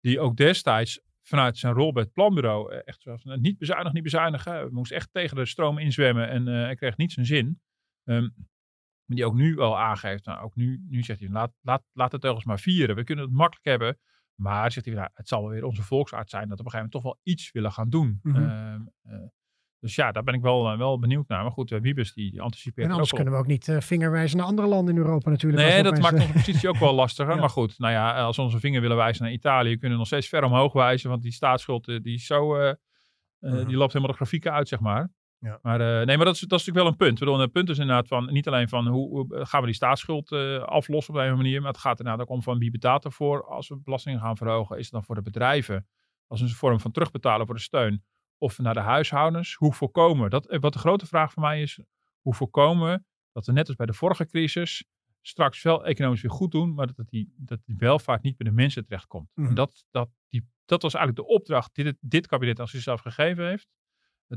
die 0.00 0.20
ook 0.20 0.36
destijds 0.36 1.00
vanuit 1.22 1.58
zijn 1.58 1.74
rol 1.74 1.92
bij 1.92 2.02
het 2.02 2.12
planbureau 2.12 2.74
echt 2.74 3.02
zo 3.02 3.16
van, 3.16 3.40
niet 3.40 3.58
bezuinigen, 3.58 3.94
niet 3.94 4.02
bezuinigen. 4.02 4.64
We 4.64 4.70
moesten 4.72 4.96
echt 4.96 5.12
tegen 5.12 5.36
de 5.36 5.46
stroom 5.46 5.78
inzwemmen 5.78 6.28
en 6.28 6.46
hij 6.46 6.74
kreeg 6.74 6.96
niet 6.96 7.12
zijn 7.12 7.26
zin. 7.26 7.60
Um, 8.04 8.34
maar 9.06 9.16
die 9.16 9.26
ook 9.26 9.34
nu 9.34 9.54
wel 9.54 9.78
aangeeft, 9.78 10.24
nou, 10.24 10.44
ook 10.44 10.56
nu, 10.56 10.84
nu 10.88 11.02
zegt 11.02 11.20
hij, 11.20 11.28
laat, 11.28 11.52
laat, 11.60 11.82
laat 11.92 12.12
het 12.12 12.20
teugels 12.20 12.44
maar 12.44 12.58
vieren. 12.58 12.96
We 12.96 13.04
kunnen 13.04 13.24
het 13.24 13.34
makkelijk 13.34 13.64
hebben, 13.64 13.98
maar 14.34 14.72
zegt 14.72 14.86
hij, 14.86 14.94
nou, 14.94 15.08
het 15.14 15.28
zal 15.28 15.40
wel 15.40 15.50
weer 15.50 15.64
onze 15.64 15.82
volksarts 15.82 16.30
zijn 16.30 16.48
dat 16.48 16.58
we 16.58 16.64
op 16.64 16.72
een 16.72 16.72
gegeven 16.72 16.90
moment 16.92 17.16
toch 17.20 17.24
wel 17.24 17.34
iets 17.34 17.52
willen 17.52 17.72
gaan 17.72 17.90
doen. 17.90 18.20
Mm 18.22 18.34
-hmm. 18.34 18.44
uh, 18.44 19.12
uh, 19.12 19.26
dus 19.80 19.94
ja, 19.94 20.12
daar 20.12 20.22
ben 20.22 20.34
ik 20.34 20.40
wel, 20.40 20.72
uh, 20.72 20.78
wel 20.78 20.98
benieuwd 20.98 21.28
naar. 21.28 21.42
Maar 21.42 21.52
goed, 21.52 21.70
uh, 21.70 21.80
Wiebes 21.80 22.12
die, 22.12 22.42
anticipeert 22.42 22.86
En 22.86 22.92
anders 22.92 23.10
ook 23.10 23.16
kunnen 23.16 23.34
we 23.34 23.40
ook 23.40 23.46
niet 23.46 23.68
uh, 23.68 23.80
vingerwijzen 23.80 24.38
naar 24.38 24.46
andere 24.46 24.68
landen 24.68 24.94
in 24.94 25.00
Europa 25.00 25.30
natuurlijk. 25.30 25.62
Nee, 25.62 25.82
dat 25.82 26.00
maakt 26.00 26.14
onze 26.14 26.32
positie 26.32 26.68
ook 26.68 26.76
wel 26.76 26.94
lastiger. 27.04 27.34
ja. 27.34 27.40
Maar 27.40 27.50
goed, 27.50 27.78
nou 27.78 27.92
ja, 27.92 28.24
als 28.24 28.36
we 28.36 28.42
onze 28.42 28.60
vinger 28.60 28.80
willen 28.80 28.96
wijzen 28.96 29.24
naar 29.24 29.32
Italië, 29.32 29.70
kunnen 29.70 29.90
we 29.90 29.96
nog 29.96 30.06
steeds 30.06 30.28
ver 30.28 30.44
omhoog 30.44 30.72
wijzen. 30.72 31.10
Want 31.10 31.22
die 31.22 31.32
staatsschuld, 31.32 31.84
die 31.84 32.14
is 32.14 32.26
zo, 32.26 32.54
-huh. 32.54 32.76
die 33.40 33.76
loopt 33.76 33.92
helemaal 33.92 34.10
de 34.10 34.16
grafieken 34.16 34.52
uit, 34.52 34.68
zeg 34.68 34.80
maar. 34.80 35.10
Ja. 35.38 35.58
Maar 35.62 35.78
nee, 35.78 36.16
maar 36.16 36.26
dat 36.26 36.34
is, 36.34 36.40
dat 36.40 36.60
is 36.60 36.66
natuurlijk 36.66 36.76
wel 36.76 36.86
een 36.86 36.96
punt. 36.96 37.18
Bedoel, 37.18 37.40
een 37.40 37.50
punt 37.50 37.68
is 37.68 37.78
inderdaad 37.78 38.08
van, 38.08 38.32
niet 38.32 38.46
alleen 38.46 38.68
van 38.68 38.86
hoe, 38.86 39.08
hoe 39.08 39.46
gaan 39.46 39.60
we 39.60 39.66
die 39.66 39.74
staatsschuld 39.74 40.32
aflossen 40.62 41.14
op 41.14 41.20
een 41.20 41.36
manier. 41.36 41.60
Maar 41.60 41.72
het 41.72 41.80
gaat 41.80 41.98
inderdaad 41.98 42.22
ook 42.22 42.34
om 42.34 42.42
van 42.42 42.58
wie 42.58 42.70
betaalt 42.70 43.04
ervoor. 43.04 43.44
Als 43.44 43.68
we 43.68 43.76
belastingen 43.84 44.20
gaan 44.20 44.36
verhogen, 44.36 44.76
is 44.76 44.84
het 44.84 44.92
dan 44.92 45.04
voor 45.04 45.14
de 45.14 45.22
bedrijven. 45.22 45.86
Als 46.26 46.40
een 46.40 46.48
vorm 46.48 46.80
van 46.80 46.90
terugbetalen 46.90 47.46
voor 47.46 47.54
de 47.54 47.60
steun 47.60 48.04
of 48.38 48.58
naar 48.58 48.74
de 48.74 48.80
huishoudens. 48.80 49.54
Hoe 49.54 49.72
voorkomen, 49.74 50.30
dat, 50.30 50.56
wat 50.60 50.72
de 50.72 50.78
grote 50.78 51.06
vraag 51.06 51.32
voor 51.32 51.42
mij 51.42 51.62
is, 51.62 51.80
hoe 52.20 52.34
voorkomen 52.34 53.06
dat 53.32 53.46
we 53.46 53.52
net 53.52 53.66
als 53.66 53.76
bij 53.76 53.86
de 53.86 53.92
vorige 53.92 54.26
crisis 54.26 54.84
straks 55.20 55.62
wel 55.62 55.86
economisch 55.86 56.22
weer 56.22 56.30
goed 56.30 56.50
doen, 56.50 56.74
maar 56.74 56.94
dat 56.94 57.08
die, 57.08 57.34
dat 57.36 57.60
die 57.64 57.74
welvaart 57.78 58.22
niet 58.22 58.36
bij 58.36 58.48
de 58.48 58.54
mensen 58.54 58.84
terechtkomt. 58.84 59.30
Mhm. 59.34 59.48
En 59.48 59.54
dat, 59.54 59.84
dat, 59.90 60.08
die, 60.28 60.48
dat 60.64 60.82
was 60.82 60.94
eigenlijk 60.94 61.28
de 61.28 61.34
opdracht 61.34 61.74
die 61.74 61.84
dit, 61.84 61.96
dit 62.00 62.26
kabinet 62.26 62.60
aan 62.60 62.68
zichzelf 62.68 63.00
gegeven 63.00 63.46
heeft. 63.46 63.68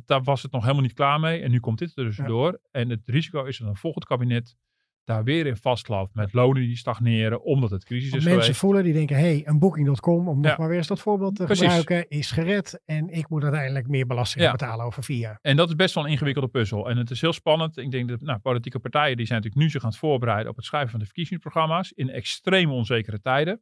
Daar 0.06 0.24
was 0.24 0.42
het 0.44 0.52
nog 0.52 0.62
helemaal 0.62 0.84
niet 0.84 0.94
klaar 0.94 1.20
mee 1.20 1.42
en 1.42 1.52
nu 1.52 1.60
komt 1.60 1.80
dit 1.80 1.98
er 1.98 2.04
dus 2.04 2.18
Ja. 2.18 2.26
door. 2.26 2.62
En 2.72 2.90
het 2.90 3.08
risico 3.08 3.44
is 3.44 3.58
dat 3.58 3.68
een 3.68 3.76
volgend 3.76 4.06
kabinet 4.06 4.56
daar 5.04 5.24
weer 5.24 5.46
in 5.46 5.58
vastloopt 5.58 6.14
met 6.16 6.34
lonen 6.34 6.62
die 6.62 6.78
stagneren 6.78 7.44
omdat 7.44 7.70
het 7.70 7.84
crisis 7.86 8.10
Want 8.10 8.22
is 8.22 8.28
mensen 8.28 8.44
geweest. 8.44 8.60
voelen, 8.60 8.84
die 8.84 8.94
denken, 8.94 9.16
hé, 9.16 9.22
hey, 9.22 9.42
een 9.46 9.60
booking.com, 9.60 10.28
om 10.28 10.42
nog 10.42 10.58
maar 10.58 10.68
weer 10.68 10.78
eens 10.78 10.88
dat 10.88 11.00
voorbeeld 11.00 11.36
te 11.36 11.44
Precies. 11.44 11.74
gebruiken, 11.74 12.10
is 12.18 12.32
gered. 12.32 12.82
En 12.86 13.10
ik 13.10 13.30
moet 13.30 13.44
uiteindelijk 13.44 13.88
meer 13.88 14.06
belasting 14.06 14.44
Ja. 14.44 14.52
betalen 14.52 14.86
over 14.86 15.04
vier 15.04 15.18
jaar. 15.18 15.40
En 15.42 15.56
dat 15.56 15.70
is 15.70 15.76
best 15.76 15.96
wel 15.96 16.06
een 16.06 16.12
ingewikkelde 16.12 16.48
puzzel. 16.50 16.90
En 16.90 16.98
het 16.98 17.10
is 17.10 17.22
heel 17.22 17.34
spannend. 17.34 17.78
Ik 17.78 17.92
denk 17.92 18.10
dat 18.10 18.22
nou, 18.22 18.40
politieke 18.40 18.80
partijen 18.80 19.18
die 19.18 19.26
zijn 19.26 19.38
natuurlijk 19.42 19.66
nu 19.66 19.72
zich 19.72 19.84
aan 19.84 19.90
het 19.90 20.00
voorbereiden 20.00 20.50
op 20.50 20.56
het 20.56 20.66
schrijven 20.66 20.90
van 20.90 21.00
de 21.00 21.06
verkiezingsprogramma's 21.06 21.92
in 21.92 22.10
extreem 22.10 22.72
onzekere 22.72 23.22
tijden. 23.22 23.62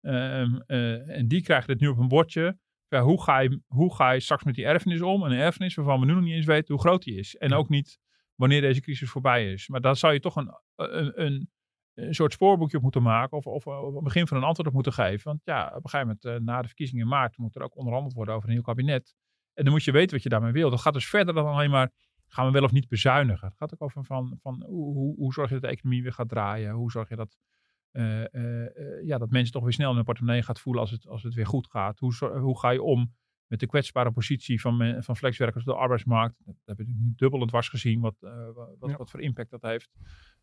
Ehm, 0.00 0.56
eh, 0.66 1.16
en 1.16 1.28
die 1.28 1.42
krijgen 1.42 1.66
dit 1.68 1.80
nu 1.80 1.88
op 1.88 1.98
een 1.98 2.08
bordje. 2.08 2.58
Ja, 2.88 3.02
hoe, 3.02 3.22
ga 3.22 3.38
je, 3.38 3.60
hoe 3.66 3.94
ga 3.94 4.10
je 4.10 4.20
straks 4.20 4.44
met 4.44 4.54
die 4.54 4.64
erfenis 4.64 5.00
om? 5.02 5.22
Een 5.22 5.32
erfenis 5.32 5.74
waarvan 5.74 6.00
we 6.00 6.06
nu 6.06 6.12
nog 6.14 6.22
niet 6.22 6.34
eens 6.34 6.46
weten 6.46 6.74
hoe 6.74 6.82
groot 6.82 7.02
die 7.02 7.18
is. 7.18 7.36
En 7.36 7.52
ook 7.52 7.68
niet 7.68 7.98
wanneer 8.38 8.60
deze 8.60 8.80
crisis 8.80 9.10
voorbij 9.10 9.52
is. 9.52 9.68
Maar 9.68 9.80
daar 9.80 9.96
zou 9.96 10.12
je 10.12 10.20
toch 10.20 10.36
een, 10.36 10.54
een, 10.76 11.22
een, 11.24 11.50
een 11.94 12.14
soort 12.14 12.32
spoorboekje 12.32 12.76
op 12.76 12.82
moeten 12.82 13.02
maken. 13.02 13.36
Of, 13.36 13.46
of, 13.46 13.66
of 13.66 13.94
een 13.94 14.04
begin 14.04 14.26
van 14.26 14.36
een 14.36 14.42
antwoord 14.42 14.68
op 14.68 14.74
moeten 14.74 14.92
geven. 14.92 15.24
Want 15.24 15.40
ja, 15.44 15.66
op 15.66 15.84
een 15.84 15.90
gegeven 15.90 16.06
moment 16.06 16.24
eh, 16.24 16.46
na 16.46 16.60
de 16.60 16.66
verkiezingen 16.66 17.02
in 17.02 17.08
maart 17.08 17.38
moet 17.38 17.56
er 17.56 17.62
ook 17.62 17.76
onderhandeld 17.76 18.14
worden 18.14 18.34
over 18.34 18.48
een 18.48 18.54
nieuw 18.54 18.64
kabinet. 18.64 19.14
En 19.54 19.64
dan 19.64 19.72
moet 19.72 19.84
je 19.84 19.92
weten 19.92 20.14
wat 20.14 20.22
je 20.22 20.28
daarmee 20.28 20.52
wil. 20.52 20.70
Dat 20.70 20.80
gaat 20.80 20.92
dus 20.92 21.08
verder 21.08 21.34
dan 21.34 21.46
alleen 21.46 21.70
maar 21.70 21.92
gaan 22.26 22.46
we 22.46 22.52
wel 22.52 22.62
of 22.62 22.72
niet 22.72 22.88
bezuinigen. 22.88 23.48
Het 23.48 23.56
gaat 23.56 23.72
ook 23.72 23.82
over 23.82 24.04
van, 24.04 24.38
van 24.42 24.64
hoe, 24.66 25.14
hoe, 25.16 25.32
zorg 25.32 25.48
je 25.48 25.54
dat 25.54 25.62
de 25.62 25.76
economie 25.76 26.02
weer 26.02 26.12
gaat 26.12 26.28
draaien? 26.28 26.72
Hoe 26.72 26.90
zorg 26.90 27.08
je 27.08 27.16
dat, 27.16 27.36
eh, 27.90 28.34
eh, 28.34 29.06
ja, 29.06 29.18
dat 29.18 29.30
mensen 29.30 29.52
toch 29.52 29.62
weer 29.62 29.72
snel 29.72 29.90
in 29.90 29.96
hun 29.96 30.04
portemonnee 30.04 30.42
gaat 30.42 30.60
voelen 30.60 30.82
als 30.82 30.90
het, 30.90 31.06
als 31.06 31.22
het 31.22 31.34
weer 31.34 31.46
goed 31.46 31.66
gaat? 31.70 31.98
Hoe, 31.98 32.38
hoe 32.38 32.58
ga 32.58 32.70
je 32.70 32.82
om 32.82 33.14
met 33.48 33.60
de 33.60 33.66
kwetsbare 33.66 34.10
positie 34.10 34.60
van, 34.60 35.02
van 35.02 35.16
flexwerkers 35.16 35.64
op 35.66 35.72
de 35.72 35.78
arbeidsmarkt? 35.78 36.36
Dat 36.44 36.54
heb 36.64 36.80
ik 36.80 36.86
nu 36.86 37.12
dubbel 37.16 37.40
en 37.40 37.46
dwars 37.46 37.68
gezien 37.68 38.00
wat, 38.00 38.16
eh, 38.20 38.46
wat, 38.54 38.76
wat, 38.78 38.90
Ja. 38.90 38.96
wat 38.96 39.10
voor 39.10 39.20
impact 39.20 39.50
dat 39.50 39.62
heeft. 39.62 39.90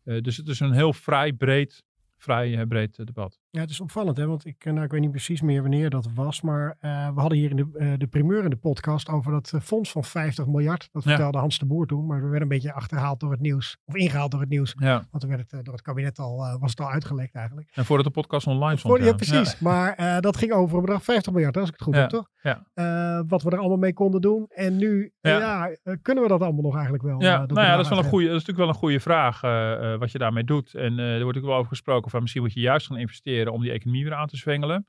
Eh, 0.02 0.20
dus 0.20 0.36
het 0.36 0.48
is 0.48 0.60
een 0.60 0.72
heel 0.72 0.92
vrij 0.92 1.32
breed, 1.32 1.84
vrij 2.16 2.58
eh, 2.58 2.66
breed 2.66 3.06
debat. 3.06 3.40
Ja, 3.56 3.62
het 3.62 3.70
is 3.70 3.80
opvallend, 3.80 4.16
hè? 4.16 4.26
want 4.26 4.46
ik, 4.46 4.64
eh, 4.64 4.72
nou, 4.72 4.84
ik 4.84 4.90
weet 4.90 5.00
niet 5.00 5.10
precies 5.10 5.40
meer 5.40 5.60
wanneer 5.62 5.90
dat 5.90 6.08
was, 6.14 6.40
maar 6.40 6.76
eh, 6.80 7.08
we 7.14 7.20
hadden 7.20 7.38
hier 7.38 7.50
in 7.50 7.56
de, 7.56 7.66
eh, 7.78 7.92
de 7.98 8.06
primeur 8.06 8.44
in 8.44 8.50
de 8.50 8.56
podcast 8.56 9.08
over 9.08 9.32
dat 9.32 9.52
fonds 9.62 9.90
van 9.92 10.04
50 10.04 10.46
miljard. 10.46 10.88
Dat 10.92 11.04
Ja. 11.04 11.10
vertelde 11.10 11.38
Hans 11.38 11.58
de 11.58 11.66
Boer 11.66 11.86
toen, 11.86 12.06
maar 12.06 12.16
we 12.16 12.22
werden 12.22 12.42
een 12.42 12.48
beetje 12.48 12.72
achterhaald 12.72 13.20
door 13.20 13.30
het 13.30 13.40
nieuws, 13.40 13.76
of 13.84 13.94
ingehaald 13.94 14.30
door 14.30 14.40
het 14.40 14.48
nieuws. 14.48 14.74
Ja. 14.78 14.92
Want 15.10 15.20
toen 15.22 15.28
werd 15.36 15.50
het 15.50 15.64
door 15.64 15.74
het 15.74 15.82
kabinet 15.82 16.18
al, 16.18 16.58
was 16.60 16.70
het 16.70 16.80
al 16.80 16.90
uitgelekt 16.90 17.34
eigenlijk. 17.34 17.70
En 17.74 17.84
voordat 17.84 18.06
de 18.06 18.12
podcast 18.12 18.46
online 18.46 18.76
stond. 18.78 18.96
Voor, 18.96 19.06
ja, 19.06 19.12
precies. 19.14 19.58
Maar 19.58 20.20
dat 20.20 20.36
ging 20.36 20.52
over 20.52 20.74
een 20.76 20.84
bedrag 20.84 21.02
50 21.04 21.32
miljard, 21.32 21.56
als 21.56 21.68
ik 21.68 21.74
het 21.74 21.82
goed 21.82 21.94
heb, 21.94 22.08
toch? 22.08 22.28
ja. 22.42 23.24
Wat 23.28 23.42
we 23.42 23.50
er 23.50 23.58
allemaal 23.58 23.76
mee 23.78 23.92
konden 23.92 24.20
doen. 24.20 24.46
En 24.48 24.76
nu, 24.76 25.12
Ja. 25.20 25.70
kunnen 26.02 26.22
we 26.22 26.28
dat 26.28 26.40
allemaal 26.42 26.62
nog 26.62 26.74
eigenlijk 26.74 27.04
wel? 27.04 27.20
Ja, 27.22 27.46
nou 27.46 27.60
ja, 27.60 27.76
dat 27.76 27.84
is, 27.84 27.88
wel 27.88 27.98
een 27.98 28.04
goede, 28.04 28.26
dat 28.26 28.34
is 28.36 28.44
natuurlijk 28.46 28.58
wel 28.58 28.68
een 28.68 28.80
goede 28.80 29.00
vraag 29.00 29.40
wat 29.98 30.12
je 30.12 30.18
daarmee 30.18 30.44
doet. 30.44 30.74
En 30.74 30.98
er 30.98 31.22
wordt 31.22 31.38
ook 31.38 31.44
wel 31.44 31.54
over 31.54 31.68
gesproken 31.68 32.10
van 32.10 32.20
misschien 32.20 32.42
moet 32.42 32.52
je 32.52 32.60
juist 32.60 32.86
gaan 32.86 32.98
investeren 32.98 33.45
om 33.52 33.60
die 33.60 33.70
economie 33.70 34.04
weer 34.04 34.14
aan 34.14 34.26
te 34.26 34.36
zwengelen. 34.36 34.86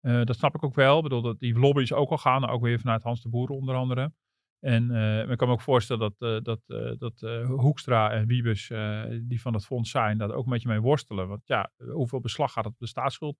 Eh, 0.00 0.24
dat 0.24 0.36
snap 0.36 0.54
ik 0.54 0.64
ook 0.64 0.74
wel. 0.74 0.96
Ik 0.96 1.02
bedoel, 1.02 1.22
dat 1.22 1.38
die 1.38 1.58
lobby's 1.58 1.92
ook 1.92 2.10
al 2.10 2.18
gaan, 2.18 2.48
ook 2.48 2.62
weer 2.62 2.80
vanuit 2.80 3.02
Hans 3.02 3.22
de 3.22 3.28
Boer 3.28 3.48
onder 3.48 3.74
andere. 3.74 4.12
En 4.60 4.90
uh, 4.90 5.30
ik 5.30 5.36
kan 5.38 5.48
me 5.48 5.54
ook 5.54 5.60
voorstellen 5.60 6.14
dat, 6.18 6.30
uh, 6.30 6.40
dat, 6.42 6.98
dat 6.98 7.20
Hoekstra 7.46 8.10
en 8.10 8.26
Wiebes, 8.26 8.68
die 9.22 9.40
van 9.40 9.54
het 9.54 9.64
fonds 9.64 9.90
zijn, 9.90 10.18
daar 10.18 10.30
ook 10.30 10.44
een 10.44 10.52
beetje 10.52 10.68
mee 10.68 10.80
worstelen. 10.80 11.28
Want 11.28 11.42
ja, 11.44 11.70
hoeveel 11.76 12.20
beslag 12.20 12.52
gaat 12.52 12.64
het 12.64 12.72
op 12.72 12.78
de 12.78 12.86
staatsschuld 12.86 13.36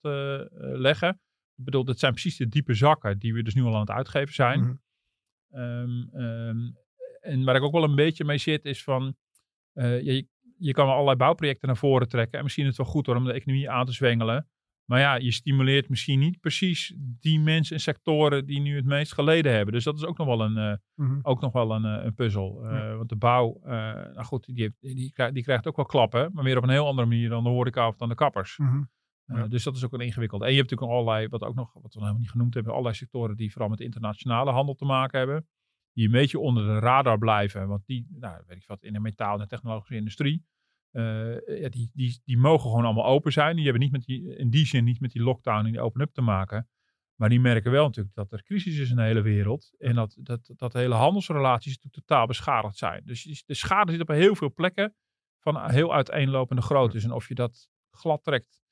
leggen? 0.58 1.08
Ik 1.56 1.64
bedoel, 1.64 1.84
dat 1.84 1.98
zijn 1.98 2.12
precies 2.12 2.36
de 2.36 2.48
diepe 2.48 2.74
zakken 2.74 3.18
die 3.18 3.34
we 3.34 3.42
dus 3.42 3.54
nu 3.54 3.62
al 3.62 3.74
aan 3.74 3.80
het 3.80 3.90
uitgeven 3.90 4.34
zijn. 4.34 4.60
Mm 4.60 4.80
-hmm. 5.48 5.60
um, 5.60 6.20
um, 6.20 6.76
en 7.20 7.44
waar 7.44 7.56
ik 7.56 7.62
ook 7.62 7.72
wel 7.72 7.84
een 7.84 7.94
beetje 7.94 8.24
mee 8.24 8.38
zit, 8.38 8.64
is 8.64 8.82
van, 8.82 9.16
je, 9.72 10.26
je 10.58 10.72
kan 10.72 10.88
allerlei 10.88 11.16
bouwprojecten 11.16 11.68
naar 11.68 11.76
voren 11.76 12.08
trekken. 12.08 12.38
En 12.38 12.44
misschien 12.44 12.64
is 12.64 12.76
het 12.76 12.78
wel 12.78 12.94
goed 12.94 13.06
hoor, 13.06 13.16
om 13.16 13.24
de 13.24 13.32
economie 13.32 13.70
aan 13.70 13.86
te 13.86 13.92
zwengelen. 13.92 14.48
Maar 14.84 15.00
ja, 15.00 15.14
je 15.14 15.30
stimuleert 15.30 15.88
misschien 15.88 16.18
niet 16.18 16.40
precies 16.40 16.94
die 16.98 17.40
mensen 17.40 17.76
en 17.76 17.82
sectoren 17.82 18.46
die 18.46 18.60
nu 18.60 18.76
het 18.76 18.84
meest 18.84 19.12
geleden 19.12 19.52
hebben. 19.52 19.74
Dus 19.74 19.84
dat 19.84 19.96
is 19.96 20.04
ook 20.04 20.18
nog 20.18 20.26
wel 20.26 20.40
een, 20.40 20.56
uh, 20.56 20.74
mm-hmm. 20.94 21.18
ook 21.22 21.40
nog 21.40 21.52
wel 21.52 21.70
een, 21.70 21.84
uh, 21.84 22.04
een 22.04 22.14
puzzel. 22.14 22.64
Uh, 22.64 22.70
ja. 22.70 22.96
Want 22.96 23.08
de 23.08 23.16
bouw, 23.16 23.60
nou 23.64 24.24
goed, 24.24 24.46
die, 24.46 24.62
heeft, 24.62 24.80
die, 24.80 25.32
die, 25.32 25.42
krijgt 25.42 25.66
ook 25.66 25.76
wel 25.76 25.84
klappen. 25.84 26.30
Maar 26.32 26.44
weer 26.44 26.56
op 26.56 26.62
een 26.62 26.68
heel 26.68 26.86
andere 26.86 27.08
manier 27.08 27.28
dan 27.28 27.44
de 27.44 27.50
horeca 27.50 27.88
of 27.88 27.96
dan 27.96 28.08
de 28.08 28.14
kappers. 28.14 28.58
Ja. 29.26 29.48
Dus 29.48 29.62
dat 29.62 29.76
is 29.76 29.84
ook 29.84 29.92
een 29.92 30.00
ingewikkeld. 30.00 30.42
En 30.42 30.50
je 30.50 30.56
hebt 30.56 30.70
natuurlijk 30.70 30.98
allerlei, 30.98 31.28
wat 31.28 31.42
ook 31.42 31.54
nog, 31.54 31.72
wat 31.72 31.94
we 31.94 32.00
helemaal 32.00 32.20
niet 32.20 32.30
genoemd 32.30 32.54
hebben, 32.54 32.72
allerlei 32.72 32.96
sectoren 32.96 33.36
die 33.36 33.50
vooral 33.50 33.68
met 33.68 33.80
internationale 33.80 34.50
handel 34.50 34.74
te 34.74 34.84
maken 34.84 35.18
hebben. 35.18 35.46
Die 35.92 36.06
een 36.06 36.12
beetje 36.12 36.38
onder 36.38 36.64
de 36.64 36.78
radar 36.78 37.18
blijven. 37.18 37.68
Want 37.68 37.86
die, 37.86 38.06
nou, 38.10 38.42
weet 38.46 38.56
ik 38.56 38.66
wat, 38.66 38.82
in 38.82 38.92
de 38.92 39.00
metaal- 39.00 39.40
en 39.40 39.48
technologische 39.48 39.96
industrie. 39.96 40.44
Uh, 40.94 41.60
ja, 41.60 41.68
die, 41.68 41.90
die, 41.92 42.20
die 42.24 42.38
mogen 42.38 42.70
gewoon 42.70 42.84
allemaal 42.84 43.06
open 43.06 43.32
zijn. 43.32 43.54
Die 43.56 43.64
hebben 43.64 43.82
niet 43.82 43.92
met 43.92 44.04
die, 44.04 44.36
in 44.36 44.50
die 44.50 44.66
zin 44.66 44.84
niet 44.84 45.00
met 45.00 45.10
die 45.10 45.22
lockdown 45.22 45.64
en 45.64 45.72
die 45.72 45.80
open-up 45.80 46.12
te 46.12 46.20
maken. 46.20 46.68
Maar 47.14 47.28
die 47.28 47.40
merken 47.40 47.70
wel 47.70 47.84
natuurlijk 47.84 48.14
dat 48.14 48.32
er 48.32 48.42
crisis 48.42 48.78
is 48.78 48.90
in 48.90 48.96
de 48.96 49.02
hele 49.02 49.22
wereld. 49.22 49.74
En 49.78 49.94
dat, 49.94 50.16
dat, 50.20 50.52
dat 50.56 50.72
de 50.72 50.78
hele 50.78 50.94
handelsrelaties 50.94 51.74
natuurlijk 51.74 52.06
totaal 52.06 52.26
beschadigd 52.26 52.76
zijn. 52.76 53.02
Dus 53.04 53.42
de 53.46 53.54
schade 53.54 53.92
zit 53.92 54.00
op 54.00 54.08
heel 54.08 54.34
veel 54.34 54.52
plekken 54.52 54.94
van 55.38 55.70
heel 55.70 55.94
uiteenlopende 55.94 56.62
grootte. 56.62 57.00
En 57.00 57.12
of 57.12 57.28
je 57.28 57.34
dat 57.34 57.68
glad 57.90 58.24
trekt 58.24 58.63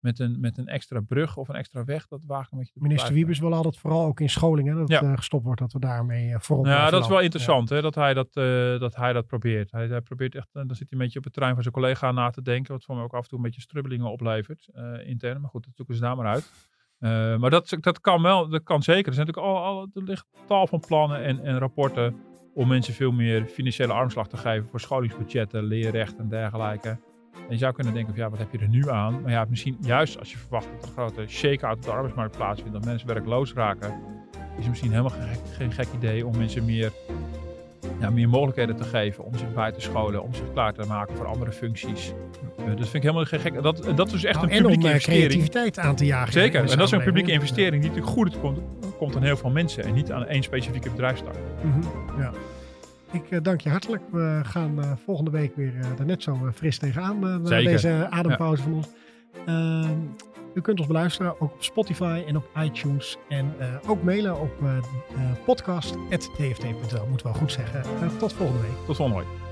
met 0.00 0.18
een, 0.18 0.40
met 0.40 0.58
een 0.58 0.66
extra 0.66 1.00
brug 1.00 1.36
of 1.36 1.48
een 1.48 1.54
extra 1.54 1.84
weg, 1.84 2.06
dat 2.06 2.24
waag 2.26 2.46
ik 2.46 2.52
een 2.52 2.58
beetje 2.58 2.72
te 2.72 2.80
Minister 2.80 3.14
Wiebes 3.14 3.38
wil 3.38 3.54
altijd 3.54 3.78
vooral 3.78 4.06
ook 4.06 4.20
in 4.20 4.30
scholingen 4.30 4.76
dat 4.76 4.88
ja. 4.88 5.02
uh, 5.02 5.16
gestopt 5.16 5.44
wordt, 5.44 5.60
dat 5.60 5.72
we 5.72 5.78
daarmee 5.78 6.28
uh, 6.28 6.36
voorop 6.38 6.66
Ja, 6.66 6.90
dat 6.90 7.02
is 7.02 7.08
wel 7.08 7.20
interessant 7.20 7.68
ja. 7.68 7.74
hè, 7.74 7.82
dat, 7.82 7.94
hij 7.94 8.14
dat, 8.14 8.36
uh, 8.36 8.80
dat 8.80 8.96
hij 8.96 9.12
dat 9.12 9.26
probeert. 9.26 9.70
Hij, 9.70 9.86
hij 9.86 10.00
probeert 10.00 10.34
echt, 10.34 10.48
dan 10.52 10.68
zit 10.68 10.78
hij 10.78 10.86
een 10.90 10.98
beetje 10.98 11.18
op 11.18 11.24
het 11.24 11.32
terrein 11.32 11.54
van 11.54 11.62
zijn 11.62 11.74
collega 11.74 12.12
na 12.12 12.30
te 12.30 12.42
denken, 12.42 12.72
wat 12.72 12.84
voor 12.84 12.94
mij 12.94 13.04
ook 13.04 13.14
af 13.14 13.22
en 13.22 13.28
toe 13.28 13.38
een 13.38 13.44
beetje 13.44 13.60
strubbelingen 13.60 14.10
oplevert, 14.10 14.68
intern. 15.04 15.40
Maar 15.40 15.50
goed, 15.50 15.64
dat 15.64 15.76
zoeken 15.76 15.94
ze 15.94 16.00
daar 16.00 16.16
maar 16.16 16.26
uit. 16.26 16.52
maar 17.40 17.50
dat, 17.50 17.76
dat 17.80 18.00
kan 18.00 18.22
wel, 18.22 18.48
dat 18.48 18.62
kan 18.62 18.82
zeker. 18.82 19.06
Er, 19.06 19.14
zijn 19.14 19.26
natuurlijk 19.26 19.56
al, 19.56 19.64
al, 19.64 19.88
er 19.94 20.02
ligt 20.02 20.26
tal 20.46 20.66
van 20.66 20.80
plannen 20.80 21.24
en, 21.24 21.44
en 21.44 21.58
rapporten 21.58 22.16
om 22.54 22.68
mensen 22.68 22.94
veel 22.94 23.12
meer 23.12 23.44
financiële 23.44 23.92
armslag 23.92 24.28
te 24.28 24.36
geven 24.36 24.68
voor 24.68 24.80
scholingsbudgetten, 24.80 25.64
leerrecht 25.64 26.18
en 26.18 26.28
dergelijke. 26.28 26.98
En 27.48 27.54
je 27.54 27.60
zou 27.60 27.74
kunnen 27.74 27.94
denken, 27.94 28.14
van, 28.14 28.22
ja, 28.22 28.30
wat 28.30 28.38
heb 28.38 28.52
je 28.52 28.58
er 28.58 28.68
nu 28.68 28.90
aan? 28.90 29.22
Maar 29.22 29.30
ja, 29.30 29.46
misschien 29.48 29.76
juist 29.80 30.18
als 30.18 30.32
je 30.32 30.38
verwacht 30.38 30.66
dat 30.66 30.82
er 30.82 30.88
een 30.88 30.92
grote 30.92 31.26
shake-out 31.26 31.76
op 31.76 31.82
de 31.82 31.90
arbeidsmarkt 31.90 32.36
plaatsvindt, 32.36 32.72
dat 32.72 32.84
mensen 32.84 33.08
werkloos 33.08 33.52
raken, 33.52 33.88
is 34.32 34.56
het 34.56 34.68
misschien 34.68 34.90
helemaal 34.90 35.10
geen, 35.10 35.36
geen 35.56 35.72
gek 35.72 35.86
idee 35.94 36.26
om 36.26 36.36
mensen 36.36 36.64
meer, 36.64 36.92
ja, 38.00 38.10
meer 38.10 38.28
mogelijkheden 38.28 38.76
te 38.76 38.84
geven 38.84 39.24
om 39.24 39.36
zich 39.36 39.54
bij 39.54 39.72
te 39.72 39.80
scholen, 39.80 40.22
om 40.22 40.34
zich 40.34 40.52
klaar 40.52 40.72
te 40.72 40.86
maken 40.86 41.16
voor 41.16 41.26
andere 41.26 41.52
functies. 41.52 42.12
Uh, 42.58 42.66
dat 42.66 42.76
vind 42.76 42.94
ik 42.94 43.02
helemaal 43.02 43.24
geen 43.24 43.40
gek. 43.40 43.62
Dat, 43.62 43.90
dat 43.94 44.12
is 44.12 44.24
echt 44.24 44.40
nou, 44.40 44.52
een 44.52 44.62
publieke 44.62 44.84
en 44.84 44.88
om, 44.88 44.90
investering. 44.90 45.26
creativiteit 45.26 45.78
aan 45.78 45.96
te 45.96 46.06
jagen. 46.06 46.32
Zeker, 46.32 46.60
en 46.60 46.78
dat 46.78 46.86
is 46.86 46.90
een 46.90 47.02
publieke 47.02 47.32
investering 47.32 47.82
die 47.82 47.90
natuurlijk 47.90 48.16
goed 48.16 48.40
komt, 48.40 48.60
komt 48.98 49.16
aan 49.16 49.22
heel 49.22 49.36
veel 49.36 49.50
mensen 49.50 49.84
en 49.84 49.94
niet 49.94 50.12
aan 50.12 50.26
één 50.26 50.42
specifieke 50.42 50.90
bedrijfstak. 50.90 51.34
Mm 51.62 51.72
-hmm. 51.72 51.82
Ja. 52.20 52.32
Ik 53.12 53.30
uh, 53.30 53.38
dank 53.42 53.60
je 53.60 53.70
hartelijk. 53.70 54.02
We 54.10 54.40
gaan 54.42 54.78
uh, 54.78 54.92
volgende 55.04 55.30
week 55.30 55.56
weer 55.56 55.74
uh, 55.74 55.98
er 55.98 56.04
net 56.04 56.22
zo 56.22 56.50
fris 56.54 56.78
tegenaan. 56.78 57.42
na 57.42 57.48
deze 57.48 58.06
adempauze 58.10 58.62
ja. 58.62 58.68
van 58.68 58.74
ons. 58.74 58.88
Ehm, 59.46 59.98
u 60.54 60.60
kunt 60.60 60.78
ons 60.78 60.88
beluisteren 60.88 61.32
ook 61.40 61.52
op 61.52 61.62
Spotify 61.62 62.22
en 62.26 62.36
op 62.36 62.50
iTunes. 62.62 63.16
En 63.28 63.54
ook 63.86 64.02
mailen 64.02 64.40
op 64.40 64.52
podcast.tft.nl. 65.44 67.06
Moet 67.10 67.22
wel 67.22 67.34
goed 67.34 67.52
zeggen. 67.52 67.82
tot 68.18 68.32
volgende 68.32 68.62
week. 68.62 68.86
Tot 68.86 68.96
volgende 68.96 69.22
week. 69.22 69.47